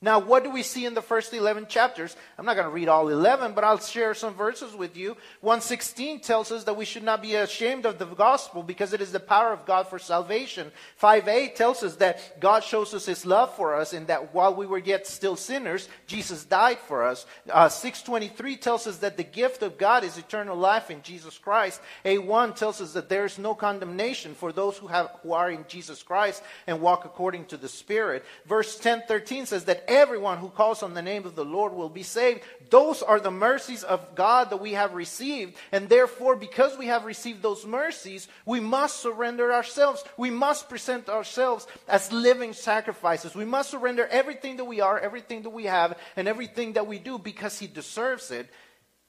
Now, 0.00 0.20
what 0.20 0.44
do 0.44 0.50
we 0.50 0.62
see 0.62 0.86
in 0.86 0.94
the 0.94 1.02
first 1.02 1.34
11 1.34 1.66
chapters? 1.66 2.14
I'm 2.38 2.46
not 2.46 2.54
going 2.54 2.68
to 2.68 2.72
read 2.72 2.88
all 2.88 3.08
11, 3.08 3.54
but 3.54 3.64
I'll 3.64 3.80
share 3.80 4.14
some 4.14 4.32
verses 4.32 4.72
with 4.72 4.96
you. 4.96 5.16
116 5.40 6.20
tells 6.20 6.52
us 6.52 6.62
that 6.64 6.76
we 6.76 6.84
should 6.84 7.02
not 7.02 7.20
be 7.20 7.34
ashamed 7.34 7.84
of 7.84 7.98
the 7.98 8.06
gospel 8.06 8.62
because 8.62 8.92
it 8.92 9.00
is 9.00 9.10
the 9.10 9.18
power 9.18 9.52
of 9.52 9.66
God 9.66 9.88
for 9.88 9.98
salvation. 9.98 10.70
5a 11.02 11.52
tells 11.56 11.82
us 11.82 11.96
that 11.96 12.38
God 12.38 12.62
shows 12.62 12.94
us 12.94 13.06
his 13.06 13.26
love 13.26 13.52
for 13.56 13.74
us 13.74 13.92
and 13.92 14.06
that 14.06 14.32
while 14.32 14.54
we 14.54 14.66
were 14.66 14.78
yet 14.78 15.04
still 15.04 15.34
sinners, 15.34 15.88
Jesus 16.06 16.44
died 16.44 16.78
for 16.78 17.04
us. 17.04 17.26
Uh, 17.50 17.68
623 17.68 18.56
tells 18.56 18.86
us 18.86 18.98
that 18.98 19.16
the 19.16 19.24
gift 19.24 19.64
of 19.64 19.78
God 19.78 20.04
is 20.04 20.16
eternal 20.16 20.56
life 20.56 20.92
in 20.92 21.02
Jesus 21.02 21.38
Christ. 21.38 21.80
A1 22.04 22.54
tells 22.54 22.80
us 22.80 22.92
that 22.92 23.08
there 23.08 23.24
is 23.24 23.36
no 23.36 23.52
condemnation 23.52 24.36
for 24.36 24.52
those 24.52 24.76
who, 24.76 24.86
have, 24.86 25.10
who 25.24 25.32
are 25.32 25.50
in 25.50 25.64
Jesus 25.66 26.04
Christ 26.04 26.40
and 26.68 26.80
walk 26.80 27.04
according 27.04 27.46
to 27.46 27.56
the 27.56 27.68
Spirit. 27.68 28.24
Verse 28.46 28.78
10, 28.78 29.02
13 29.08 29.46
says 29.46 29.64
that 29.64 29.86
everyone 29.88 30.38
who 30.38 30.50
calls 30.50 30.82
on 30.82 30.94
the 30.94 31.02
name 31.02 31.26
of 31.26 31.34
the 31.34 31.44
Lord 31.44 31.72
will 31.72 31.88
be 31.88 32.02
saved. 32.02 32.42
Those 32.70 33.02
are 33.02 33.18
the 33.18 33.30
mercies 33.30 33.82
of 33.82 34.14
God 34.14 34.50
that 34.50 34.60
we 34.60 34.74
have 34.74 34.94
received. 34.94 35.56
And 35.72 35.88
therefore, 35.88 36.36
because 36.36 36.76
we 36.78 36.86
have 36.86 37.04
received 37.04 37.42
those 37.42 37.66
mercies, 37.66 38.28
we 38.46 38.60
must 38.60 39.00
surrender 39.00 39.52
ourselves. 39.52 40.04
We 40.16 40.30
must 40.30 40.68
present 40.68 41.08
ourselves 41.08 41.66
as 41.88 42.12
living 42.12 42.52
sacrifices. 42.52 43.34
We 43.34 43.44
must 43.44 43.70
surrender 43.70 44.06
everything 44.06 44.58
that 44.58 44.66
we 44.66 44.80
are, 44.80 44.98
everything 44.98 45.42
that 45.42 45.50
we 45.50 45.64
have, 45.64 45.98
and 46.14 46.28
everything 46.28 46.74
that 46.74 46.86
we 46.86 46.98
do 46.98 47.18
because 47.18 47.58
He 47.58 47.66
deserves 47.66 48.30
it 48.30 48.48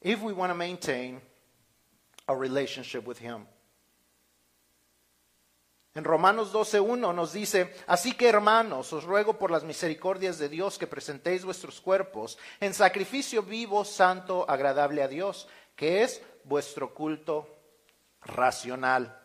if 0.01 0.21
we 0.21 0.33
want 0.33 0.51
to 0.51 0.55
maintain 0.55 1.21
a 2.27 2.35
relationship 2.35 3.05
with 3.05 3.19
Him. 3.19 3.45
En 5.95 6.03
Romanos 6.03 6.53
12.1 6.53 7.13
nos 7.15 7.33
dice, 7.33 7.73
así 7.87 8.13
que 8.13 8.29
hermanos, 8.29 8.93
os 8.93 9.03
ruego 9.03 9.39
por 9.39 9.49
las 9.49 9.63
misericordias 9.63 10.37
de 10.37 10.47
Dios 10.47 10.77
que 10.77 10.85
presentéis 10.85 11.43
vuestros 11.43 11.81
cuerpos 11.81 12.37
en 12.59 12.73
sacrificio 12.73 13.41
vivo, 13.41 13.83
santo, 13.83 14.45
agradable 14.47 15.01
a 15.01 15.07
Dios, 15.07 15.47
que 15.75 16.03
es 16.03 16.21
vuestro 16.43 16.93
culto 16.93 17.47
racional. 18.21 19.19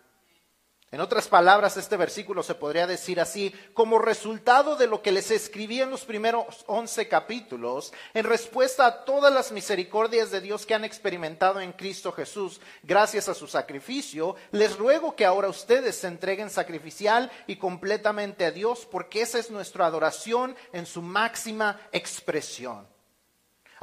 En 0.94 1.00
otras 1.00 1.26
palabras, 1.26 1.76
este 1.76 1.96
versículo 1.96 2.44
se 2.44 2.54
podría 2.54 2.86
decir 2.86 3.18
así, 3.18 3.52
como 3.74 3.98
resultado 3.98 4.76
de 4.76 4.86
lo 4.86 5.02
que 5.02 5.10
les 5.10 5.32
escribí 5.32 5.80
en 5.80 5.90
los 5.90 6.04
primeros 6.04 6.62
once 6.68 7.08
capítulos, 7.08 7.92
en 8.14 8.24
respuesta 8.24 8.86
a 8.86 9.04
todas 9.04 9.34
las 9.34 9.50
misericordias 9.50 10.30
de 10.30 10.40
Dios 10.40 10.64
que 10.64 10.72
han 10.72 10.84
experimentado 10.84 11.60
en 11.60 11.72
Cristo 11.72 12.12
Jesús, 12.12 12.60
gracias 12.84 13.28
a 13.28 13.34
su 13.34 13.48
sacrificio, 13.48 14.36
les 14.52 14.78
ruego 14.78 15.16
que 15.16 15.24
ahora 15.24 15.48
ustedes 15.48 15.96
se 15.96 16.06
entreguen 16.06 16.48
sacrificial 16.48 17.28
y 17.48 17.56
completamente 17.56 18.44
a 18.44 18.52
Dios, 18.52 18.86
porque 18.88 19.22
esa 19.22 19.40
es 19.40 19.50
nuestra 19.50 19.86
adoración 19.86 20.54
en 20.72 20.86
su 20.86 21.02
máxima 21.02 21.80
expresión. 21.90 22.93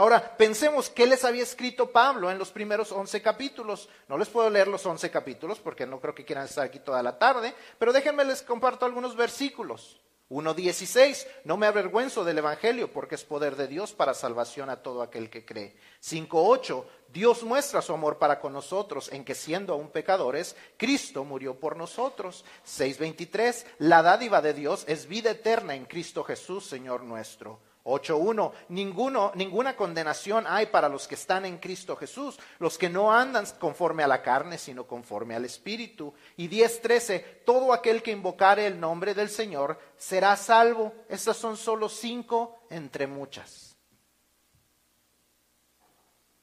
Ahora, 0.01 0.35
pensemos 0.35 0.89
qué 0.89 1.05
les 1.05 1.23
había 1.25 1.43
escrito 1.43 1.91
Pablo 1.91 2.31
en 2.31 2.39
los 2.39 2.49
primeros 2.49 2.91
11 2.91 3.21
capítulos. 3.21 3.87
No 4.07 4.17
les 4.17 4.29
puedo 4.29 4.49
leer 4.49 4.67
los 4.67 4.83
11 4.83 5.11
capítulos 5.11 5.59
porque 5.59 5.85
no 5.85 6.01
creo 6.01 6.15
que 6.15 6.25
quieran 6.25 6.45
estar 6.45 6.65
aquí 6.65 6.79
toda 6.79 7.03
la 7.03 7.19
tarde, 7.19 7.53
pero 7.77 7.93
déjenme 7.93 8.25
les 8.25 8.41
comparto 8.41 8.83
algunos 8.83 9.15
versículos. 9.15 10.01
1.16, 10.31 11.27
no 11.43 11.55
me 11.55 11.67
avergüenzo 11.67 12.23
del 12.23 12.39
Evangelio 12.39 12.91
porque 12.91 13.13
es 13.13 13.23
poder 13.23 13.55
de 13.55 13.67
Dios 13.67 13.93
para 13.93 14.15
salvación 14.15 14.71
a 14.71 14.81
todo 14.81 15.03
aquel 15.03 15.29
que 15.29 15.45
cree. 15.45 15.77
5.8, 16.01 16.83
Dios 17.09 17.43
muestra 17.43 17.83
su 17.83 17.93
amor 17.93 18.17
para 18.17 18.39
con 18.39 18.53
nosotros 18.53 19.07
en 19.11 19.23
que 19.23 19.35
siendo 19.35 19.73
aún 19.73 19.91
pecadores, 19.91 20.55
Cristo 20.77 21.25
murió 21.25 21.59
por 21.59 21.77
nosotros. 21.77 22.43
6.23, 22.65 23.65
la 23.77 24.01
dádiva 24.01 24.41
de 24.41 24.55
Dios 24.55 24.83
es 24.87 25.05
vida 25.05 25.29
eterna 25.29 25.75
en 25.75 25.85
Cristo 25.85 26.23
Jesús, 26.23 26.65
Señor 26.65 27.03
nuestro. 27.03 27.59
8.1. 27.83 28.51
Ninguno, 28.69 29.31
ninguna 29.35 29.75
condenación 29.75 30.45
hay 30.47 30.67
para 30.67 30.89
los 30.89 31.07
que 31.07 31.15
están 31.15 31.45
en 31.45 31.57
Cristo 31.57 31.95
Jesús, 31.95 32.39
los 32.59 32.77
que 32.77 32.89
no 32.89 33.11
andan 33.11 33.45
conforme 33.59 34.03
a 34.03 34.07
la 34.07 34.21
carne, 34.21 34.57
sino 34.57 34.85
conforme 34.85 35.35
al 35.35 35.45
Espíritu. 35.45 36.13
Y 36.37 36.49
10.13. 36.49 37.43
Todo 37.45 37.73
aquel 37.73 38.03
que 38.03 38.11
invocare 38.11 38.67
el 38.67 38.79
nombre 38.79 39.13
del 39.13 39.29
Señor 39.29 39.79
será 39.97 40.35
salvo. 40.35 40.93
Estas 41.09 41.37
son 41.37 41.57
solo 41.57 41.89
cinco 41.89 42.59
entre 42.69 43.07
muchas. 43.07 43.75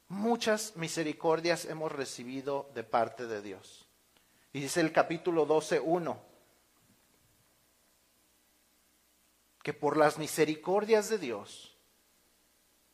Muchas 0.09 0.75
misericordias 0.77 1.67
hemos 1.67 1.93
recibido 1.93 2.71
de 2.75 2.83
parte 2.83 3.27
de 3.27 3.43
Dios. 3.43 3.89
Y 4.53 4.61
dice 4.61 4.81
el 4.81 4.91
capítulo 4.91 5.47
12.1 5.47 6.28
que 9.69 9.75
por 9.75 9.99
las 9.99 10.17
misericordias 10.17 11.11
de 11.11 11.19
Dios 11.19 11.77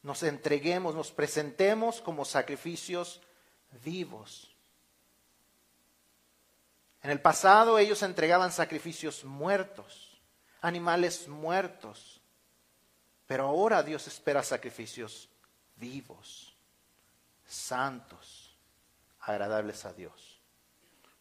nos 0.03 0.25
entreguemos, 0.25 0.97
nos 0.97 1.13
presentemos 1.13 2.01
como 2.01 2.25
sacrificios 2.25 3.21
vivos. 3.85 4.53
En 7.01 7.13
el 7.13 7.21
pasado 7.21 7.79
ellos 7.79 8.03
entregaban 8.03 8.51
sacrificios 8.51 9.23
muertos, 9.23 10.21
animales 10.63 11.29
muertos, 11.29 12.21
pero 13.29 13.47
ahora 13.47 13.85
Dios 13.85 14.09
espera 14.09 14.43
sacrificios 14.43 15.29
vivos, 15.77 16.57
santos, 17.47 18.59
agradables 19.21 19.85
a 19.85 19.93
Dios. 19.93 20.41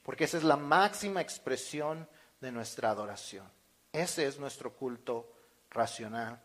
Porque 0.02 0.24
esa 0.24 0.38
es 0.38 0.44
la 0.44 0.58
máxima 0.58 1.22
expresión 1.22 2.10
de 2.42 2.52
nuestra 2.52 2.90
adoración. 2.90 3.48
Ese 3.92 4.26
es 4.26 4.40
nuestro 4.40 4.74
culto 4.74 5.30
racional. 5.74 6.42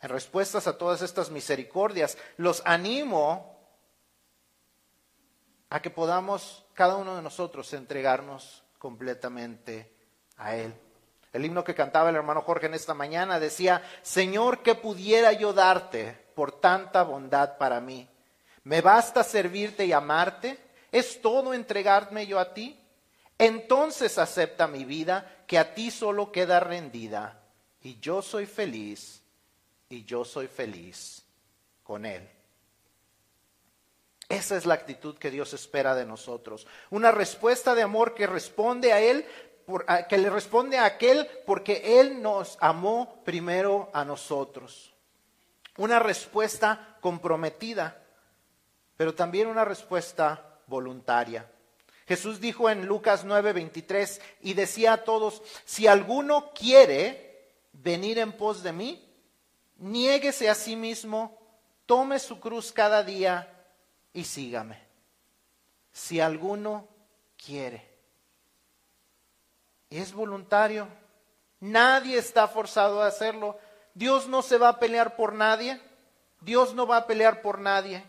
En 0.00 0.08
respuestas 0.08 0.66
a 0.66 0.78
todas 0.78 1.02
estas 1.02 1.30
misericordias, 1.30 2.16
los 2.36 2.62
animo 2.64 3.58
a 5.70 5.82
que 5.82 5.90
podamos 5.90 6.64
cada 6.74 6.96
uno 6.96 7.16
de 7.16 7.22
nosotros 7.22 7.72
entregarnos 7.72 8.62
completamente 8.78 9.92
a 10.36 10.54
Él. 10.54 10.74
El 11.32 11.44
himno 11.44 11.62
que 11.62 11.74
cantaba 11.74 12.10
el 12.10 12.16
hermano 12.16 12.42
Jorge 12.42 12.66
en 12.66 12.74
esta 12.74 12.94
mañana 12.94 13.38
decía, 13.38 13.82
Señor, 14.02 14.62
¿qué 14.62 14.74
pudiera 14.74 15.32
yo 15.32 15.52
darte 15.52 16.12
por 16.34 16.52
tanta 16.52 17.02
bondad 17.02 17.58
para 17.58 17.80
mí? 17.80 18.08
¿Me 18.64 18.80
basta 18.80 19.22
servirte 19.22 19.84
y 19.84 19.92
amarte? 19.92 20.58
¿Es 20.90 21.20
todo 21.20 21.52
entregarme 21.52 22.26
yo 22.26 22.38
a 22.38 22.54
ti? 22.54 22.80
Entonces 23.36 24.18
acepta 24.18 24.66
mi 24.66 24.84
vida, 24.84 25.37
que 25.48 25.58
a 25.58 25.74
ti 25.74 25.90
solo 25.90 26.30
queda 26.30 26.60
rendida, 26.60 27.40
y 27.80 27.98
yo 27.98 28.20
soy 28.22 28.44
feliz, 28.46 29.22
y 29.88 30.04
yo 30.04 30.24
soy 30.24 30.46
feliz 30.46 31.24
con 31.82 32.04
Él. 32.04 32.28
Esa 34.28 34.58
es 34.58 34.66
la 34.66 34.74
actitud 34.74 35.16
que 35.16 35.30
Dios 35.30 35.54
espera 35.54 35.94
de 35.94 36.04
nosotros. 36.04 36.66
Una 36.90 37.12
respuesta 37.12 37.74
de 37.74 37.80
amor 37.80 38.14
que 38.14 38.26
responde 38.26 38.92
a 38.92 39.00
Él, 39.00 39.24
que 40.06 40.18
le 40.18 40.28
responde 40.28 40.76
a 40.76 40.84
aquel 40.84 41.26
porque 41.46 41.98
Él 41.98 42.20
nos 42.20 42.58
amó 42.60 43.22
primero 43.24 43.88
a 43.94 44.04
nosotros. 44.04 44.94
Una 45.78 45.98
respuesta 45.98 46.98
comprometida, 47.00 48.02
pero 48.98 49.14
también 49.14 49.48
una 49.48 49.64
respuesta 49.64 50.60
voluntaria. 50.66 51.50
Jesús 52.08 52.40
dijo 52.40 52.70
en 52.70 52.86
Lucas 52.86 53.26
9:23 53.26 54.20
y 54.40 54.54
decía 54.54 54.94
a 54.94 55.04
todos, 55.04 55.42
si 55.66 55.86
alguno 55.86 56.52
quiere 56.54 57.52
venir 57.74 58.18
en 58.18 58.32
pos 58.32 58.62
de 58.62 58.72
mí, 58.72 59.06
niéguese 59.76 60.48
a 60.48 60.54
sí 60.54 60.74
mismo, 60.74 61.38
tome 61.84 62.18
su 62.18 62.40
cruz 62.40 62.72
cada 62.72 63.02
día 63.02 63.66
y 64.14 64.24
sígame. 64.24 64.82
Si 65.92 66.18
alguno 66.18 66.88
quiere. 67.36 67.86
Es 69.90 70.14
voluntario. 70.14 70.88
Nadie 71.60 72.16
está 72.16 72.48
forzado 72.48 73.02
a 73.02 73.06
hacerlo. 73.06 73.58
Dios 73.92 74.28
no 74.28 74.40
se 74.40 74.56
va 74.56 74.70
a 74.70 74.78
pelear 74.78 75.14
por 75.14 75.34
nadie. 75.34 75.78
Dios 76.40 76.72
no 76.72 76.86
va 76.86 76.98
a 76.98 77.06
pelear 77.06 77.42
por 77.42 77.58
nadie. 77.58 78.02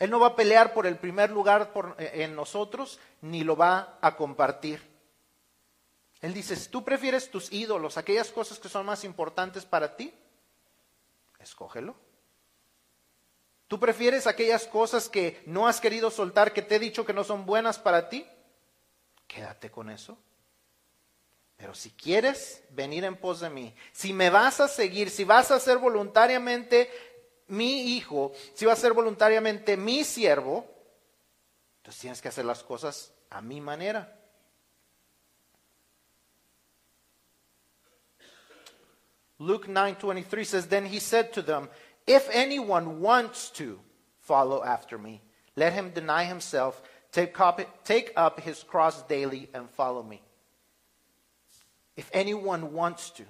Él 0.00 0.10
no 0.10 0.18
va 0.18 0.28
a 0.28 0.36
pelear 0.36 0.72
por 0.72 0.86
el 0.86 0.96
primer 0.96 1.30
lugar 1.30 1.70
eh, 1.98 2.24
en 2.24 2.34
nosotros, 2.34 2.98
ni 3.20 3.44
lo 3.44 3.54
va 3.54 3.98
a 4.00 4.16
compartir. 4.16 4.82
Él 6.22 6.32
dice, 6.32 6.56
si 6.56 6.70
tú 6.70 6.82
prefieres 6.82 7.30
tus 7.30 7.52
ídolos, 7.52 7.98
aquellas 7.98 8.30
cosas 8.30 8.58
que 8.58 8.70
son 8.70 8.86
más 8.86 9.04
importantes 9.04 9.66
para 9.66 9.96
ti, 9.96 10.12
escógelo. 11.38 11.94
¿Tú 13.68 13.78
prefieres 13.78 14.26
aquellas 14.26 14.66
cosas 14.66 15.08
que 15.08 15.42
no 15.46 15.68
has 15.68 15.80
querido 15.80 16.10
soltar, 16.10 16.52
que 16.54 16.62
te 16.62 16.76
he 16.76 16.80
dicho 16.80 17.04
que 17.04 17.12
no 17.12 17.22
son 17.22 17.44
buenas 17.44 17.78
para 17.78 18.08
ti? 18.08 18.26
Quédate 19.26 19.70
con 19.70 19.90
eso. 19.90 20.18
Pero 21.58 21.74
si 21.74 21.90
quieres 21.90 22.64
venir 22.70 23.04
en 23.04 23.16
pos 23.16 23.40
de 23.40 23.50
mí, 23.50 23.74
si 23.92 24.14
me 24.14 24.30
vas 24.30 24.60
a 24.60 24.66
seguir, 24.66 25.10
si 25.10 25.24
vas 25.24 25.50
a 25.50 25.56
hacer 25.56 25.76
voluntariamente 25.76 26.90
mi 27.50 27.96
hijo, 27.96 28.32
si 28.54 28.64
va 28.64 28.72
a 28.72 28.76
ser 28.76 28.92
voluntariamente 28.92 29.76
mi 29.76 30.04
siervo, 30.04 30.66
entonces 31.78 32.00
tienes 32.00 32.22
que 32.22 32.28
hacer 32.28 32.44
las 32.44 32.62
cosas 32.62 33.12
a 33.30 33.40
mi 33.40 33.60
manera. 33.60 34.16
Luke 39.38 39.66
9:23 39.66 40.44
says, 40.44 40.66
Then 40.66 40.86
he 40.86 41.00
said 41.00 41.32
to 41.32 41.42
them, 41.42 41.68
If 42.06 42.28
anyone 42.30 43.00
wants 43.00 43.50
to 43.52 43.80
follow 44.20 44.62
after 44.62 44.98
me, 44.98 45.22
let 45.56 45.72
him 45.72 45.90
deny 45.90 46.24
himself, 46.24 46.82
take 47.10 47.40
up, 47.40 47.60
take 47.84 48.12
up 48.16 48.40
his 48.40 48.62
cross 48.62 49.02
daily, 49.02 49.48
and 49.54 49.68
follow 49.70 50.02
me. 50.02 50.22
If 51.96 52.10
anyone 52.12 52.72
wants 52.74 53.10
to. 53.12 53.24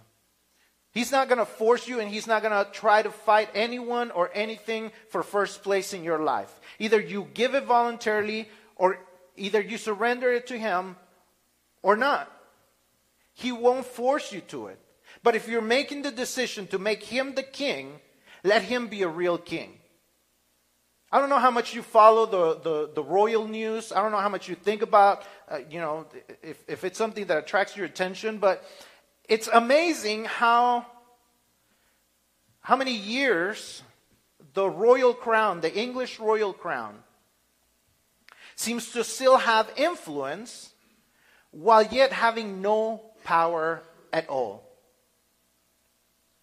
He's 0.93 1.13
not 1.13 1.29
going 1.29 1.39
to 1.39 1.45
force 1.45 1.87
you 1.87 2.01
and 2.01 2.11
he's 2.11 2.27
not 2.27 2.43
going 2.43 2.65
to 2.65 2.71
try 2.73 3.03
to 3.03 3.11
fight 3.11 3.49
anyone 3.55 4.11
or 4.11 4.31
anything 4.35 4.91
for 5.09 5.23
first 5.23 5.63
place 5.63 5.93
in 5.93 6.03
your 6.03 6.19
life. 6.19 6.53
Either 6.79 7.01
you 7.01 7.29
give 7.33 7.55
it 7.55 7.65
voluntarily 7.65 8.49
or 8.75 8.99
either 9.37 9.61
you 9.61 9.79
surrender 9.79 10.33
it 10.33 10.49
to 10.49 10.59
him 10.59 10.97
or 11.83 11.97
not. 11.97 12.31
He 13.35 13.53
won't 13.53 13.87
force 13.87 14.33
you 14.33 14.41
to 14.49 14.67
it. 14.67 14.81
But 15.23 15.37
if 15.37 15.49
you're 15.49 15.63
making 15.63 16.03
the 16.03 16.11
decision 16.11 16.67
to 16.69 16.79
make 16.79 17.05
him 17.05 17.35
the 17.35 17.43
king, 17.43 18.01
let 18.43 18.63
him 18.63 18.89
be 18.89 19.03
a 19.03 19.09
real 19.09 19.39
king. 19.39 19.79
I 21.13 21.19
don't 21.19 21.29
know 21.29 21.39
how 21.39 21.51
much 21.51 21.75
you 21.75 21.83
follow 21.83 22.27
the, 22.27 22.61
the, 22.61 22.91
the 22.95 23.03
royal 23.03 23.47
news. 23.49 23.93
I 23.93 24.01
don't 24.01 24.13
know 24.13 24.19
how 24.19 24.29
much 24.29 24.49
you 24.49 24.55
think 24.55 24.83
about, 24.83 25.25
uh, 25.49 25.59
you 25.69 25.81
know, 25.81 26.07
if, 26.43 26.63
if 26.69 26.85
it's 26.85 26.97
something 26.99 27.25
that 27.27 27.39
attracts 27.39 27.77
your 27.77 27.87
attention, 27.87 28.39
but 28.39 28.65
it's 29.31 29.49
amazing 29.53 30.25
how, 30.25 30.85
how 32.61 32.75
many 32.75 32.93
years 32.93 33.83
the 34.55 34.69
royal 34.69 35.15
crown, 35.15 35.61
the 35.61 35.73
English 35.73 36.19
royal 36.19 36.53
crown, 36.53 36.97
seems 38.57 38.91
to 38.91 39.05
still 39.05 39.39
have 39.39 39.73
influence 39.77 40.75
while 41.53 41.85
yet 41.85 42.13
having 42.13 42.61
no 42.61 43.01
power 43.23 43.83
at 44.13 44.29
all. 44.29 44.70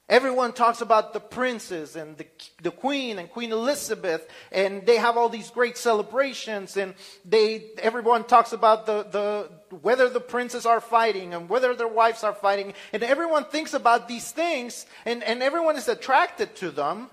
Everyone 0.10 0.54
talks 0.54 0.80
about 0.80 1.12
the 1.12 1.20
princes 1.20 1.98
and 1.98 2.18
the, 2.18 2.26
the 2.64 2.72
queen 2.72 3.20
and 3.20 3.30
Queen 3.30 3.52
Elizabeth, 3.52 4.26
and 4.54 4.86
they 4.86 4.96
have 4.96 5.18
all 5.18 5.28
these 5.28 5.50
great 5.50 5.78
celebrations, 5.78 6.78
and 6.78 6.94
they 7.26 7.72
everyone 7.80 8.24
talks 8.24 8.54
about 8.54 8.86
the, 8.86 9.04
the 9.04 9.76
whether 9.82 10.08
the 10.08 10.22
princes 10.22 10.66
are 10.66 10.80
fighting 10.80 11.34
and 11.34 11.50
whether 11.50 11.76
their 11.76 11.90
wives 11.90 12.24
are 12.24 12.34
fighting, 12.34 12.74
and 12.94 13.04
everyone 13.04 13.44
thinks 13.44 13.74
about 13.74 14.08
these 14.08 14.32
things, 14.32 14.86
and, 15.06 15.24
and 15.26 15.44
everyone 15.44 15.76
is 15.76 15.90
attracted 15.90 16.56
to 16.56 16.72
them, 16.72 17.10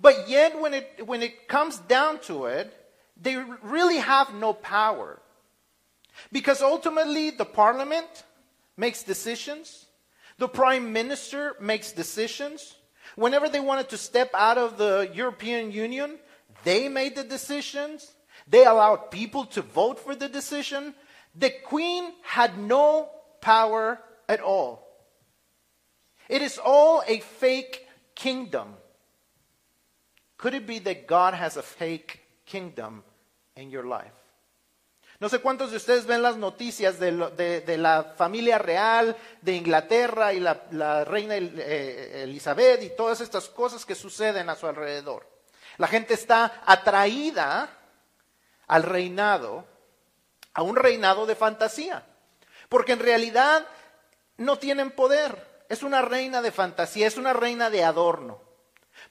but 0.00 0.28
yet 0.28 0.60
when 0.60 0.74
it 0.74 1.06
when 1.06 1.22
it 1.22 1.46
comes 1.46 1.78
down 1.78 2.18
to 2.22 2.46
it, 2.46 2.74
they 3.20 3.36
really 3.62 3.98
have 3.98 4.34
no 4.34 4.52
power. 4.52 5.20
Because 6.32 6.60
ultimately 6.60 7.30
the 7.30 7.44
parliament 7.44 8.24
makes 8.76 9.04
decisions 9.04 9.86
the 10.42 10.48
prime 10.48 10.92
minister 10.92 11.54
makes 11.60 11.92
decisions. 11.92 12.74
Whenever 13.14 13.48
they 13.48 13.60
wanted 13.60 13.88
to 13.90 13.96
step 13.96 14.28
out 14.34 14.58
of 14.58 14.76
the 14.76 15.08
European 15.14 15.70
Union, 15.70 16.18
they 16.64 16.88
made 16.88 17.14
the 17.14 17.22
decisions. 17.22 18.10
They 18.48 18.64
allowed 18.64 19.12
people 19.12 19.44
to 19.54 19.62
vote 19.62 20.00
for 20.00 20.16
the 20.16 20.28
decision. 20.28 20.94
The 21.36 21.50
queen 21.50 22.10
had 22.22 22.58
no 22.58 23.08
power 23.40 24.00
at 24.28 24.40
all. 24.40 24.84
It 26.28 26.42
is 26.42 26.58
all 26.58 27.04
a 27.06 27.20
fake 27.20 27.86
kingdom. 28.16 28.74
Could 30.38 30.54
it 30.54 30.66
be 30.66 30.80
that 30.80 31.06
God 31.06 31.34
has 31.34 31.56
a 31.56 31.62
fake 31.62 32.18
kingdom 32.46 33.04
in 33.54 33.70
your 33.70 33.86
life? 33.86 34.21
No 35.22 35.28
sé 35.28 35.38
cuántos 35.38 35.70
de 35.70 35.76
ustedes 35.76 36.04
ven 36.04 36.20
las 36.20 36.36
noticias 36.36 36.98
de, 36.98 37.12
la 37.78 38.12
familia 38.16 38.58
real 38.58 39.16
de 39.40 39.52
Inglaterra 39.52 40.32
y 40.32 40.40
la, 40.40 41.04
reina 41.04 41.36
eh, 41.36 42.24
Elizabeth 42.24 42.82
y 42.82 42.96
todas 42.96 43.20
estas 43.20 43.48
cosas 43.48 43.86
que 43.86 43.94
suceden 43.94 44.50
a 44.50 44.56
su 44.56 44.66
alrededor. 44.66 45.24
La 45.78 45.86
gente 45.86 46.14
está 46.14 46.64
atraída 46.66 47.70
al 48.66 48.82
reinado, 48.82 49.64
a 50.54 50.62
un 50.62 50.74
reinado 50.74 51.24
de 51.24 51.36
fantasía, 51.36 52.04
porque 52.68 52.90
en 52.90 52.98
realidad 52.98 53.64
no 54.38 54.58
tienen 54.58 54.90
poder. 54.90 55.62
Es 55.68 55.84
una 55.84 56.02
reina 56.02 56.42
de 56.42 56.50
fantasía, 56.50 57.06
es 57.06 57.16
una 57.16 57.32
reina 57.32 57.70
de 57.70 57.84
adorno. 57.84 58.40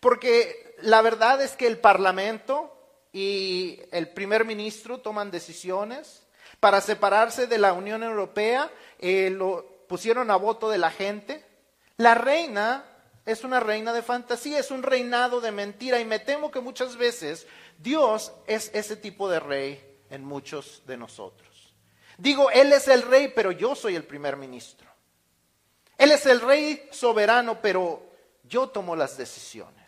Porque 0.01 0.75
la 0.81 1.01
verdad 1.01 1.41
es 1.41 1.55
que 1.55 1.67
el 1.67 1.79
Parlamento 1.79 2.80
y 3.13 3.79
el 3.91 4.09
primer 4.09 4.45
ministro 4.45 4.99
toman 4.99 5.31
decisiones. 5.31 6.23
Para 6.59 6.81
separarse 6.81 7.47
de 7.47 7.57
la 7.57 7.73
Unión 7.73 8.03
Europea, 8.03 8.69
eh, 8.99 9.29
lo 9.29 9.85
pusieron 9.87 10.29
a 10.31 10.35
voto 10.35 10.69
de 10.69 10.77
la 10.77 10.91
gente. 10.91 11.43
La 11.97 12.15
reina 12.15 12.85
es 13.25 13.43
una 13.43 13.59
reina 13.59 13.93
de 13.93 14.01
fantasía, 14.01 14.59
es 14.59 14.71
un 14.71 14.83
reinado 14.83 15.41
de 15.41 15.51
mentira 15.51 15.99
y 15.99 16.05
me 16.05 16.19
temo 16.19 16.51
que 16.51 16.59
muchas 16.59 16.97
veces 16.97 17.47
Dios 17.77 18.31
es 18.47 18.71
ese 18.73 18.95
tipo 18.95 19.29
de 19.29 19.39
rey 19.39 19.99
en 20.09 20.23
muchos 20.23 20.83
de 20.85 20.97
nosotros. 20.97 21.75
Digo, 22.17 22.51
Él 22.51 22.71
es 22.73 22.87
el 22.87 23.01
rey, 23.01 23.31
pero 23.35 23.51
yo 23.51 23.75
soy 23.75 23.95
el 23.95 24.03
primer 24.03 24.37
ministro. 24.37 24.87
Él 25.97 26.11
es 26.11 26.25
el 26.25 26.41
rey 26.41 26.87
soberano, 26.91 27.61
pero 27.61 28.03
yo 28.43 28.69
tomo 28.69 28.95
las 28.95 29.17
decisiones. 29.17 29.80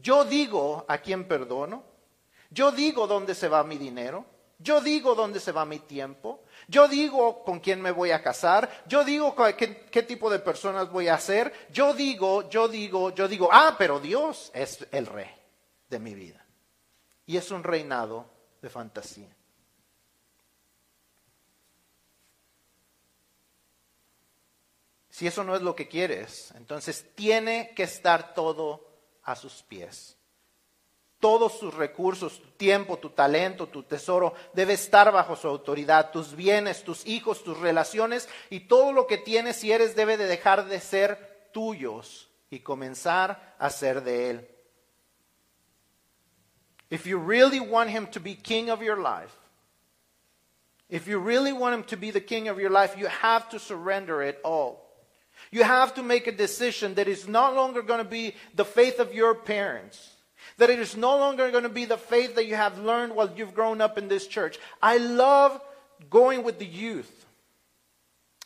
Yo 0.00 0.24
digo 0.24 0.84
a 0.88 0.98
quién 0.98 1.26
perdono. 1.26 1.84
Yo 2.50 2.72
digo 2.72 3.06
dónde 3.06 3.34
se 3.34 3.48
va 3.48 3.64
mi 3.64 3.76
dinero. 3.76 4.24
Yo 4.58 4.80
digo 4.80 5.14
dónde 5.14 5.38
se 5.38 5.52
va 5.52 5.64
mi 5.64 5.78
tiempo. 5.78 6.42
Yo 6.66 6.88
digo 6.88 7.44
con 7.44 7.60
quién 7.60 7.80
me 7.80 7.92
voy 7.92 8.10
a 8.10 8.22
casar. 8.22 8.84
Yo 8.86 9.04
digo 9.04 9.34
qué, 9.56 10.02
tipo 10.02 10.28
de 10.30 10.40
personas 10.40 10.90
voy 10.90 11.08
a 11.08 11.18
ser. 11.18 11.52
Yo 11.70 11.94
digo, 11.94 12.48
yo 12.48 12.66
digo, 12.66 13.14
yo 13.14 13.28
digo, 13.28 13.48
ah, 13.52 13.76
pero 13.78 14.00
Dios 14.00 14.50
es 14.54 14.86
el 14.90 15.06
rey 15.06 15.30
de 15.88 15.98
mi 16.00 16.14
vida. 16.14 16.44
Y 17.26 17.36
es 17.36 17.50
un 17.50 17.62
reinado 17.62 18.28
de 18.60 18.68
fantasía. 18.68 19.34
Si 25.10 25.26
eso 25.26 25.42
no 25.42 25.54
es 25.56 25.62
lo 25.62 25.74
que 25.74 25.88
quieres, 25.88 26.52
entonces 26.56 27.12
tiene 27.14 27.72
que 27.74 27.82
estar 27.82 28.34
todo 28.34 28.87
a 29.28 29.36
sus 29.36 29.62
pies. 29.62 30.16
Todos 31.20 31.58
sus 31.58 31.74
recursos, 31.74 32.40
tu 32.40 32.48
tiempo, 32.52 32.96
tu 32.96 33.10
talento, 33.10 33.66
tu 33.66 33.82
tesoro, 33.82 34.32
debe 34.54 34.72
estar 34.72 35.12
bajo 35.12 35.36
su 35.36 35.48
autoridad. 35.48 36.12
Tus 36.12 36.34
bienes, 36.34 36.82
tus 36.82 37.06
hijos, 37.06 37.44
tus 37.44 37.58
relaciones 37.58 38.28
y 38.48 38.60
todo 38.60 38.92
lo 38.92 39.06
que 39.06 39.18
tienes 39.18 39.62
y 39.64 39.72
eres 39.72 39.94
debe 39.94 40.16
de 40.16 40.26
dejar 40.26 40.66
de 40.66 40.80
ser 40.80 41.50
tuyos 41.52 42.30
y 42.50 42.60
comenzar 42.60 43.54
a 43.58 43.68
ser 43.68 44.02
de 44.02 44.30
Él. 44.30 44.48
If 46.88 47.04
you 47.04 47.18
really 47.18 47.60
want 47.60 47.90
Him 47.90 48.06
to 48.12 48.20
be 48.20 48.34
king 48.34 48.70
of 48.70 48.80
your 48.80 48.96
life, 48.96 49.34
if 50.88 51.06
you 51.06 51.18
really 51.18 51.52
want 51.52 51.74
Him 51.74 51.84
to 51.84 51.96
be 51.98 52.10
the 52.10 52.24
king 52.24 52.48
of 52.48 52.58
your 52.58 52.70
life, 52.70 52.96
you 52.96 53.08
have 53.08 53.50
to 53.50 53.58
surrender 53.58 54.22
it 54.22 54.40
all. 54.42 54.87
You 55.50 55.64
have 55.64 55.94
to 55.94 56.02
make 56.02 56.26
a 56.26 56.32
decision 56.32 56.94
that 56.94 57.08
is 57.08 57.26
no 57.26 57.52
longer 57.54 57.82
going 57.82 58.02
to 58.02 58.10
be 58.10 58.34
the 58.54 58.64
faith 58.64 58.98
of 58.98 59.14
your 59.14 59.34
parents. 59.34 60.14
That 60.58 60.70
it 60.70 60.78
is 60.78 60.96
no 60.96 61.16
longer 61.18 61.50
going 61.50 61.62
to 61.62 61.68
be 61.68 61.84
the 61.84 61.96
faith 61.96 62.34
that 62.34 62.46
you 62.46 62.56
have 62.56 62.78
learned 62.78 63.14
while 63.14 63.30
you've 63.34 63.54
grown 63.54 63.80
up 63.80 63.98
in 63.98 64.08
this 64.08 64.26
church. 64.26 64.58
I 64.82 64.98
love 64.98 65.60
going 66.10 66.42
with 66.42 66.58
the 66.58 66.66
youth. 66.66 67.26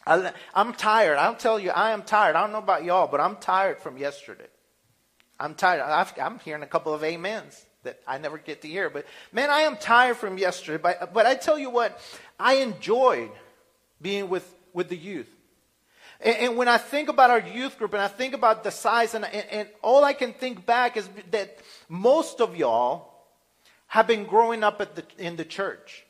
I, 0.06 0.32
am 0.54 0.74
tired. 0.74 1.16
I'll 1.16 1.36
tell 1.36 1.58
you, 1.58 1.70
I 1.70 1.92
am 1.92 2.02
tired. 2.02 2.36
I 2.36 2.40
don't 2.42 2.52
know 2.52 2.58
about 2.58 2.84
y'all, 2.84 3.06
but 3.06 3.20
I'm 3.20 3.36
tired 3.36 3.78
from 3.78 3.98
yesterday. 3.98 4.48
I'm 5.38 5.54
tired. 5.54 5.80
i 5.80 6.06
am 6.18 6.38
hearing 6.40 6.62
a 6.62 6.66
couple 6.66 6.92
of 6.92 7.02
amens 7.02 7.64
that 7.84 8.00
I 8.06 8.18
never 8.18 8.38
get 8.38 8.62
to 8.62 8.68
hear. 8.68 8.90
But 8.90 9.06
man, 9.32 9.50
I 9.50 9.60
am 9.60 9.76
tired 9.76 10.16
from 10.16 10.38
yesterday. 10.38 10.80
But, 10.82 11.12
but 11.12 11.26
I 11.26 11.34
tell 11.34 11.58
you 11.58 11.70
what, 11.70 12.00
I 12.38 12.54
enjoyed 12.54 13.30
being 14.00 14.28
with, 14.28 14.52
with 14.72 14.88
the 14.88 14.96
youth. 14.96 15.31
And, 16.22 16.36
and, 16.36 16.56
when 16.56 16.68
I 16.68 16.78
think 16.78 17.08
about 17.08 17.30
our 17.30 17.40
youth 17.40 17.78
group 17.78 17.92
and 17.94 18.02
I 18.02 18.08
think 18.08 18.32
about 18.32 18.62
the 18.62 18.70
size, 18.70 19.14
and, 19.14 19.24
and, 19.24 19.46
and 19.50 19.68
all 19.82 20.04
I 20.04 20.12
can 20.12 20.32
think 20.32 20.64
back 20.64 20.96
is 20.96 21.08
that 21.32 21.58
most 21.88 22.40
of 22.40 22.56
y'all 22.56 23.12
have 23.88 24.06
been 24.06 24.24
growing 24.24 24.62
up 24.62 24.80
at 24.80 24.94
the, 24.94 25.04
in 25.18 25.36
the 25.36 25.44
church. 25.44 26.04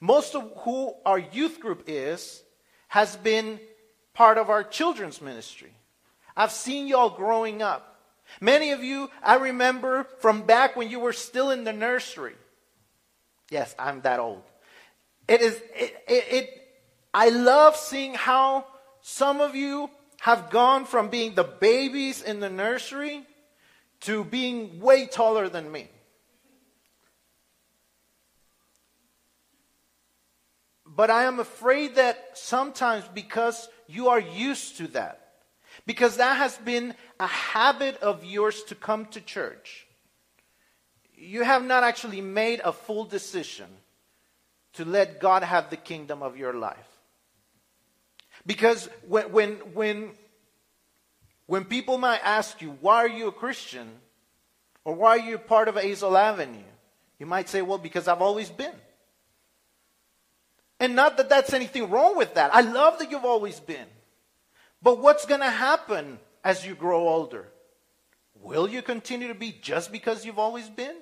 Most 0.00 0.34
of 0.34 0.50
who 0.58 0.92
our 1.04 1.18
youth 1.18 1.60
group 1.60 1.84
is 1.86 2.42
has 2.88 3.16
been 3.16 3.60
part 4.14 4.36
of 4.36 4.50
our 4.50 4.64
children's 4.64 5.22
ministry. 5.22 5.72
I've 6.36 6.52
seen 6.52 6.86
y'all 6.86 7.10
growing 7.10 7.62
up. 7.62 8.00
Many 8.40 8.72
of 8.72 8.82
you, 8.82 9.10
I 9.22 9.36
remember 9.36 10.04
from 10.18 10.42
back 10.42 10.76
when 10.76 10.90
you 10.90 10.98
were 10.98 11.12
still 11.12 11.50
in 11.50 11.64
the 11.64 11.72
nursery. 11.72 12.34
Yes, 13.50 13.74
I'm 13.78 14.00
that 14.02 14.18
old. 14.18 14.42
It 15.28 15.40
is, 15.40 15.54
it, 15.74 16.04
it, 16.08 16.24
it 16.30 16.68
I 17.14 17.30
love 17.30 17.76
seeing 17.76 18.14
how 18.14 18.66
some 19.08 19.40
of 19.40 19.54
you 19.54 19.88
have 20.18 20.50
gone 20.50 20.84
from 20.84 21.10
being 21.10 21.36
the 21.36 21.44
babies 21.44 22.22
in 22.22 22.40
the 22.40 22.50
nursery 22.50 23.24
to 24.00 24.24
being 24.24 24.80
way 24.80 25.06
taller 25.06 25.48
than 25.48 25.70
me. 25.70 25.88
But 30.84 31.08
I 31.08 31.22
am 31.22 31.38
afraid 31.38 31.94
that 31.94 32.30
sometimes 32.34 33.04
because 33.14 33.68
you 33.86 34.08
are 34.08 34.18
used 34.18 34.78
to 34.78 34.88
that, 34.88 35.34
because 35.86 36.16
that 36.16 36.38
has 36.38 36.56
been 36.58 36.92
a 37.20 37.28
habit 37.28 37.98
of 37.98 38.24
yours 38.24 38.64
to 38.64 38.74
come 38.74 39.06
to 39.06 39.20
church, 39.20 39.86
you 41.14 41.44
have 41.44 41.64
not 41.64 41.84
actually 41.84 42.22
made 42.22 42.60
a 42.64 42.72
full 42.72 43.04
decision 43.04 43.68
to 44.72 44.84
let 44.84 45.20
God 45.20 45.44
have 45.44 45.70
the 45.70 45.76
kingdom 45.76 46.24
of 46.24 46.36
your 46.36 46.54
life. 46.54 46.95
Because 48.46 48.88
when, 49.08 49.32
when, 49.32 49.52
when, 49.74 50.10
when 51.46 51.64
people 51.64 51.98
might 51.98 52.20
ask 52.24 52.62
you, 52.62 52.78
why 52.80 52.98
are 52.98 53.08
you 53.08 53.28
a 53.28 53.32
Christian? 53.32 53.88
Or 54.84 54.94
why 54.94 55.18
are 55.18 55.28
you 55.28 55.36
part 55.36 55.68
of 55.68 55.76
Hazel 55.76 56.16
Avenue? 56.16 56.62
You 57.18 57.26
might 57.26 57.48
say, 57.48 57.60
well, 57.60 57.78
because 57.78 58.06
I've 58.06 58.22
always 58.22 58.48
been. 58.48 58.74
And 60.78 60.94
not 60.94 61.16
that 61.16 61.28
that's 61.28 61.52
anything 61.52 61.90
wrong 61.90 62.16
with 62.16 62.34
that. 62.34 62.54
I 62.54 62.60
love 62.60 62.98
that 63.00 63.10
you've 63.10 63.24
always 63.24 63.58
been. 63.58 63.86
But 64.82 65.00
what's 65.00 65.26
going 65.26 65.40
to 65.40 65.50
happen 65.50 66.18
as 66.44 66.64
you 66.64 66.74
grow 66.74 67.08
older? 67.08 67.48
Will 68.40 68.68
you 68.68 68.82
continue 68.82 69.28
to 69.28 69.34
be 69.34 69.56
just 69.60 69.90
because 69.90 70.24
you've 70.24 70.38
always 70.38 70.68
been? 70.68 70.94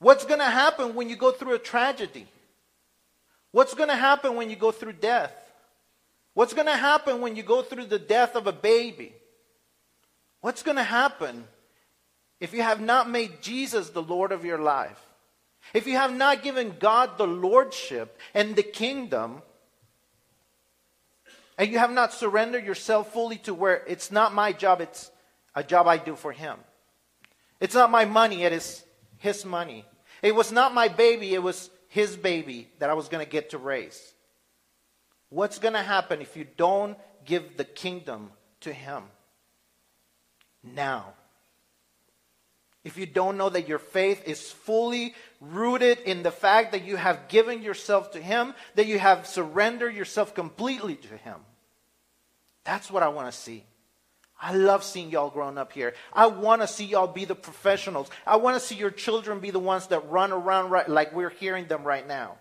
What's 0.00 0.24
going 0.24 0.40
to 0.40 0.46
happen 0.46 0.94
when 0.94 1.08
you 1.08 1.16
go 1.16 1.30
through 1.30 1.54
a 1.54 1.58
tragedy? 1.58 2.26
What's 3.52 3.74
going 3.74 3.90
to 3.90 3.96
happen 3.96 4.34
when 4.34 4.50
you 4.50 4.56
go 4.56 4.72
through 4.72 4.94
death? 4.94 5.32
What's 6.38 6.54
going 6.54 6.68
to 6.68 6.76
happen 6.76 7.20
when 7.20 7.34
you 7.34 7.42
go 7.42 7.62
through 7.62 7.86
the 7.86 7.98
death 7.98 8.36
of 8.36 8.46
a 8.46 8.52
baby? 8.52 9.12
What's 10.40 10.62
going 10.62 10.76
to 10.76 10.84
happen 10.84 11.42
if 12.38 12.54
you 12.54 12.62
have 12.62 12.80
not 12.80 13.10
made 13.10 13.42
Jesus 13.42 13.90
the 13.90 14.02
Lord 14.02 14.30
of 14.30 14.44
your 14.44 14.58
life? 14.58 15.00
If 15.74 15.88
you 15.88 15.96
have 15.96 16.14
not 16.14 16.44
given 16.44 16.76
God 16.78 17.18
the 17.18 17.26
lordship 17.26 18.16
and 18.34 18.54
the 18.54 18.62
kingdom, 18.62 19.42
and 21.58 21.72
you 21.72 21.80
have 21.80 21.90
not 21.90 22.12
surrendered 22.12 22.64
yourself 22.64 23.12
fully 23.12 23.38
to 23.38 23.52
where 23.52 23.82
it's 23.88 24.12
not 24.12 24.32
my 24.32 24.52
job, 24.52 24.80
it's 24.80 25.10
a 25.56 25.64
job 25.64 25.88
I 25.88 25.96
do 25.96 26.14
for 26.14 26.30
Him. 26.30 26.56
It's 27.58 27.74
not 27.74 27.90
my 27.90 28.04
money, 28.04 28.44
it 28.44 28.52
is 28.52 28.84
His 29.16 29.44
money. 29.44 29.84
It 30.22 30.36
was 30.36 30.52
not 30.52 30.72
my 30.72 30.86
baby, 30.86 31.34
it 31.34 31.42
was 31.42 31.68
His 31.88 32.16
baby 32.16 32.68
that 32.78 32.90
I 32.90 32.94
was 32.94 33.08
going 33.08 33.26
to 33.26 33.28
get 33.28 33.50
to 33.50 33.58
raise. 33.58 34.14
What's 35.30 35.58
going 35.58 35.74
to 35.74 35.82
happen 35.82 36.20
if 36.20 36.36
you 36.36 36.46
don't 36.56 36.96
give 37.24 37.56
the 37.56 37.64
kingdom 37.64 38.30
to 38.60 38.72
Him? 38.72 39.04
Now. 40.62 41.14
If 42.84 42.96
you 42.96 43.06
don't 43.06 43.36
know 43.36 43.50
that 43.50 43.68
your 43.68 43.78
faith 43.78 44.26
is 44.26 44.50
fully 44.50 45.14
rooted 45.40 45.98
in 45.98 46.22
the 46.22 46.30
fact 46.30 46.72
that 46.72 46.84
you 46.84 46.96
have 46.96 47.28
given 47.28 47.62
yourself 47.62 48.12
to 48.12 48.20
Him, 48.20 48.54
that 48.76 48.86
you 48.86 48.98
have 48.98 49.26
surrendered 49.26 49.94
yourself 49.94 50.34
completely 50.34 50.96
to 50.96 51.16
Him. 51.16 51.36
That's 52.64 52.90
what 52.90 53.02
I 53.02 53.08
want 53.08 53.30
to 53.30 53.38
see. 53.38 53.64
I 54.40 54.54
love 54.54 54.84
seeing 54.84 55.10
y'all 55.10 55.30
growing 55.30 55.58
up 55.58 55.72
here. 55.72 55.94
I 56.12 56.28
want 56.28 56.62
to 56.62 56.68
see 56.68 56.84
y'all 56.84 57.08
be 57.08 57.24
the 57.24 57.34
professionals. 57.34 58.08
I 58.26 58.36
want 58.36 58.54
to 58.56 58.60
see 58.60 58.76
your 58.76 58.92
children 58.92 59.40
be 59.40 59.50
the 59.50 59.58
ones 59.58 59.88
that 59.88 60.08
run 60.08 60.32
around 60.32 60.70
right, 60.70 60.88
like 60.88 61.12
we're 61.12 61.30
hearing 61.30 61.66
them 61.66 61.82
right 61.82 62.06
now. 62.06 62.38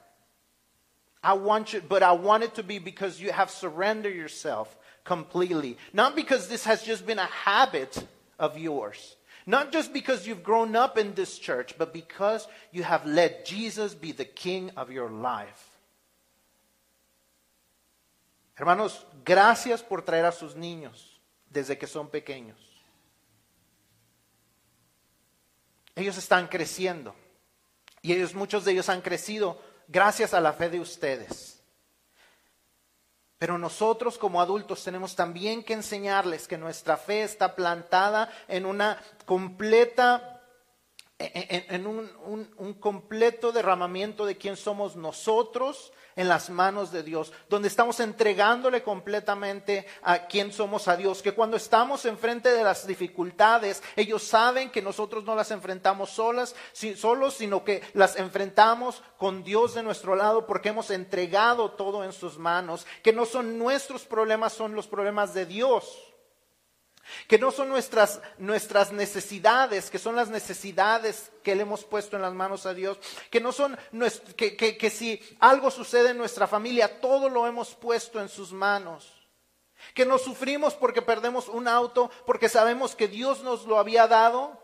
I 1.27 1.33
want 1.33 1.73
you, 1.73 1.81
but 1.81 2.03
I 2.03 2.13
want 2.13 2.45
it 2.45 2.55
to 2.55 2.63
be 2.63 2.79
because 2.79 3.19
you 3.19 3.33
have 3.33 3.51
surrendered 3.51 4.15
yourself 4.15 4.73
completely. 5.03 5.77
Not 5.91 6.15
because 6.15 6.47
this 6.47 6.63
has 6.63 6.83
just 6.83 7.05
been 7.05 7.19
a 7.19 7.25
habit 7.25 8.01
of 8.39 8.57
yours. 8.57 9.17
Not 9.45 9.73
just 9.73 9.91
because 9.91 10.25
you've 10.25 10.41
grown 10.41 10.73
up 10.77 10.97
in 10.97 11.15
this 11.15 11.37
church, 11.37 11.77
but 11.77 11.91
because 11.91 12.47
you 12.71 12.83
have 12.83 13.05
let 13.05 13.45
Jesus 13.45 13.93
be 13.93 14.13
the 14.13 14.23
king 14.23 14.71
of 14.77 14.89
your 14.89 15.09
life. 15.09 15.77
Hermanos, 18.55 19.05
gracias 19.25 19.81
por 19.81 20.03
traer 20.03 20.27
a 20.27 20.31
sus 20.31 20.55
niños 20.55 21.19
desde 21.51 21.77
que 21.77 21.87
son 21.87 22.07
pequeños. 22.07 22.55
Ellos 25.93 26.17
están 26.17 26.47
creciendo 26.47 27.13
y 28.01 28.13
ellos, 28.13 28.33
muchos 28.33 28.63
de 28.63 28.71
ellos 28.71 28.87
han 28.87 29.01
crecido 29.01 29.59
gracias 29.87 30.33
a 30.33 30.41
la 30.41 30.53
fe 30.53 30.69
de 30.69 30.79
ustedes. 30.79 31.63
Pero 33.37 33.57
nosotros 33.57 34.17
como 34.17 34.41
adultos 34.41 34.83
tenemos 34.83 35.15
también 35.15 35.63
que 35.63 35.73
enseñarles 35.73 36.47
que 36.47 36.57
nuestra 36.57 36.97
fe 36.97 37.23
está 37.23 37.55
plantada 37.55 38.31
en 38.47 38.65
una 38.65 39.01
completa 39.25 40.33
en, 41.19 41.87
un, 41.87 42.11
un, 42.57 42.73
completo 42.75 43.51
derramamiento 43.51 44.25
de 44.25 44.37
quién 44.37 44.55
somos 44.55 44.95
nosotros 44.95 45.91
en 46.17 46.27
las 46.27 46.49
manos 46.49 46.91
de 46.91 47.03
Dios, 47.03 47.31
donde 47.47 47.69
estamos 47.69 48.01
entregándole 48.01 48.83
completamente 48.83 49.87
a 50.01 50.27
quién 50.27 50.51
somos 50.51 50.89
a 50.89 50.97
Dios, 50.97 51.21
que 51.21 51.31
cuando 51.31 51.55
estamos 51.55 52.03
enfrente 52.05 52.49
de 52.49 52.63
las 52.63 52.85
dificultades, 52.85 53.81
ellos 53.95 54.23
saben 54.23 54.69
que 54.69 54.81
nosotros 54.81 55.23
no 55.23 55.35
las 55.35 55.51
enfrentamos 55.51 56.09
solas, 56.09 56.55
solos, 56.95 57.35
sino 57.35 57.63
que 57.63 57.81
las 57.93 58.17
enfrentamos 58.17 59.01
con 59.17 59.43
Dios 59.43 59.75
de 59.75 59.83
nuestro 59.83 60.15
lado 60.15 60.45
porque 60.45 60.69
hemos 60.69 60.89
entregado 60.89 61.71
todo 61.71 62.03
en 62.03 62.11
sus 62.11 62.37
manos, 62.37 62.85
que 63.03 63.13
no 63.13 63.25
son 63.25 63.57
nuestros 63.57 64.03
problemas, 64.03 64.51
son 64.53 64.73
los 64.73 64.87
problemas 64.87 65.33
de 65.33 65.45
Dios 65.45 66.06
que 67.27 67.37
no 67.37 67.51
son 67.51 67.69
nuestras, 67.69 68.21
nuestras 68.37 68.91
necesidades, 68.91 69.89
que 69.89 69.99
son 69.99 70.15
las 70.15 70.29
necesidades 70.29 71.31
que 71.43 71.55
le 71.55 71.63
hemos 71.63 71.83
puesto 71.83 72.15
en 72.15 72.21
las 72.21 72.33
manos 72.33 72.65
a 72.65 72.73
Dios, 72.73 72.97
que 73.29 73.39
no 73.39 73.51
son 73.51 73.77
que, 74.35 74.55
que, 74.55 74.77
que 74.77 74.89
si 74.89 75.21
algo 75.39 75.71
sucede 75.71 76.09
en 76.11 76.17
nuestra 76.17 76.47
familia, 76.47 76.99
todo 76.99 77.29
lo 77.29 77.47
hemos 77.47 77.75
puesto 77.75 78.19
en 78.19 78.29
sus 78.29 78.51
manos. 78.51 79.13
Que 79.93 80.05
no 80.05 80.17
sufrimos 80.17 80.73
porque 80.73 81.01
perdemos 81.01 81.47
un 81.47 81.67
auto, 81.67 82.09
porque 82.25 82.49
sabemos 82.49 82.95
que 82.95 83.07
Dios 83.07 83.43
nos 83.43 83.65
lo 83.65 83.77
había 83.77 84.07
dado 84.07 84.59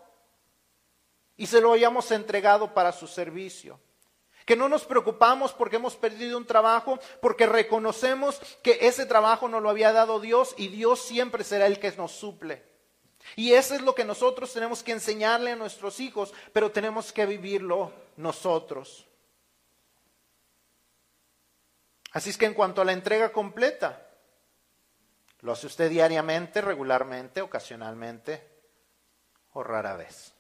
y 1.38 1.48
se 1.48 1.62
lo 1.62 1.74
hayamos 1.74 2.12
entregado 2.12 2.74
para 2.74 2.92
su 2.92 3.08
servicio. 3.08 3.80
Que 4.46 4.56
no 4.56 4.70
nos 4.70 4.86
preocupamos 4.86 5.54
porque 5.54 5.78
hemos 5.78 5.96
perdido 5.96 6.38
un 6.38 6.46
trabajo, 6.46 7.00
porque 7.22 7.46
reconocemos 7.46 8.40
que 8.62 8.80
ese 8.82 9.06
trabajo 9.06 9.48
nos 9.48 9.62
lo 9.62 9.70
había 9.70 9.94
dado 9.94 10.20
Dios 10.20 10.54
y 10.58 10.68
Dios 10.68 11.02
siempre 11.02 11.44
será 11.44 11.68
el 11.68 11.80
que 11.80 11.92
nos 11.94 12.12
suple. 12.12 12.64
Y 13.36 13.54
eso 13.54 13.74
es 13.76 13.82
lo 13.82 13.96
que 13.96 14.06
nosotros 14.06 14.54
tenemos 14.54 14.84
que 14.84 14.92
enseñarle 14.92 15.52
a 15.52 15.56
nuestros 15.56 16.00
hijos, 16.00 16.34
pero 16.52 16.72
tenemos 16.72 17.12
que 17.12 17.26
vivirlo 17.26 17.92
nosotros. 18.18 19.08
Así 22.12 22.30
es 22.30 22.38
que 22.38 22.46
en 22.46 22.54
cuanto 22.54 22.82
a 22.82 22.86
la 22.86 22.94
entrega 22.94 23.32
completa, 23.32 24.08
¿lo 25.42 25.52
hace 25.52 25.68
usted 25.68 25.90
diariamente, 25.90 26.62
regularmente, 26.62 27.42
ocasionalmente 27.42 28.48
o 29.54 29.64
rara 29.64 29.96
vez? 29.96 30.33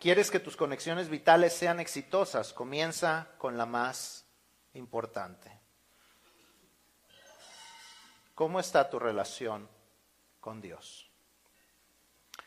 ¿Quieres 0.00 0.30
que 0.30 0.40
tus 0.40 0.56
conexiones 0.56 1.10
vitales 1.10 1.52
sean 1.52 1.78
exitosas? 1.78 2.54
Comienza 2.54 3.28
con 3.36 3.58
la 3.58 3.66
más 3.66 4.24
importante. 4.72 5.60
¿Cómo 8.34 8.60
está 8.60 8.88
tu 8.88 8.98
relación 8.98 9.68
con 10.40 10.62
Dios? 10.62 11.10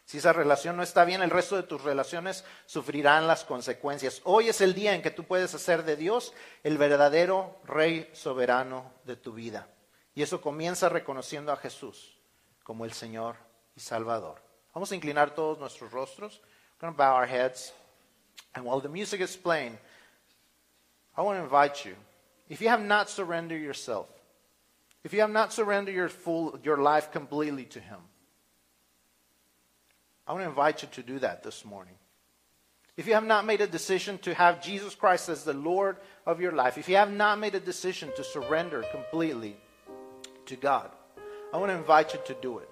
Si 0.04 0.18
esa 0.18 0.34
relación 0.34 0.76
no 0.76 0.82
está 0.82 1.06
bien, 1.06 1.22
el 1.22 1.30
resto 1.30 1.56
de 1.56 1.62
tus 1.62 1.84
relaciones 1.84 2.44
sufrirán 2.66 3.28
las 3.28 3.46
consecuencias. 3.46 4.22
Hoy 4.24 4.50
es 4.50 4.60
el 4.60 4.74
día 4.74 4.96
en 4.96 5.04
que 5.04 5.12
tú 5.12 5.26
puedes 5.26 5.54
hacer 5.54 5.84
de 5.84 5.96
Dios 5.96 6.34
el 6.64 6.80
verdadero 6.80 7.62
Rey 7.66 8.10
soberano 8.14 8.92
de 9.04 9.16
tu 9.16 9.32
vida. 9.32 9.68
Y 10.16 10.24
eso 10.24 10.42
comienza 10.42 10.90
reconociendo 10.90 11.52
a 11.52 11.58
Jesús 11.58 12.18
como 12.64 12.84
el 12.84 12.94
Señor 12.94 13.36
y 13.76 13.80
Salvador. 13.80 14.42
Vamos 14.74 14.92
a 14.92 14.96
inclinar 14.96 15.36
todos 15.36 15.60
nuestros 15.60 15.92
rostros 15.92 16.42
going 16.84 16.94
to 16.94 16.98
bow 16.98 17.16
our 17.16 17.26
heads. 17.26 17.72
And 18.54 18.66
while 18.66 18.82
the 18.82 18.90
music 18.90 19.22
is 19.22 19.38
playing, 19.38 19.78
I 21.16 21.22
want 21.22 21.40
to 21.40 21.44
invite 21.44 21.86
you. 21.86 21.96
If 22.50 22.60
you 22.60 22.68
have 22.68 22.84
not 22.84 23.10
surrendered 23.10 23.62
yourself, 23.62 24.10
if 25.06 25.14
you 25.14 25.22
have 25.22 25.30
not 25.30 25.54
surrendered 25.54 25.96
your 25.96 26.10
full 26.10 26.60
your 26.62 26.78
life 26.78 27.10
completely 27.14 27.64
to 27.66 27.80
him, 27.80 28.00
I 30.28 30.34
want 30.34 30.44
to 30.44 30.50
invite 30.50 30.82
you 30.82 30.90
to 30.92 31.04
do 31.04 31.20
that 31.20 31.42
this 31.42 31.64
morning. 31.64 31.94
If 32.98 33.08
you 33.08 33.14
have 33.14 33.26
not 33.26 33.46
made 33.46 33.62
a 33.62 33.68
decision 33.68 34.18
to 34.20 34.34
have 34.34 34.62
Jesus 34.62 34.94
Christ 34.94 35.30
as 35.30 35.46
the 35.46 35.54
Lord 35.54 35.96
of 36.26 36.42
your 36.42 36.52
life, 36.52 36.78
if 36.78 36.90
you 36.90 36.98
have 36.98 37.12
not 37.12 37.40
made 37.40 37.56
a 37.56 37.62
decision 37.62 38.12
to 38.18 38.26
surrender 38.26 38.84
completely 38.92 39.56
to 40.48 40.58
God, 40.58 40.92
I 41.54 41.58
want 41.58 41.72
to 41.72 41.78
invite 41.78 42.14
you 42.14 42.20
to 42.26 42.34
do 42.42 42.58
it. 42.58 42.70